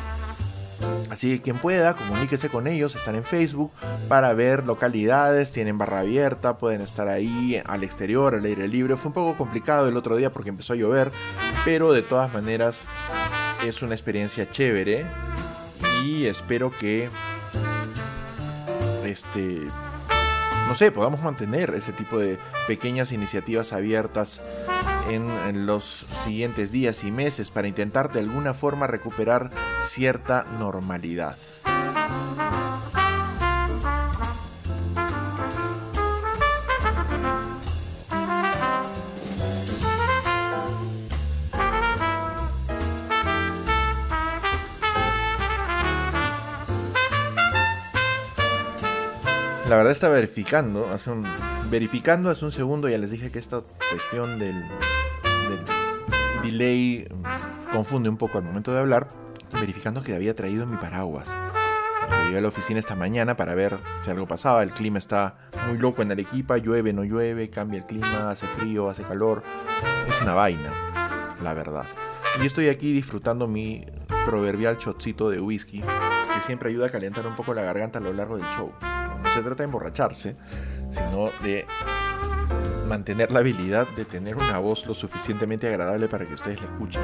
Así 1.10 1.36
que 1.36 1.42
quien 1.42 1.60
pueda, 1.60 1.96
comuníquese 1.96 2.50
con 2.50 2.68
ellos, 2.68 2.96
están 2.96 3.16
en 3.16 3.24
Facebook 3.24 3.72
para 4.08 4.34
ver 4.34 4.66
localidades, 4.66 5.52
tienen 5.52 5.78
barra 5.78 6.00
abierta, 6.00 6.58
pueden 6.58 6.82
estar 6.82 7.08
ahí 7.08 7.62
al 7.66 7.84
exterior, 7.84 8.36
al 8.36 8.46
aire 8.46 8.68
libre. 8.68 8.96
Fue 8.96 9.08
un 9.10 9.14
poco 9.14 9.38
complicado 9.38 9.88
el 9.88 9.98
otro 9.98 10.16
día 10.16 10.32
porque 10.32 10.50
empezó 10.50 10.74
a 10.74 10.76
llover, 10.76 11.12
pero 11.66 11.92
de 11.92 12.04
todas 12.04 12.32
maneras 12.32 12.86
es 13.66 13.82
una 13.82 13.96
experiencia 13.96 14.50
chévere 14.50 15.06
y 16.06 16.26
espero 16.26 16.72
que 16.72 17.10
este, 19.04 19.62
no 20.70 20.76
sé, 20.76 20.92
podamos 20.92 21.24
mantener 21.24 21.72
ese 21.72 21.94
tipo 21.94 22.20
de 22.20 22.38
pequeñas 22.68 23.12
iniciativas 23.12 23.74
abiertas 23.74 24.40
en, 25.10 25.66
los 25.66 26.06
siguientes 26.24 26.72
días 26.72 27.04
y 27.04 27.12
meses 27.12 27.50
para 27.50 27.68
intentar 27.68 28.14
de 28.14 28.20
alguna 28.20 28.54
forma 28.54 28.86
recuperar 28.86 29.50
cierta 29.82 30.46
normalidad. 30.60 31.38
La 49.70 49.76
verdad 49.76 49.92
está 49.92 50.10
verificando, 50.10 50.90
hace 50.90 51.12
un, 51.12 51.28
verificando 51.70 52.32
hace 52.32 52.44
un 52.44 52.52
segundo, 52.52 52.90
ya 52.90 52.98
les 52.98 53.12
dije 53.12 53.30
que 53.30 53.38
esta 53.38 53.62
cuestión 53.92 54.40
del, 54.40 54.66
delay 56.42 57.08
mm, 57.08 57.72
confunde 57.72 58.10
un 58.10 58.18
poco 58.18 58.40
al 58.40 58.46
momento 58.46 58.74
de 58.74 58.80
hablar, 58.80 59.10
verificando 59.54 60.02
que 60.02 60.16
había 60.16 60.36
traído 60.36 60.66
mi 60.66 60.78
paraguas. 60.78 61.38
Llegué 62.24 62.40
a 62.40 62.42
la 62.42 62.48
oficina 62.48 62.80
esta 62.80 62.96
mañana 62.96 63.38
para 63.38 63.54
ver 63.54 63.78
si 64.02 64.10
algo 64.10 64.28
pasaba, 64.28 64.64
el 64.64 64.72
clima 64.72 64.98
está 64.98 65.38
muy 65.68 65.78
loco 65.78 66.02
en 66.02 66.12
Arequipa, 66.12 66.58
llueve, 66.58 66.92
no 66.92 67.04
llueve, 67.04 67.52
cambia 67.52 67.82
el 67.82 67.86
clima, 67.86 68.32
hace 68.32 68.48
frío, 68.48 68.90
hace 68.90 69.04
calor, 69.04 69.44
es 70.08 70.20
una 70.24 70.34
vaina, 70.34 71.38
la 71.44 71.54
verdad. 71.54 71.86
Y 72.42 72.48
estoy 72.48 72.70
aquí 72.70 72.92
disfrutando 72.92 73.48
mi 73.48 73.86
proverbial 74.26 74.78
shotcito 74.78 75.30
de 75.30 75.40
whisky, 75.40 75.82
que 75.82 76.42
siempre 76.44 76.70
ayuda 76.70 76.88
a 76.88 76.90
calentar 76.90 77.28
un 77.28 77.36
poco 77.36 77.54
la 77.54 77.62
garganta 77.62 78.00
a 78.00 78.02
lo 78.02 78.12
largo 78.14 78.36
del 78.36 78.50
show 78.50 78.74
se 79.34 79.42
trata 79.42 79.64
de 79.64 79.66
emborracharse, 79.66 80.36
sino 80.90 81.30
de 81.44 81.66
mantener 82.88 83.32
la 83.32 83.40
habilidad 83.40 83.88
de 83.96 84.06
tener 84.06 84.36
una 84.36 84.58
voz 84.58 84.86
lo 84.86 84.94
suficientemente 84.94 85.68
agradable 85.68 86.08
para 86.08 86.26
que 86.26 86.34
ustedes 86.34 86.60
la 86.62 86.68
escuchen. 86.68 87.02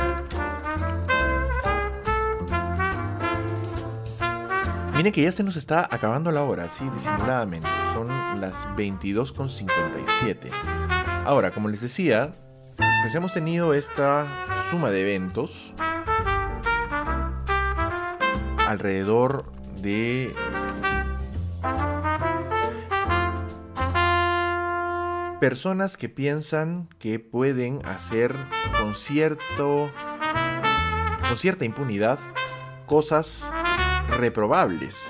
Miren 4.96 5.12
que 5.12 5.22
ya 5.22 5.32
se 5.32 5.44
nos 5.44 5.58
está 5.58 5.88
acabando 5.92 6.32
la 6.32 6.44
hora, 6.44 6.64
así 6.64 6.90
disimuladamente. 6.90 7.68
Son 7.94 8.08
las 8.40 8.66
22.57. 8.78 10.50
Ahora, 11.26 11.52
como 11.52 11.70
les 11.70 11.82
decía, 11.82 12.32
pues 13.02 13.14
hemos 13.14 13.34
tenido 13.34 13.74
esta 13.74 14.26
suma 14.70 14.90
de 14.90 15.02
eventos 15.02 15.74
alrededor 18.68 19.52
de 19.82 20.34
personas 25.46 25.96
que 25.96 26.10
piensan 26.10 26.90
que 26.98 27.20
pueden 27.20 27.86
hacer 27.86 28.36
con 28.80 28.96
cierto 28.96 29.92
con 31.28 31.38
cierta 31.38 31.66
impunidad 31.66 32.18
cosas 32.88 33.54
reprobables. 34.18 35.08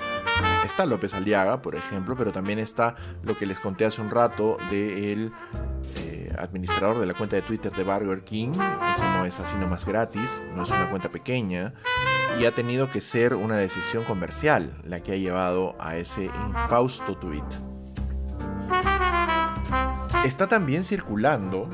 Está 0.62 0.84
López 0.84 1.14
Aliaga, 1.14 1.62
por 1.62 1.74
ejemplo, 1.74 2.16
pero 2.18 2.32
también 2.32 2.58
está 2.58 2.96
lo 3.22 3.34
que 3.38 3.46
les 3.46 3.58
conté 3.58 3.86
hace 3.86 4.02
un 4.02 4.10
rato 4.10 4.58
del 4.68 5.32
eh, 6.04 6.30
administrador 6.38 6.98
de 6.98 7.06
la 7.06 7.14
cuenta 7.14 7.36
de 7.36 7.40
Twitter 7.40 7.72
de 7.72 7.82
Burger 7.82 8.22
King. 8.22 8.50
Eso 8.50 9.04
no 9.16 9.24
es 9.24 9.40
así 9.40 9.56
nomás 9.56 9.86
gratis, 9.86 10.44
no 10.54 10.64
es 10.64 10.70
una 10.70 10.90
cuenta 10.90 11.08
pequeña. 11.08 11.72
Y 12.38 12.44
ha 12.44 12.54
tenido 12.54 12.90
que 12.90 13.00
ser 13.00 13.32
una 13.32 13.56
decisión 13.56 14.04
comercial 14.04 14.74
la 14.84 15.00
que 15.00 15.12
ha 15.12 15.16
llevado 15.16 15.76
a 15.78 15.96
ese 15.96 16.26
infausto 16.26 17.16
tweet. 17.16 17.42
Está 20.26 20.48
también 20.48 20.82
circulando, 20.82 21.68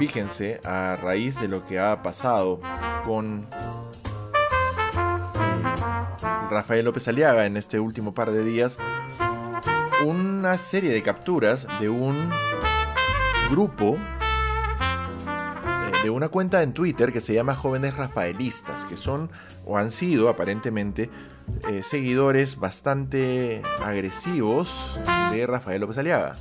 fíjense, 0.00 0.60
a 0.64 0.96
raíz 1.00 1.40
de 1.40 1.46
lo 1.46 1.64
que 1.64 1.78
ha 1.78 2.02
pasado 2.02 2.60
con 3.04 3.46
eh, 3.52 4.96
Rafael 6.50 6.84
López 6.84 7.06
Aliaga 7.06 7.46
en 7.46 7.56
este 7.56 7.78
último 7.78 8.14
par 8.14 8.32
de 8.32 8.42
días, 8.42 8.78
una 10.04 10.58
serie 10.58 10.90
de 10.90 11.00
capturas 11.02 11.68
de 11.78 11.88
un 11.88 12.28
grupo, 13.48 13.96
eh, 15.26 15.92
de 16.02 16.10
una 16.10 16.30
cuenta 16.30 16.64
en 16.64 16.72
Twitter 16.72 17.12
que 17.12 17.20
se 17.20 17.32
llama 17.32 17.54
Jóvenes 17.54 17.96
Rafaelistas, 17.96 18.86
que 18.86 18.96
son 18.96 19.30
o 19.64 19.78
han 19.78 19.92
sido 19.92 20.28
aparentemente 20.28 21.10
eh, 21.70 21.84
seguidores 21.84 22.58
bastante 22.58 23.62
agresivos 23.80 24.98
de 25.30 25.46
Rafael 25.46 25.80
López 25.80 25.98
Aliaga 25.98 26.34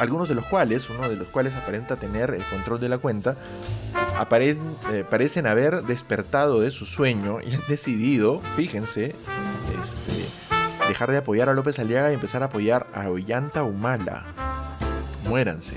algunos 0.00 0.30
de 0.30 0.34
los 0.34 0.46
cuales, 0.46 0.88
uno 0.88 1.08
de 1.08 1.16
los 1.16 1.28
cuales 1.28 1.54
aparenta 1.54 1.96
tener 1.96 2.30
el 2.30 2.42
control 2.44 2.80
de 2.80 2.88
la 2.88 2.98
cuenta, 2.98 3.36
eh, 4.40 5.04
parecen 5.08 5.46
haber 5.46 5.82
despertado 5.84 6.60
de 6.60 6.70
su 6.70 6.86
sueño 6.86 7.40
y 7.42 7.54
han 7.54 7.62
decidido, 7.68 8.40
fíjense, 8.56 9.14
este, 9.80 10.88
dejar 10.88 11.10
de 11.10 11.18
apoyar 11.18 11.50
a 11.50 11.52
López 11.52 11.78
Aliaga 11.78 12.10
y 12.10 12.14
empezar 12.14 12.42
a 12.42 12.46
apoyar 12.46 12.86
a 12.94 13.10
Ollanta 13.10 13.62
Humala. 13.62 14.24
Muéranse. 15.28 15.76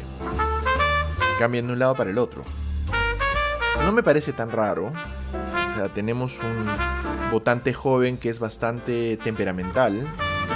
Cambien 1.38 1.68
de 1.68 1.74
un 1.74 1.80
lado 1.80 1.94
para 1.94 2.10
el 2.10 2.18
otro. 2.18 2.44
No 3.84 3.92
me 3.92 4.04
parece 4.04 4.32
tan 4.32 4.52
raro. 4.52 4.94
O 5.72 5.76
sea, 5.76 5.90
tenemos 5.90 6.40
un 6.40 7.30
votante 7.30 7.74
joven 7.74 8.18
que 8.18 8.30
es 8.30 8.40
bastante 8.40 9.18
temperamental, 9.18 10.08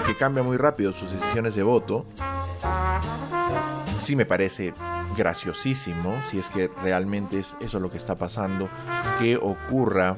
que 0.05 0.15
cambia 0.15 0.41
muy 0.41 0.55
rápido 0.55 0.93
sus 0.93 1.11
decisiones 1.11 1.53
de 1.55 1.63
voto. 1.63 2.05
Sí 4.07 4.15
me 4.15 4.25
parece 4.25 4.73
graciosísimo, 5.17 6.15
si 6.27 6.39
es 6.39 6.47
que 6.47 6.71
realmente 6.81 7.39
es 7.39 7.57
eso 7.59 7.81
lo 7.81 7.91
que 7.91 7.97
está 7.97 8.15
pasando, 8.15 8.69
que 9.19 9.35
ocurra 9.35 10.15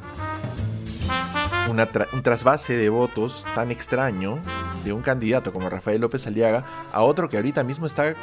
un 1.67 2.21
trasvase 2.21 2.77
de 2.77 2.87
votos 2.89 3.47
tan 3.55 3.71
extraño 3.71 4.37
de 4.83 4.93
un 4.93 5.01
candidato 5.01 5.51
como 5.51 5.71
Rafael 5.71 6.01
López 6.01 6.27
Aliaga 6.27 6.65
a 6.91 7.01
otro 7.01 7.29
que 7.29 7.37
ahorita 7.37 7.63
mismo 7.63 7.87
está 7.87 8.13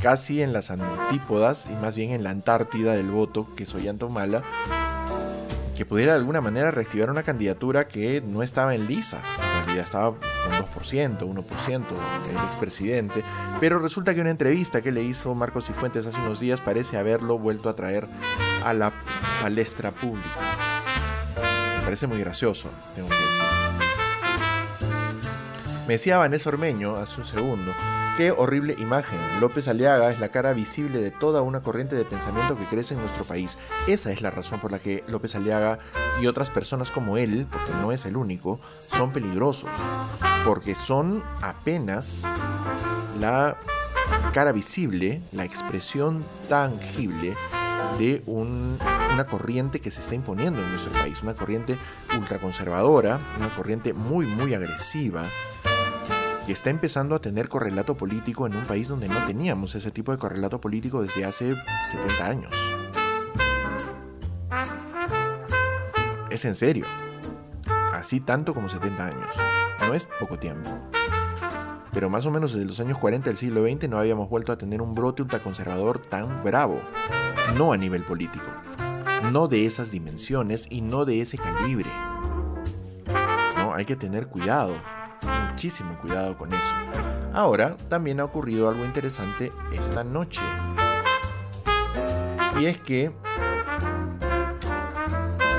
casi 0.00 0.42
en 0.42 0.52
las 0.52 0.70
antípodas 0.70 1.66
y 1.68 1.74
más 1.74 1.96
bien 1.96 2.12
en 2.12 2.22
la 2.22 2.30
Antártida 2.30 2.94
del 2.94 3.10
voto, 3.10 3.48
que 3.56 3.64
es 3.64 3.74
Mala 4.10 4.44
que 5.76 5.84
pudiera 5.84 6.12
de 6.12 6.18
alguna 6.18 6.40
manera 6.40 6.70
reactivar 6.70 7.10
una 7.10 7.24
candidatura 7.24 7.88
que 7.88 8.20
no 8.20 8.44
estaba 8.44 8.76
en 8.76 8.86
lisa. 8.86 9.20
En 9.42 9.64
realidad 9.64 9.84
estaba 9.86 10.14
con 10.50 10.82
2%, 10.82 11.18
1% 11.18 11.84
el 12.28 12.36
expresidente. 12.36 13.22
Pero 13.58 13.78
resulta 13.78 14.14
que 14.14 14.20
una 14.20 14.30
entrevista 14.30 14.82
que 14.82 14.92
le 14.92 15.02
hizo 15.02 15.34
Marcos 15.34 15.70
y 15.70 15.72
Fuentes 15.72 16.06
hace 16.06 16.18
unos 16.20 16.40
días 16.40 16.60
parece 16.60 16.98
haberlo 16.98 17.38
vuelto 17.38 17.68
a 17.68 17.74
traer 17.74 18.08
a 18.64 18.74
la 18.74 18.92
palestra 19.42 19.92
pública. 19.92 20.28
Me 21.78 21.82
parece 21.82 22.06
muy 22.06 22.18
gracioso, 22.18 22.68
tengo 22.94 23.08
que 23.08 23.14
decir. 23.14 23.59
Me 25.90 25.94
decía 25.94 26.18
Vanessa 26.18 26.50
Ormeño 26.50 26.94
hace 26.94 27.20
un 27.20 27.26
segundo 27.26 27.74
Qué 28.16 28.30
horrible 28.30 28.76
imagen. 28.78 29.18
López 29.40 29.66
Aliaga 29.66 30.12
es 30.12 30.20
la 30.20 30.28
cara 30.28 30.52
visible 30.52 31.00
de 31.00 31.10
toda 31.10 31.42
una 31.42 31.64
corriente 31.64 31.96
de 31.96 32.04
pensamiento 32.04 32.56
que 32.56 32.64
crece 32.66 32.94
en 32.94 33.00
nuestro 33.00 33.24
país. 33.24 33.58
Esa 33.88 34.12
es 34.12 34.22
la 34.22 34.30
razón 34.30 34.60
por 34.60 34.70
la 34.70 34.78
que 34.78 35.02
López 35.08 35.34
Aliaga 35.34 35.80
y 36.22 36.28
otras 36.28 36.48
personas 36.48 36.92
como 36.92 37.16
él, 37.16 37.48
porque 37.50 37.72
no 37.72 37.90
es 37.90 38.04
el 38.04 38.16
único, 38.16 38.60
son 38.96 39.12
peligrosos. 39.12 39.68
Porque 40.44 40.76
son 40.76 41.24
apenas 41.42 42.22
la 43.18 43.56
cara 44.32 44.52
visible, 44.52 45.22
la 45.32 45.44
expresión 45.44 46.24
tangible 46.48 47.34
de 47.98 48.22
una 48.26 49.26
corriente 49.28 49.80
que 49.80 49.90
se 49.90 50.02
está 50.02 50.14
imponiendo 50.14 50.62
en 50.62 50.70
nuestro 50.70 50.92
país, 50.92 51.20
una 51.24 51.34
corriente 51.34 51.76
ultraconservadora, 52.16 53.18
una 53.36 53.48
corriente 53.48 53.92
muy, 53.92 54.26
muy 54.26 54.54
agresiva, 54.54 55.24
que 56.50 56.54
está 56.54 56.70
empezando 56.70 57.14
a 57.14 57.20
tener 57.20 57.48
correlato 57.48 57.96
político 57.96 58.44
en 58.44 58.56
un 58.56 58.64
país 58.64 58.88
donde 58.88 59.08
no 59.08 59.24
teníamos 59.24 59.76
ese 59.76 59.92
tipo 59.92 60.10
de 60.10 60.18
correlato 60.18 60.60
político 60.60 61.00
desde 61.00 61.24
hace 61.24 61.54
70 61.92 62.26
años. 62.26 62.52
Es 66.28 66.44
en 66.44 66.56
serio. 66.56 66.86
Así 67.92 68.18
tanto 68.18 68.52
como 68.52 68.68
70 68.68 69.06
años. 69.06 69.36
No 69.78 69.94
es 69.94 70.06
poco 70.18 70.40
tiempo. 70.40 70.72
Pero 71.92 72.10
más 72.10 72.26
o 72.26 72.32
menos 72.32 72.52
desde 72.52 72.66
los 72.66 72.80
años 72.80 72.98
40 72.98 73.30
del 73.30 73.36
siglo 73.36 73.62
XX 73.62 73.88
no 73.88 74.00
habíamos 74.00 74.28
vuelto 74.28 74.50
a 74.50 74.58
tener 74.58 74.82
un 74.82 74.92
brote 74.92 75.22
ultraconservador 75.22 76.00
tan 76.00 76.42
bravo. 76.42 76.80
No 77.54 77.72
a 77.72 77.76
nivel 77.76 78.02
político. 78.02 78.50
No 79.30 79.46
de 79.46 79.66
esas 79.66 79.92
dimensiones 79.92 80.66
y 80.68 80.80
no 80.80 81.04
de 81.04 81.20
ese 81.20 81.38
calibre. 81.38 81.90
No, 83.56 83.72
hay 83.72 83.84
que 83.84 83.94
tener 83.94 84.26
cuidado 84.26 84.74
muchísimo 85.22 85.98
cuidado 86.00 86.36
con 86.36 86.52
eso. 86.52 86.74
Ahora 87.32 87.76
también 87.88 88.20
ha 88.20 88.24
ocurrido 88.24 88.68
algo 88.68 88.84
interesante 88.84 89.52
esta 89.72 90.04
noche. 90.04 90.40
Y 92.58 92.66
es 92.66 92.80
que... 92.80 93.12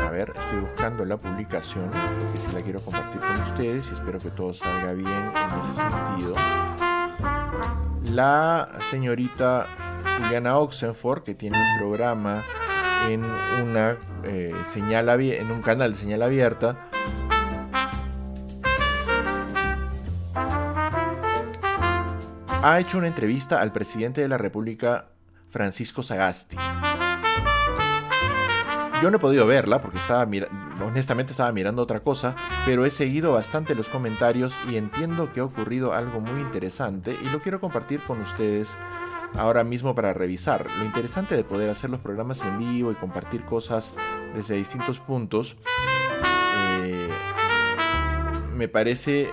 A 0.05 0.11
ver, 0.11 0.33
estoy 0.37 0.59
buscando 0.59 1.05
la 1.05 1.17
publicación 1.17 1.89
porque 1.89 2.39
si 2.39 2.53
la 2.53 2.61
quiero 2.61 2.81
compartir 2.81 3.21
con 3.21 3.31
ustedes 3.31 3.89
y 3.89 3.93
espero 3.93 4.19
que 4.19 4.29
todo 4.29 4.53
salga 4.53 4.91
bien 4.91 5.07
en 5.07 5.59
ese 5.61 5.75
sentido. 5.75 6.35
La 8.11 8.69
señorita 8.89 9.67
Juliana 10.19 10.57
Oxenford, 10.57 11.23
que 11.23 11.33
tiene 11.33 11.57
un 11.57 11.77
programa 11.79 12.43
en 13.07 13.23
una 13.23 13.97
eh, 14.23 14.53
señal 14.65 15.09
en 15.21 15.51
un 15.51 15.61
canal 15.61 15.93
de 15.93 15.97
señal 15.97 16.21
abierta, 16.21 16.89
ha 22.63 22.79
hecho 22.79 22.99
una 22.99 23.07
entrevista 23.07 23.59
al 23.59 23.71
presidente 23.71 24.21
de 24.21 24.27
la 24.27 24.37
República, 24.37 25.07
Francisco 25.49 26.03
Sagasti. 26.03 26.57
Yo 29.01 29.09
no 29.09 29.17
he 29.17 29.19
podido 29.19 29.47
verla 29.47 29.81
porque 29.81 29.97
estaba 29.97 30.27
honestamente 30.85 31.31
estaba 31.31 31.51
mirando 31.51 31.81
otra 31.81 32.01
cosa, 32.01 32.35
pero 32.65 32.85
he 32.85 32.91
seguido 32.91 33.33
bastante 33.33 33.73
los 33.73 33.89
comentarios 33.89 34.55
y 34.69 34.77
entiendo 34.77 35.33
que 35.33 35.39
ha 35.39 35.43
ocurrido 35.43 35.93
algo 35.93 36.19
muy 36.19 36.39
interesante 36.39 37.17
y 37.19 37.29
lo 37.29 37.39
quiero 37.39 37.59
compartir 37.59 37.99
con 38.01 38.21
ustedes 38.21 38.77
ahora 39.35 39.63
mismo 39.63 39.95
para 39.95 40.13
revisar. 40.13 40.67
Lo 40.77 40.85
interesante 40.85 41.35
de 41.35 41.43
poder 41.43 41.71
hacer 41.71 41.89
los 41.89 41.99
programas 41.99 42.43
en 42.43 42.59
vivo 42.59 42.91
y 42.91 42.95
compartir 42.95 43.43
cosas 43.43 43.95
desde 44.35 44.55
distintos 44.55 44.99
puntos 44.99 45.57
eh, 46.83 47.09
me 48.53 48.67
parece 48.67 49.31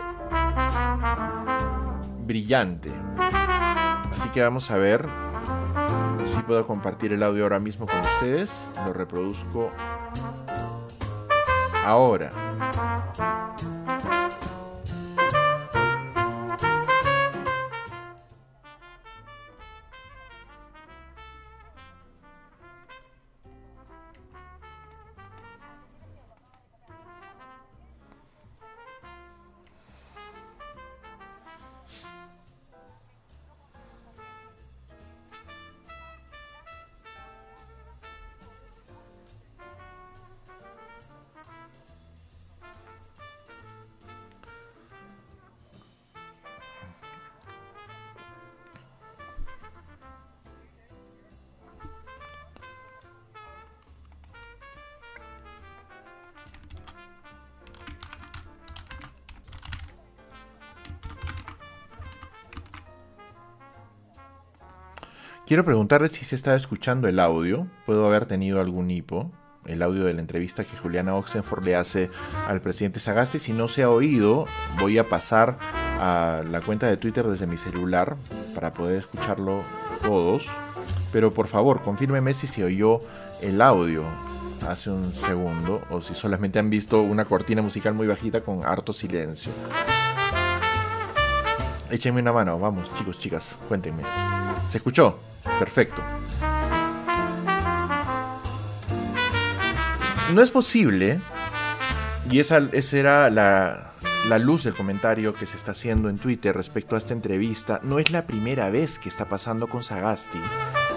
brillante. 2.29 2.93
Así 4.13 4.29
que 4.29 4.43
vamos 4.43 4.71
a 4.71 4.77
ver 4.77 5.05
si 6.25 6.41
puedo 6.43 6.67
compartir 6.67 7.13
el 7.13 7.23
audio 7.25 7.43
ahora 7.43 7.59
mismo 7.59 7.87
con 7.87 7.99
ustedes. 8.01 8.71
Lo 8.87 8.93
reproduzco 8.93 9.73
ahora. 11.85 12.33
Quiero 65.49 65.65
preguntarle 65.65 66.09
si 66.09 66.27
se 66.27 66.37
estaba 66.37 66.59
escuchando 66.59 67.09
el 67.09 67.19
audio. 67.19 67.67
Puedo 67.87 68.05
haber 68.05 68.27
tenido 68.27 68.61
algún 68.61 68.91
hipo. 68.91 69.33
El 69.65 69.81
audio 69.81 70.05
de 70.05 70.13
la 70.13 70.21
entrevista 70.21 70.63
que 70.63 70.77
Juliana 70.77 71.15
Oxenford 71.15 71.65
le 71.65 71.75
hace 71.75 72.11
al 72.47 72.61
presidente 72.61 73.01
Sagasti. 73.01 73.39
Si 73.39 73.55
no 73.55 73.67
se 73.67 73.83
ha 73.83 73.89
oído, 73.89 74.45
voy 74.79 74.99
a 74.99 75.09
pasar 75.09 75.57
a 75.99 76.43
la 76.47 76.61
cuenta 76.61 76.87
de 76.87 76.99
Twitter 76.99 77.27
desde 77.27 77.47
mi 77.47 77.57
celular 77.57 78.19
para 78.55 78.75
poder 78.75 78.99
escucharlo 78.99 79.63
todos. 80.03 80.49
Pero 81.13 81.33
por 81.33 81.47
favor, 81.47 81.81
confírmeme 81.81 82.35
si 82.35 82.47
se 82.47 82.63
oyó 82.63 83.01
el 83.41 83.63
audio 83.63 84.05
hace 84.69 84.91
un 84.91 85.15
segundo 85.15 85.81
o 85.89 86.03
si 86.03 86.13
solamente 86.13 86.59
han 86.59 86.69
visto 86.69 87.01
una 87.01 87.25
cortina 87.25 87.63
musical 87.63 87.95
muy 87.95 88.07
bajita 88.07 88.43
con 88.43 88.67
harto 88.67 88.93
silencio. 88.93 89.51
Échenme 91.91 92.21
una 92.21 92.35
mano, 92.35 92.59
vamos 92.59 92.93
chicos, 92.97 93.19
chicas, 93.19 93.59
cuéntenme. 93.67 94.03
¿Se 94.69 94.79
escuchó? 94.79 95.19
Perfecto. 95.59 96.03
No 100.35 100.43
es 100.43 100.51
posible, 100.51 101.21
y 102.31 102.39
esa, 102.39 102.59
era 102.93 103.31
la, 103.31 103.93
la 104.29 104.39
luz 104.39 104.65
del 104.65 104.75
comentario 104.75 105.35
que 105.35 105.47
se 105.47 105.57
está 105.57 105.71
haciendo 105.71 106.11
en 106.11 106.19
Twitter 106.19 106.55
respecto 106.55 106.95
a 106.95 106.99
esta 106.99 107.15
entrevista, 107.15 107.81
no 107.83 107.99
es 107.99 108.11
la 108.11 108.27
primera 108.27 108.69
vez 108.69 108.99
que 108.99 109.09
está 109.09 109.27
pasando 109.27 109.69
con 109.69 109.83
Sagasti, 109.83 110.41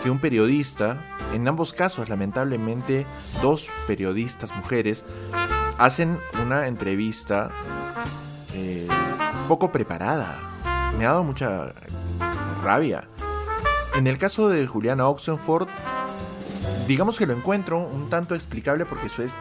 que 0.04 0.10
un 0.10 0.20
periodista, 0.20 1.02
en 1.34 1.48
ambos 1.48 1.72
casos 1.72 2.10
lamentablemente 2.10 3.06
dos 3.42 3.72
periodistas 3.88 4.54
mujeres, 4.54 5.06
hacen 5.78 6.20
una 6.44 6.68
entrevista 6.68 7.52
eh, 8.54 8.88
poco 9.48 9.72
preparada. 9.72 10.40
Me 10.98 11.06
ha 11.06 11.10
dado 11.10 11.24
mucha 11.24 11.74
rabia. 12.62 13.08
En 13.96 14.08
el 14.08 14.18
caso 14.18 14.50
de 14.50 14.66
Juliana 14.68 15.08
Oxenford, 15.08 15.68
digamos 16.88 17.18
que 17.18 17.26
lo 17.26 17.34
encuentro 17.34 17.80
un 17.80 18.10
tanto 18.10 18.36
explicable 18.36 18.86
porque 18.86 19.08
eso 19.08 19.24
es 19.24 19.36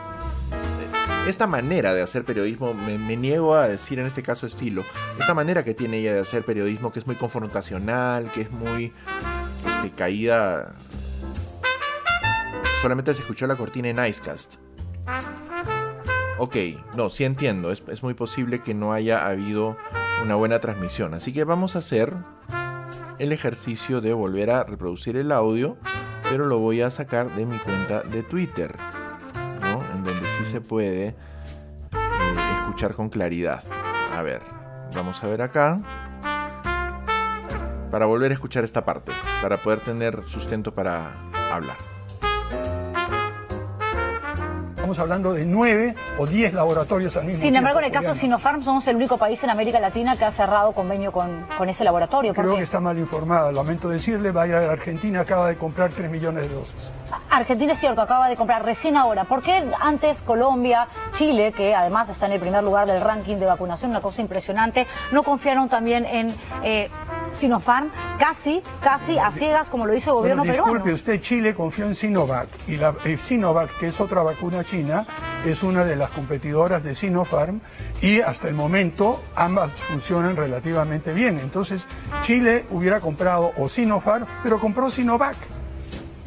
esta 1.26 1.46
manera 1.46 1.94
de 1.94 2.02
hacer 2.02 2.24
periodismo, 2.24 2.74
me, 2.74 3.16
niego 3.16 3.54
a 3.54 3.68
decir 3.68 3.98
en 3.98 4.06
este 4.06 4.22
caso 4.22 4.46
estilo, 4.46 4.84
esta 5.18 5.34
manera 5.34 5.64
que 5.64 5.74
tiene 5.74 5.98
ella 5.98 6.14
de 6.14 6.20
hacer 6.20 6.44
periodismo 6.44 6.90
que 6.90 6.98
es 6.98 7.06
muy 7.06 7.16
confrontacional, 7.16 8.30
que 8.32 8.42
es 8.42 8.50
muy 8.50 8.92
este, 9.68 9.90
caída... 9.90 10.74
Solamente 12.82 13.12
se 13.12 13.20
escuchó 13.20 13.46
la 13.46 13.56
cortina 13.56 13.90
en 13.90 14.04
Icecast. 14.04 14.54
Ok, 16.38 16.56
no, 16.96 17.10
sí 17.10 17.24
entiendo, 17.24 17.70
es, 17.70 17.82
es 17.88 18.02
muy 18.02 18.14
posible 18.14 18.62
que 18.62 18.72
no 18.72 18.94
haya 18.94 19.26
habido 19.26 19.76
una 20.24 20.34
buena 20.34 20.60
transmisión, 20.60 21.12
así 21.12 21.32
que 21.32 21.44
vamos 21.44 21.76
a 21.76 21.80
hacer 21.80 22.14
el 23.20 23.32
ejercicio 23.32 24.00
de 24.00 24.14
volver 24.14 24.50
a 24.50 24.64
reproducir 24.64 25.18
el 25.18 25.30
audio, 25.30 25.76
pero 26.22 26.46
lo 26.46 26.58
voy 26.58 26.80
a 26.80 26.90
sacar 26.90 27.34
de 27.36 27.44
mi 27.44 27.58
cuenta 27.58 28.00
de 28.02 28.22
Twitter, 28.22 28.74
¿no? 29.60 29.84
En 29.92 30.02
donde 30.02 30.26
sí 30.38 30.44
se 30.46 30.62
puede 30.62 31.08
eh, 31.08 31.14
escuchar 32.56 32.94
con 32.94 33.10
claridad. 33.10 33.62
A 34.16 34.22
ver, 34.22 34.40
vamos 34.94 35.22
a 35.22 35.26
ver 35.26 35.42
acá. 35.42 35.82
Para 37.90 38.06
volver 38.06 38.30
a 38.30 38.34
escuchar 38.34 38.64
esta 38.64 38.86
parte, 38.86 39.12
para 39.42 39.58
poder 39.58 39.80
tener 39.80 40.22
sustento 40.22 40.74
para 40.74 41.12
hablar. 41.52 41.89
Estamos 44.90 45.04
hablando 45.04 45.32
de 45.34 45.44
nueve 45.44 45.94
o 46.18 46.26
diez 46.26 46.52
laboratorios 46.52 47.14
al 47.14 47.22
mismo 47.22 47.40
Sin 47.40 47.54
embargo, 47.54 47.78
en 47.78 47.84
el 47.84 47.92
caso 47.92 48.08
de 48.08 48.16
Sinopharm, 48.16 48.64
somos 48.64 48.88
el 48.88 48.96
único 48.96 49.18
país 49.18 49.40
en 49.44 49.50
América 49.50 49.78
Latina 49.78 50.16
que 50.16 50.24
ha 50.24 50.32
cerrado 50.32 50.72
convenio 50.72 51.12
con, 51.12 51.46
con 51.56 51.68
ese 51.68 51.84
laboratorio. 51.84 52.34
Creo 52.34 52.56
que 52.56 52.64
está 52.64 52.80
mal 52.80 52.98
informada. 52.98 53.52
Lamento 53.52 53.88
decirle, 53.88 54.32
vaya 54.32 54.68
Argentina, 54.68 55.20
acaba 55.20 55.46
de 55.46 55.56
comprar 55.56 55.92
3 55.92 56.10
millones 56.10 56.48
de 56.48 56.54
dosis. 56.56 56.90
Argentina 57.30 57.72
es 57.72 57.78
cierto, 57.78 58.00
acaba 58.00 58.28
de 58.28 58.34
comprar 58.34 58.64
recién 58.64 58.96
ahora. 58.96 59.24
¿Por 59.24 59.42
qué 59.42 59.62
antes 59.80 60.22
Colombia, 60.22 60.88
Chile, 61.12 61.52
que 61.52 61.72
además 61.72 62.08
está 62.08 62.26
en 62.26 62.32
el 62.32 62.40
primer 62.40 62.64
lugar 62.64 62.88
del 62.88 63.00
ranking 63.00 63.36
de 63.36 63.46
vacunación, 63.46 63.92
una 63.92 64.00
cosa 64.00 64.20
impresionante, 64.20 64.88
no 65.12 65.22
confiaron 65.22 65.68
también 65.68 66.04
en 66.04 66.34
eh, 66.64 66.90
Sinopharm, 67.32 67.90
casi, 68.18 68.62
casi 68.82 69.18
a 69.18 69.30
ciegas 69.30 69.68
como 69.68 69.86
lo 69.86 69.94
hizo 69.94 70.10
el 70.10 70.16
gobierno 70.16 70.42
bueno, 70.42 70.52
disculpe, 70.52 70.78
peruano? 70.78 70.94
usted, 70.94 71.20
Chile 71.20 71.54
confió 71.54 71.86
en 71.86 71.94
Sinovac 71.94 72.48
y 72.66 72.76
la 72.76 72.94
eh, 73.04 73.16
Sinovac, 73.16 73.78
que 73.78 73.88
es 73.88 74.00
otra 74.00 74.22
vacuna 74.22 74.64
china, 74.64 75.06
es 75.44 75.62
una 75.62 75.84
de 75.84 75.96
las 75.96 76.10
competidoras 76.10 76.84
de 76.84 76.94
Sinopharm 76.94 77.60
y 78.02 78.20
hasta 78.20 78.48
el 78.48 78.54
momento 78.54 79.22
ambas 79.36 79.72
funcionan 79.72 80.36
relativamente 80.36 81.12
bien. 81.12 81.38
Entonces, 81.38 81.86
Chile 82.22 82.66
hubiera 82.70 83.00
comprado 83.00 83.52
o 83.56 83.68
Sinopharm, 83.68 84.26
pero 84.42 84.60
compró 84.60 84.90
Sinovac. 84.90 85.36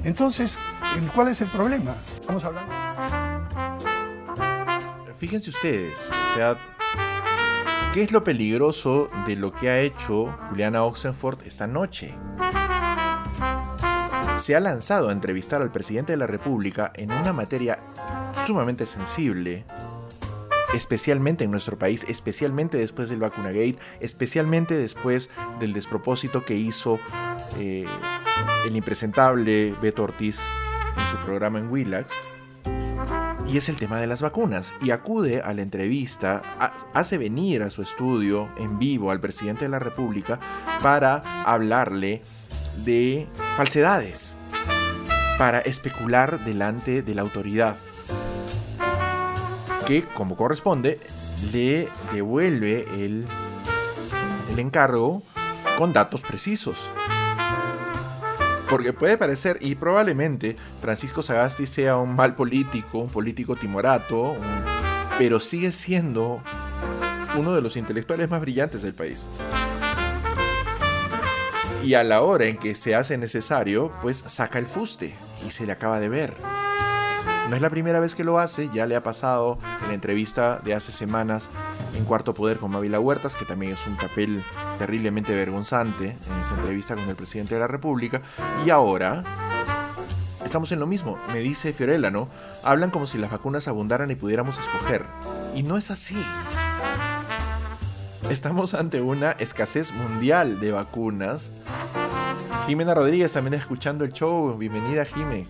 Entonces, 0.03 0.59
¿cuál 1.15 1.29
es 1.29 1.41
el 1.41 1.47
problema? 1.49 1.95
Estamos 2.19 2.43
hablando. 2.43 2.71
Fíjense 5.17 5.51
ustedes, 5.51 6.09
o 6.09 6.35
sea, 6.35 6.57
¿qué 7.93 8.01
es 8.01 8.11
lo 8.11 8.23
peligroso 8.23 9.07
de 9.27 9.35
lo 9.35 9.53
que 9.53 9.69
ha 9.69 9.79
hecho 9.79 10.35
Juliana 10.49 10.83
Oxenford 10.83 11.43
esta 11.45 11.67
noche? 11.67 12.15
Se 14.35 14.55
ha 14.55 14.59
lanzado 14.59 15.09
a 15.09 15.11
entrevistar 15.11 15.61
al 15.61 15.71
presidente 15.71 16.11
de 16.13 16.17
la 16.17 16.25
República 16.25 16.91
en 16.95 17.11
una 17.11 17.33
materia 17.33 17.77
sumamente 18.47 18.87
sensible, 18.87 19.63
especialmente 20.73 21.43
en 21.43 21.51
nuestro 21.51 21.77
país, 21.77 22.03
especialmente 22.09 22.79
después 22.79 23.09
del 23.09 23.19
vacunagate, 23.19 23.77
especialmente 23.99 24.75
después 24.75 25.29
del 25.59 25.73
despropósito 25.73 26.43
que 26.43 26.55
hizo 26.55 26.99
eh, 27.59 27.85
el 28.65 28.75
impresentable 28.75 29.75
Beto 29.79 30.03
Ortiz 30.03 30.39
en 30.97 31.07
su 31.11 31.17
programa 31.23 31.59
en 31.59 31.69
Willax. 31.69 32.11
Y 33.47 33.57
es 33.57 33.69
el 33.69 33.77
tema 33.77 33.99
de 33.99 34.07
las 34.07 34.21
vacunas. 34.21 34.73
Y 34.81 34.91
acude 34.91 35.41
a 35.41 35.53
la 35.53 35.61
entrevista, 35.61 36.41
hace 36.93 37.17
venir 37.17 37.61
a 37.61 37.69
su 37.69 37.81
estudio 37.81 38.49
en 38.57 38.79
vivo 38.79 39.11
al 39.11 39.19
presidente 39.19 39.65
de 39.65 39.69
la 39.69 39.79
República 39.79 40.39
para 40.81 41.43
hablarle 41.43 42.21
de 42.83 43.27
falsedades, 43.57 44.35
para 45.37 45.59
especular 45.59 46.43
delante 46.43 47.01
de 47.01 47.15
la 47.15 47.21
autoridad, 47.21 47.77
que 49.85 50.03
como 50.03 50.35
corresponde 50.35 50.99
le 51.51 51.89
devuelve 52.13 52.85
el, 52.93 53.25
el 54.51 54.59
encargo 54.59 55.23
con 55.77 55.93
datos 55.93 56.21
precisos. 56.21 56.89
Porque 58.73 58.91
puede 58.91 59.19
parecer, 59.19 59.59
y 59.61 59.75
probablemente 59.75 60.57
Francisco 60.81 61.21
Sagasti 61.21 61.67
sea 61.67 61.97
un 61.97 62.15
mal 62.15 62.33
político, 62.33 62.97
un 62.97 63.09
político 63.09 63.55
timorato, 63.55 64.35
pero 65.19 65.39
sigue 65.39 65.71
siendo 65.71 66.41
uno 67.37 67.53
de 67.53 67.61
los 67.61 67.77
intelectuales 67.77 68.31
más 68.31 68.41
brillantes 68.41 68.81
del 68.81 68.95
país. 68.95 69.27
Y 71.83 71.93
a 71.93 72.03
la 72.03 72.23
hora 72.23 72.45
en 72.45 72.57
que 72.57 72.73
se 72.73 72.95
hace 72.95 73.15
necesario, 73.19 73.93
pues 74.01 74.23
saca 74.25 74.57
el 74.57 74.65
fuste 74.65 75.13
y 75.45 75.51
se 75.51 75.67
le 75.67 75.71
acaba 75.71 75.99
de 75.99 76.09
ver. 76.09 76.33
No 77.51 77.55
es 77.55 77.61
la 77.61 77.69
primera 77.69 77.99
vez 77.99 78.15
que 78.15 78.23
lo 78.23 78.39
hace, 78.39 78.71
ya 78.73 78.87
le 78.87 78.95
ha 78.95 79.03
pasado 79.03 79.59
en 79.83 79.89
la 79.89 79.93
entrevista 79.93 80.59
de 80.63 80.73
hace 80.73 80.91
semanas 80.91 81.51
en 81.93 82.05
Cuarto 82.05 82.33
Poder 82.33 82.57
con 82.57 82.71
Mávila 82.71 82.99
Huertas, 82.99 83.35
que 83.35 83.45
también 83.45 83.73
es 83.73 83.85
un 83.87 83.97
papel 83.97 84.43
terriblemente 84.79 85.33
vergonzante 85.33 86.05
en 86.05 86.39
esa 86.41 86.55
entrevista 86.55 86.95
con 86.95 87.07
el 87.07 87.15
presidente 87.15 87.55
de 87.55 87.61
la 87.61 87.67
República. 87.67 88.21
Y 88.65 88.69
ahora 88.69 89.23
estamos 90.45 90.71
en 90.71 90.79
lo 90.79 90.87
mismo, 90.87 91.17
me 91.31 91.39
dice 91.39 91.73
Fiorella, 91.73 92.11
¿no? 92.11 92.27
Hablan 92.63 92.91
como 92.91 93.07
si 93.07 93.17
las 93.17 93.31
vacunas 93.31 93.67
abundaran 93.67 94.11
y 94.11 94.15
pudiéramos 94.15 94.57
escoger. 94.59 95.05
Y 95.55 95.63
no 95.63 95.77
es 95.77 95.91
así. 95.91 96.17
Estamos 98.29 98.73
ante 98.73 99.01
una 99.01 99.31
escasez 99.31 99.93
mundial 99.93 100.59
de 100.59 100.71
vacunas. 100.71 101.51
Jimena 102.67 102.93
Rodríguez 102.93 103.33
también 103.33 103.55
escuchando 103.55 104.05
el 104.05 104.13
show. 104.13 104.57
Bienvenida, 104.57 105.05
Jime. 105.05 105.47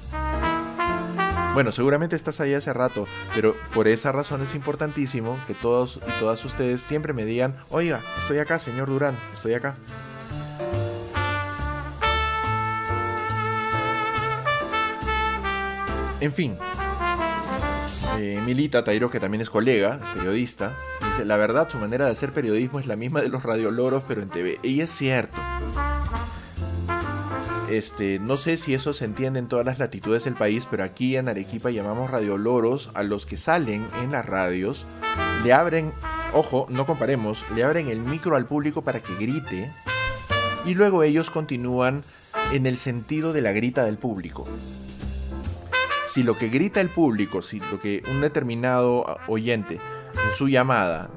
Bueno, 1.53 1.71
seguramente 1.71 2.15
estás 2.15 2.39
ahí 2.39 2.55
hace 2.55 2.73
rato, 2.73 3.05
pero 3.35 3.55
por 3.75 3.87
esa 3.87 4.11
razón 4.11 4.41
es 4.41 4.55
importantísimo 4.55 5.39
que 5.45 5.53
todos 5.53 5.99
y 6.07 6.19
todas 6.19 6.43
ustedes 6.45 6.81
siempre 6.81 7.13
me 7.13 7.25
digan, 7.25 7.57
oiga, 7.69 8.01
estoy 8.17 8.39
acá, 8.39 8.57
señor 8.57 8.89
Durán, 8.89 9.15
estoy 9.31 9.53
acá. 9.53 9.75
En 16.19 16.33
fin, 16.33 16.57
eh, 18.17 18.41
Milita 18.43 18.83
Tairo, 18.83 19.11
que 19.11 19.19
también 19.19 19.41
es 19.41 19.51
colega, 19.51 19.99
es 20.01 20.09
periodista, 20.09 20.75
dice, 21.05 21.23
la 21.23 21.37
verdad, 21.37 21.69
su 21.69 21.77
manera 21.77 22.05
de 22.05 22.13
hacer 22.13 22.33
periodismo 22.33 22.79
es 22.79 22.87
la 22.87 22.95
misma 22.95 23.21
de 23.21 23.29
los 23.29 23.43
radioloros, 23.43 24.01
pero 24.07 24.23
en 24.23 24.29
TV. 24.29 24.57
Y 24.63 24.81
es 24.81 24.89
cierto. 24.89 25.37
Este, 27.77 28.19
no 28.19 28.37
sé 28.37 28.57
si 28.57 28.75
eso 28.75 28.93
se 28.93 29.05
entiende 29.05 29.39
en 29.39 29.47
todas 29.47 29.65
las 29.65 29.79
latitudes 29.79 30.25
del 30.25 30.35
país, 30.35 30.67
pero 30.69 30.83
aquí 30.83 31.17
en 31.17 31.27
Arequipa 31.27 31.71
llamamos 31.71 32.11
radioloros 32.11 32.91
a 32.93 33.01
los 33.01 33.25
que 33.25 33.35
salen 33.35 33.87
en 34.03 34.11
las 34.11 34.23
radios, 34.27 34.85
le 35.43 35.53
abren, 35.53 35.91
ojo, 36.33 36.67
no 36.69 36.85
comparemos, 36.85 37.43
le 37.55 37.63
abren 37.63 37.89
el 37.89 37.99
micro 37.99 38.35
al 38.35 38.45
público 38.45 38.83
para 38.83 39.01
que 39.01 39.15
grite 39.15 39.71
y 40.67 40.75
luego 40.75 41.01
ellos 41.01 41.31
continúan 41.31 42.03
en 42.51 42.67
el 42.67 42.77
sentido 42.77 43.33
de 43.33 43.41
la 43.41 43.53
grita 43.53 43.83
del 43.85 43.97
público. 43.97 44.45
Si 46.07 46.21
lo 46.21 46.37
que 46.37 46.49
grita 46.49 46.79
el 46.79 46.89
público, 46.89 47.41
si 47.41 47.59
lo 47.59 47.79
que 47.79 48.03
un 48.11 48.21
determinado 48.21 49.17
oyente 49.27 49.79
en 50.13 50.33
su 50.35 50.47
llamada 50.47 51.09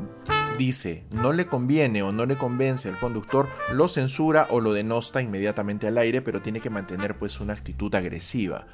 dice 0.57 1.05
no 1.11 1.33
le 1.33 1.47
conviene 1.47 2.03
o 2.03 2.13
no 2.13 2.27
le 2.27 2.37
convence 2.37 2.89
al 2.89 2.99
conductor, 2.99 3.49
lo 3.73 3.89
censura 3.89 4.47
o 4.51 4.61
lo 4.61 4.73
denosta 4.73 5.23
inmediatamente 5.23 5.87
al 5.87 5.99
aire, 5.99 6.23
pero 6.23 6.43
tiene 6.43 6.61
que 6.61 6.71
mantener 6.71 7.17
pues 7.19 7.41
una 7.41 7.53
actitud 7.53 7.95
agresiva. 7.95 8.67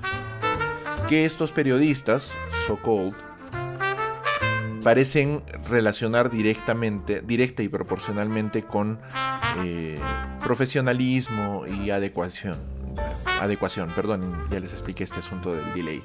Que 1.08 1.24
estos 1.24 1.52
periodistas, 1.52 2.36
so 2.66 2.78
called, 2.82 3.14
parecen 4.82 5.42
relacionar 5.68 6.30
directamente, 6.30 7.20
directa 7.20 7.62
y 7.62 7.68
proporcionalmente 7.68 8.62
con 8.62 9.00
eh, 9.64 9.98
profesionalismo 10.40 11.64
y 11.66 11.90
adecuación. 11.90 12.56
Adecuación, 13.40 13.90
perdón, 13.94 14.46
ya 14.50 14.60
les 14.60 14.72
expliqué 14.72 15.04
este 15.04 15.20
asunto 15.20 15.54
del 15.54 15.72
delay. 15.72 16.02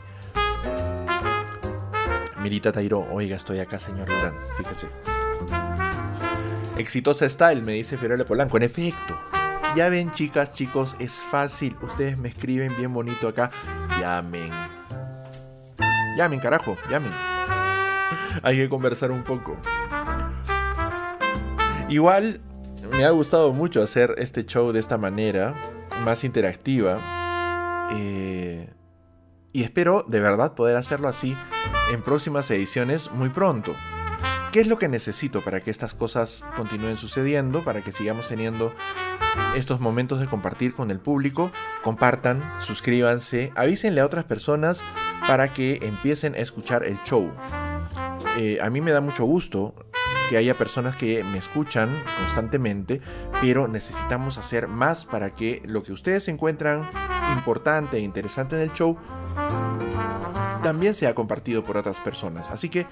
Mirita 2.41 2.71
Tairo, 2.71 3.05
oiga, 3.11 3.35
estoy 3.35 3.59
acá, 3.59 3.79
señor 3.79 4.07
Durán, 4.07 4.35
fíjese. 4.57 5.16
Exitosa 6.77 7.27
style, 7.27 7.63
me 7.63 7.73
dice 7.73 7.97
Fiorella 7.97 8.25
Polanco. 8.25 8.57
En 8.57 8.63
efecto. 8.63 9.17
Ya 9.75 9.89
ven, 9.89 10.11
chicas, 10.11 10.53
chicos, 10.53 10.95
es 10.99 11.21
fácil. 11.21 11.75
Ustedes 11.81 12.17
me 12.17 12.29
escriben 12.29 12.75
bien 12.77 12.93
bonito 12.93 13.27
acá. 13.27 13.51
Llamen. 13.99 14.51
Llamen, 16.17 16.39
carajo, 16.39 16.77
llamen. 16.89 17.11
Hay 18.43 18.57
que 18.57 18.69
conversar 18.69 19.11
un 19.11 19.23
poco. 19.23 19.57
Igual 21.89 22.41
me 22.91 23.05
ha 23.05 23.09
gustado 23.11 23.53
mucho 23.53 23.81
hacer 23.81 24.15
este 24.17 24.45
show 24.45 24.71
de 24.71 24.79
esta 24.79 24.97
manera, 24.97 25.55
más 26.03 26.23
interactiva. 26.23 26.99
Eh, 27.93 28.69
y 29.53 29.63
espero 29.63 30.03
de 30.07 30.19
verdad 30.19 30.53
poder 30.53 30.75
hacerlo 30.75 31.07
así 31.07 31.35
en 31.91 32.01
próximas 32.01 32.49
ediciones 32.51 33.11
muy 33.11 33.29
pronto. 33.29 33.73
¿Qué 34.51 34.61
es 34.61 34.67
lo 34.67 34.77
que 34.77 34.87
necesito 34.87 35.41
para 35.41 35.61
que 35.61 35.69
estas 35.69 35.93
cosas 35.93 36.45
continúen 36.55 36.97
sucediendo, 36.97 37.63
para 37.63 37.81
que 37.81 37.91
sigamos 37.91 38.27
teniendo 38.27 38.73
estos 39.55 39.79
momentos 39.79 40.19
de 40.19 40.27
compartir 40.27 40.73
con 40.73 40.89
el 40.89 40.99
público? 40.99 41.51
Compartan, 41.83 42.43
suscríbanse, 42.59 43.51
avísenle 43.55 44.01
a 44.01 44.05
otras 44.05 44.23
personas 44.23 44.83
para 45.27 45.53
que 45.53 45.79
empiecen 45.81 46.33
a 46.33 46.37
escuchar 46.37 46.85
el 46.85 47.01
show. 47.03 47.31
Eh, 48.37 48.59
a 48.61 48.69
mí 48.69 48.81
me 48.81 48.91
da 48.91 49.01
mucho 49.01 49.25
gusto 49.25 49.75
que 50.29 50.37
haya 50.37 50.53
personas 50.55 50.95
que 50.95 51.23
me 51.23 51.37
escuchan 51.37 51.89
constantemente, 52.17 53.01
pero 53.41 53.67
necesitamos 53.67 54.37
hacer 54.37 54.67
más 54.67 55.05
para 55.05 55.35
que 55.35 55.61
lo 55.65 55.83
que 55.83 55.91
ustedes 55.91 56.27
encuentran 56.27 56.89
importante 57.33 57.97
e 57.97 58.01
interesante 58.01 58.55
en 58.55 58.61
el 58.61 58.73
show 58.73 58.97
también 60.63 60.93
sea 60.93 61.15
compartido 61.15 61.63
por 61.63 61.77
otras 61.77 61.99
personas. 61.99 62.49
Así 62.49 62.69
que 62.69 62.87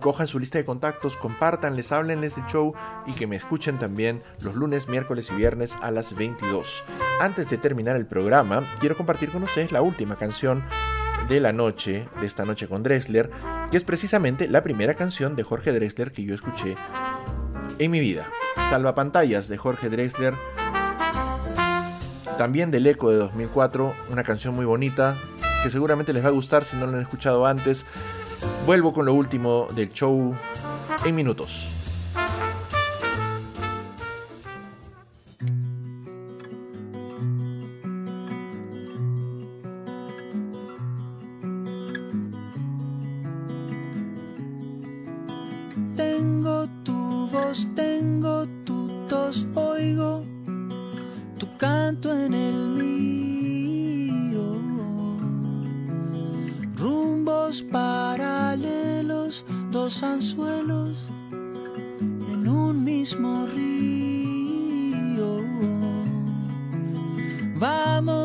cojan 0.00 0.26
su 0.26 0.38
lista 0.38 0.58
de 0.58 0.64
contactos, 0.64 1.16
compartanles, 1.16 1.92
háblenles 1.92 2.36
del 2.36 2.46
show 2.46 2.74
y 3.06 3.12
que 3.12 3.26
me 3.26 3.36
escuchen 3.36 3.78
también 3.78 4.22
los 4.40 4.54
lunes, 4.54 4.88
miércoles 4.88 5.30
y 5.30 5.36
viernes 5.36 5.76
a 5.80 5.90
las 5.90 6.16
22. 6.16 6.82
Antes 7.20 7.50
de 7.50 7.58
terminar 7.58 7.96
el 7.96 8.06
programa, 8.06 8.64
quiero 8.80 8.96
compartir 8.96 9.30
con 9.30 9.42
ustedes 9.42 9.72
la 9.72 9.82
última 9.82 10.16
canción 10.16 10.64
de 11.28 11.40
la 11.40 11.52
noche, 11.52 12.08
de 12.20 12.26
esta 12.26 12.44
noche 12.44 12.66
con 12.66 12.82
Drexler, 12.82 13.30
que 13.70 13.76
es 13.76 13.84
precisamente 13.84 14.48
la 14.48 14.62
primera 14.62 14.94
canción 14.94 15.36
de 15.36 15.42
Jorge 15.42 15.72
Drexler 15.72 16.12
que 16.12 16.24
yo 16.24 16.34
escuché 16.34 16.76
en 17.78 17.90
mi 17.90 18.00
vida. 18.00 18.28
Salva 18.68 18.94
pantallas 18.94 19.48
de 19.48 19.58
Jorge 19.58 19.88
Drexler. 19.88 20.34
También 22.38 22.70
del 22.70 22.86
Eco 22.86 23.10
de 23.10 23.18
2004, 23.18 23.94
una 24.08 24.24
canción 24.24 24.54
muy 24.54 24.64
bonita 24.64 25.16
que 25.62 25.70
seguramente 25.70 26.12
les 26.12 26.24
va 26.24 26.28
a 26.28 26.32
gustar 26.32 26.64
si 26.64 26.76
no 26.76 26.86
lo 26.86 26.96
han 26.96 27.02
escuchado 27.02 27.46
antes. 27.46 27.84
Vuelvo 28.66 28.92
con 28.92 29.06
lo 29.06 29.14
último 29.14 29.66
del 29.74 29.92
show 29.92 30.34
en 31.04 31.14
minutos. 31.14 31.79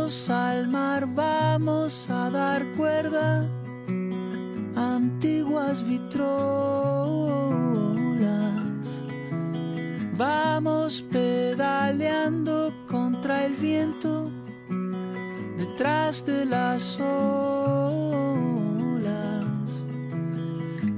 Al 0.06 0.68
mar, 0.68 1.08
vamos 1.08 2.08
a 2.12 2.30
dar 2.30 2.64
cuerda 2.78 3.44
antiguas 4.76 5.84
vitrolas. 5.84 6.22
Vamos 10.16 11.02
pedaleando 11.12 12.72
contra 12.88 13.48
el 13.48 13.56
viento 13.56 14.30
detrás 15.58 16.24
de 16.24 16.46
las 16.46 17.00
olas. 17.00 17.96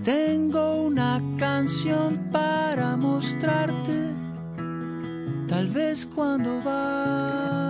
Tengo 0.03 0.81
una 0.81 1.21
canción 1.37 2.27
para 2.29 2.97
mostrarte, 2.97 4.13
tal 5.47 5.69
vez 5.69 6.05
cuando 6.05 6.61
vas. 6.61 7.66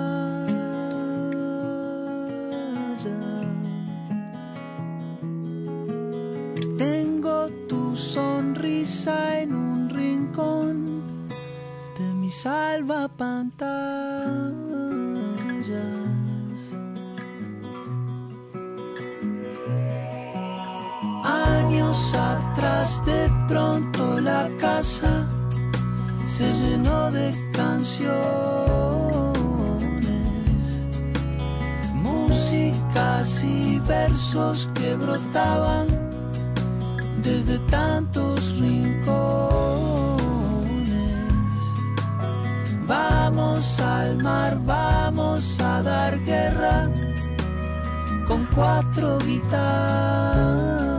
salva 12.47 13.09
pantallas. 13.09 13.67
Años 21.25 21.97
atrás 22.15 23.03
de 23.05 23.29
pronto 23.49 24.21
la 24.21 24.47
casa 24.65 25.27
se 26.35 26.47
llenó 26.61 27.11
de 27.11 27.27
canciones, 27.51 28.15
músicas 31.93 33.43
y 33.43 33.79
versos 33.79 34.69
que 34.73 34.95
brotaban 34.95 35.87
desde 37.21 37.59
tantos 37.75 38.39
rincones. 38.61 39.56
Vamos 42.88 43.81
al 43.81 44.23
mar, 44.23 44.57
vamos 44.65 45.59
a 45.59 45.81
dar 45.81 46.17
guerra 46.23 46.89
con 48.25 48.45
cuatro 48.55 49.17
guitarras. 49.19 50.97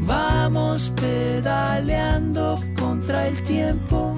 Vamos 0.00 0.92
pedaleando 0.96 2.60
contra 2.78 3.28
el 3.28 3.42
tiempo, 3.44 4.12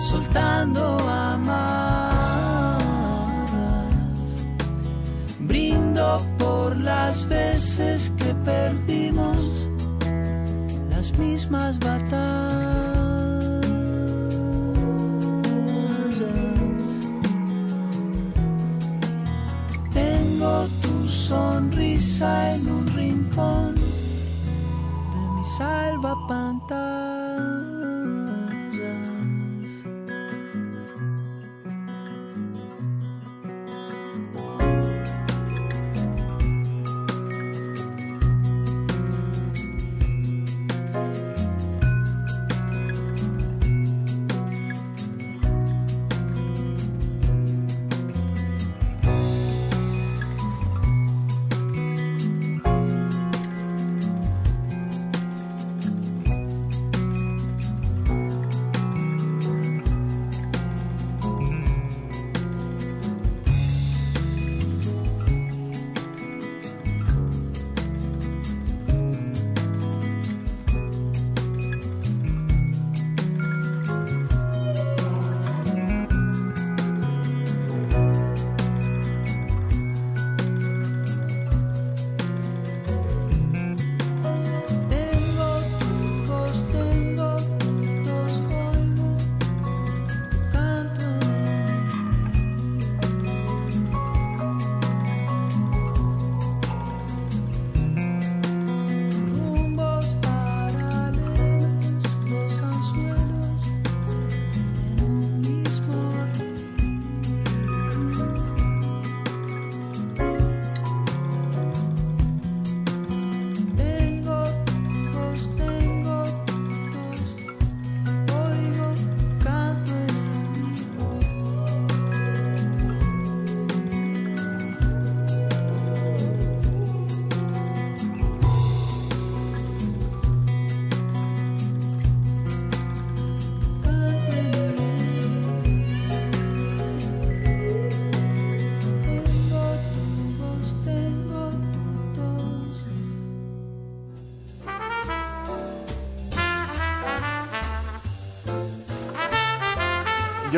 soltando 0.00 0.96
amarras. 1.06 2.82
Brindo 5.40 6.26
por 6.38 6.74
las 6.78 7.28
veces 7.28 8.10
que 8.16 8.34
perdimos 8.46 9.68
las 10.88 11.12
mismas 11.18 11.78
batallas. 11.80 12.63
sonrisa 21.28 22.54
en 22.54 22.68
un 22.68 22.86
rincón 22.88 23.74
de 23.74 25.22
mi 25.34 25.44
salva 25.44 26.14
pantalla. 26.28 27.13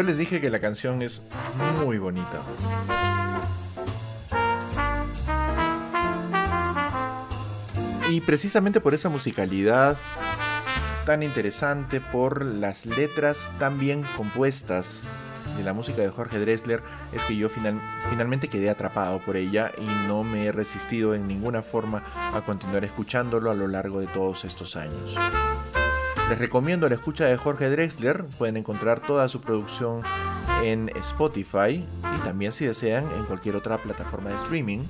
Les 0.07 0.19
dije 0.19 0.41
que 0.41 0.51
la 0.51 0.61
canción 0.61 1.03
es 1.03 1.20
muy 1.85 1.99
bonita. 1.99 2.41
Y 8.09 8.20
precisamente 8.20 8.81
por 8.81 8.95
esa 8.95 9.09
musicalidad 9.09 9.97
tan 11.05 11.24
interesante, 11.24 12.01
por 12.01 12.45
las 12.45 12.87
letras 12.87 13.51
tan 13.59 13.78
bien 13.81 14.05
compuestas 14.16 15.03
de 15.57 15.65
la 15.65 15.73
música 15.73 16.03
de 16.03 16.11
Jorge 16.11 16.39
Dressler, 16.39 16.83
es 17.12 17.23
que 17.24 17.37
yo 17.37 17.49
finalmente 17.49 18.49
quedé 18.49 18.70
atrapado 18.70 19.20
por 19.20 19.37
ella 19.37 19.73
y 19.77 19.87
no 20.07 20.23
me 20.23 20.47
he 20.47 20.53
resistido 20.53 21.15
en 21.15 21.27
ninguna 21.27 21.62
forma 21.62 22.05
a 22.33 22.43
continuar 22.47 22.85
escuchándolo 22.85 23.51
a 23.51 23.55
lo 23.55 23.66
largo 23.66 24.01
de 24.01 24.07
todos 24.07 24.45
estos 24.45 24.77
años. 24.77 25.19
Les 26.28 26.39
recomiendo 26.39 26.89
la 26.89 26.97
escucha 26.97 27.27
de 27.27 27.36
Jorge 27.36 27.70
Drexler, 27.70 28.24
pueden 28.24 28.57
encontrar 28.57 28.98
toda 28.98 29.28
su 29.28 29.40
producción 29.40 30.03
en 30.65 30.90
Spotify 30.97 31.86
y 32.15 32.19
también 32.24 32.51
si 32.51 32.66
desean 32.66 33.09
en 33.16 33.27
cualquier 33.27 33.55
otra 33.55 33.78
plataforma 33.78 34.31
de 34.31 34.36
streaming. 34.36 34.86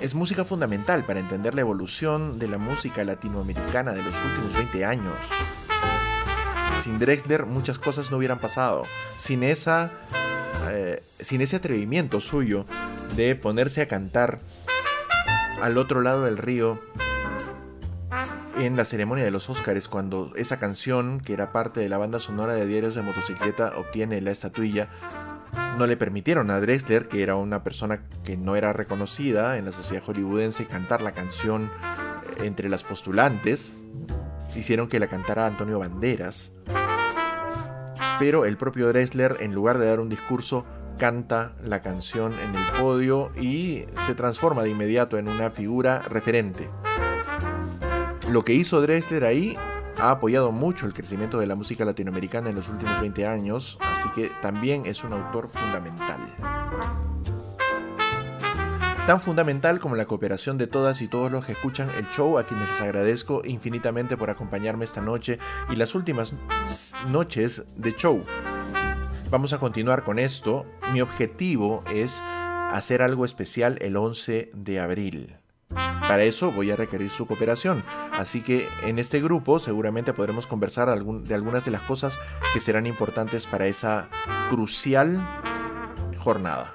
Es 0.00 0.14
música 0.14 0.44
fundamental 0.44 1.04
para 1.04 1.18
entender 1.18 1.56
la 1.56 1.62
evolución 1.62 2.38
de 2.38 2.46
la 2.46 2.56
música 2.56 3.02
latinoamericana 3.02 3.92
de 3.92 4.02
los 4.02 4.14
últimos 4.30 4.54
20 4.54 4.84
años. 4.84 5.16
Sin 6.78 6.98
Drexler 6.98 7.44
muchas 7.44 7.80
cosas 7.80 8.12
no 8.12 8.18
hubieran 8.18 8.38
pasado. 8.38 8.84
Sin 9.16 9.42
esa 9.42 9.90
eh, 10.70 11.02
sin 11.18 11.40
ese 11.40 11.56
atrevimiento 11.56 12.20
suyo 12.20 12.64
de 13.16 13.34
ponerse 13.34 13.82
a 13.82 13.88
cantar 13.88 14.38
al 15.60 15.78
otro 15.78 16.00
lado 16.00 16.22
del 16.24 16.36
río 16.36 16.80
en 18.58 18.76
la 18.76 18.84
ceremonia 18.84 19.24
de 19.24 19.30
los 19.30 19.50
Oscars 19.50 19.88
cuando 19.88 20.32
esa 20.36 20.58
canción, 20.58 21.20
que 21.20 21.34
era 21.34 21.52
parte 21.52 21.80
de 21.80 21.88
la 21.88 21.98
banda 21.98 22.18
sonora 22.18 22.54
de 22.54 22.66
Diarios 22.66 22.94
de 22.94 23.02
Motocicleta, 23.02 23.74
obtiene 23.76 24.20
la 24.20 24.30
estatuilla, 24.30 24.88
no 25.76 25.86
le 25.86 25.96
permitieron 25.96 26.50
a 26.50 26.60
Drexler, 26.60 27.06
que 27.06 27.22
era 27.22 27.36
una 27.36 27.62
persona 27.62 28.02
que 28.24 28.36
no 28.36 28.56
era 28.56 28.72
reconocida 28.72 29.58
en 29.58 29.66
la 29.66 29.72
sociedad 29.72 30.02
hollywoodense, 30.02 30.66
cantar 30.66 31.02
la 31.02 31.12
canción 31.12 31.70
entre 32.38 32.68
las 32.68 32.82
postulantes. 32.82 33.74
Hicieron 34.54 34.88
que 34.88 35.00
la 35.00 35.08
cantara 35.08 35.46
Antonio 35.46 35.78
Banderas. 35.78 36.52
Pero 38.18 38.46
el 38.46 38.56
propio 38.56 38.88
Drexler, 38.88 39.36
en 39.40 39.54
lugar 39.54 39.76
de 39.76 39.86
dar 39.86 40.00
un 40.00 40.08
discurso, 40.08 40.64
canta 40.98 41.52
la 41.62 41.82
canción 41.82 42.32
en 42.32 42.54
el 42.54 42.64
podio 42.80 43.30
y 43.38 43.84
se 44.06 44.14
transforma 44.14 44.62
de 44.62 44.70
inmediato 44.70 45.18
en 45.18 45.28
una 45.28 45.50
figura 45.50 46.00
referente 46.08 46.70
lo 48.30 48.44
que 48.44 48.54
hizo 48.54 48.80
Drexler 48.80 49.24
ahí 49.24 49.56
ha 49.98 50.10
apoyado 50.10 50.52
mucho 50.52 50.86
el 50.86 50.92
crecimiento 50.92 51.38
de 51.38 51.46
la 51.46 51.54
música 51.54 51.84
latinoamericana 51.84 52.50
en 52.50 52.56
los 52.56 52.68
últimos 52.68 53.00
20 53.00 53.26
años, 53.26 53.78
así 53.80 54.08
que 54.10 54.30
también 54.42 54.84
es 54.86 55.04
un 55.04 55.12
autor 55.12 55.48
fundamental. 55.48 56.18
Tan 59.06 59.20
fundamental 59.20 59.78
como 59.78 59.94
la 59.94 60.06
cooperación 60.06 60.58
de 60.58 60.66
todas 60.66 61.00
y 61.00 61.06
todos 61.06 61.30
los 61.30 61.46
que 61.46 61.52
escuchan 61.52 61.90
el 61.90 62.08
show, 62.10 62.38
a 62.38 62.44
quienes 62.44 62.68
les 62.68 62.80
agradezco 62.80 63.42
infinitamente 63.44 64.16
por 64.16 64.30
acompañarme 64.30 64.84
esta 64.84 65.00
noche 65.00 65.38
y 65.70 65.76
las 65.76 65.94
últimas 65.94 66.34
noches 67.08 67.64
de 67.76 67.92
show. 67.94 68.24
Vamos 69.30 69.52
a 69.52 69.58
continuar 69.58 70.02
con 70.02 70.18
esto. 70.18 70.66
Mi 70.92 71.00
objetivo 71.00 71.84
es 71.92 72.20
hacer 72.70 73.00
algo 73.00 73.24
especial 73.24 73.78
el 73.80 73.96
11 73.96 74.50
de 74.52 74.80
abril. 74.80 75.36
Para 75.70 76.22
eso 76.22 76.52
voy 76.52 76.70
a 76.70 76.76
requerir 76.76 77.10
su 77.10 77.26
cooperación, 77.26 77.82
así 78.12 78.40
que 78.40 78.68
en 78.84 78.98
este 79.00 79.20
grupo 79.20 79.58
seguramente 79.58 80.12
podremos 80.12 80.46
conversar 80.46 80.86
de 80.86 81.34
algunas 81.34 81.64
de 81.64 81.70
las 81.70 81.82
cosas 81.82 82.18
que 82.54 82.60
serán 82.60 82.86
importantes 82.86 83.46
para 83.46 83.66
esa 83.66 84.08
crucial 84.48 85.26
jornada. 86.16 86.72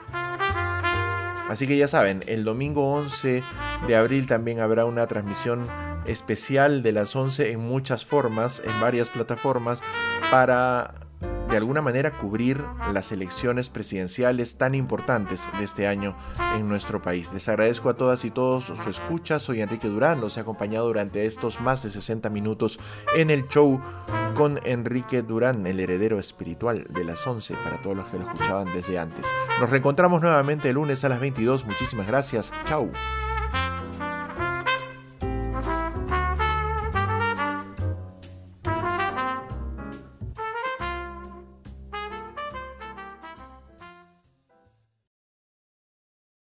Así 1.50 1.68
que 1.68 1.78
ya 1.78 1.88
saben, 1.88 2.24
el 2.28 2.44
domingo 2.44 2.94
11 2.94 3.44
de 3.88 3.96
abril 3.96 4.28
también 4.28 4.60
habrá 4.60 4.86
una 4.86 5.08
transmisión 5.08 5.68
especial 6.06 6.84
de 6.84 6.92
las 6.92 7.16
11 7.16 7.52
en 7.52 7.60
muchas 7.60 8.06
formas, 8.06 8.62
en 8.66 8.82
varias 8.82 9.10
plataformas, 9.10 9.82
para 10.30 10.94
de 11.52 11.58
alguna 11.58 11.82
manera 11.82 12.18
cubrir 12.18 12.64
las 12.94 13.12
elecciones 13.12 13.70
presidenciales 13.70 14.58
tan 14.58 14.74
importantes 14.74 15.50
de 15.58 15.66
este 15.66 15.86
año 15.86 16.16
en 16.56 16.70
nuestro 16.70 17.02
país. 17.02 17.32
Les 17.34 17.48
agradezco 17.50 17.90
a 17.90 17.96
todas 17.96 18.24
y 18.24 18.32
todos 18.32 18.66
su 18.66 18.90
escucha. 18.90 19.38
Soy 19.38 19.62
Enrique 19.62 19.90
Durán, 19.90 20.22
los 20.22 20.38
he 20.38 20.40
acompañado 20.40 20.88
durante 20.88 21.26
estos 21.26 21.60
más 21.60 21.84
de 21.84 21.92
60 21.92 22.30
minutos 22.30 22.80
en 23.16 23.30
el 23.30 23.48
show 23.50 23.82
con 24.34 24.60
Enrique 24.64 25.22
Durán, 25.22 25.68
el 25.68 25.82
heredero 25.82 26.20
espiritual 26.20 26.86
de 26.90 27.04
las 27.04 27.28
11, 27.28 27.54
para 27.56 27.82
todos 27.82 27.98
los 27.98 28.08
que 28.08 28.18
lo 28.18 28.32
escuchaban 28.32 28.74
desde 28.74 28.98
antes. 28.98 29.26
Nos 29.60 29.70
reencontramos 29.70 30.22
nuevamente 30.22 30.70
el 30.70 30.76
lunes 30.76 31.04
a 31.04 31.10
las 31.10 31.20
22. 31.20 31.66
Muchísimas 31.66 32.08
gracias. 32.08 32.54
Chau. 32.64 32.90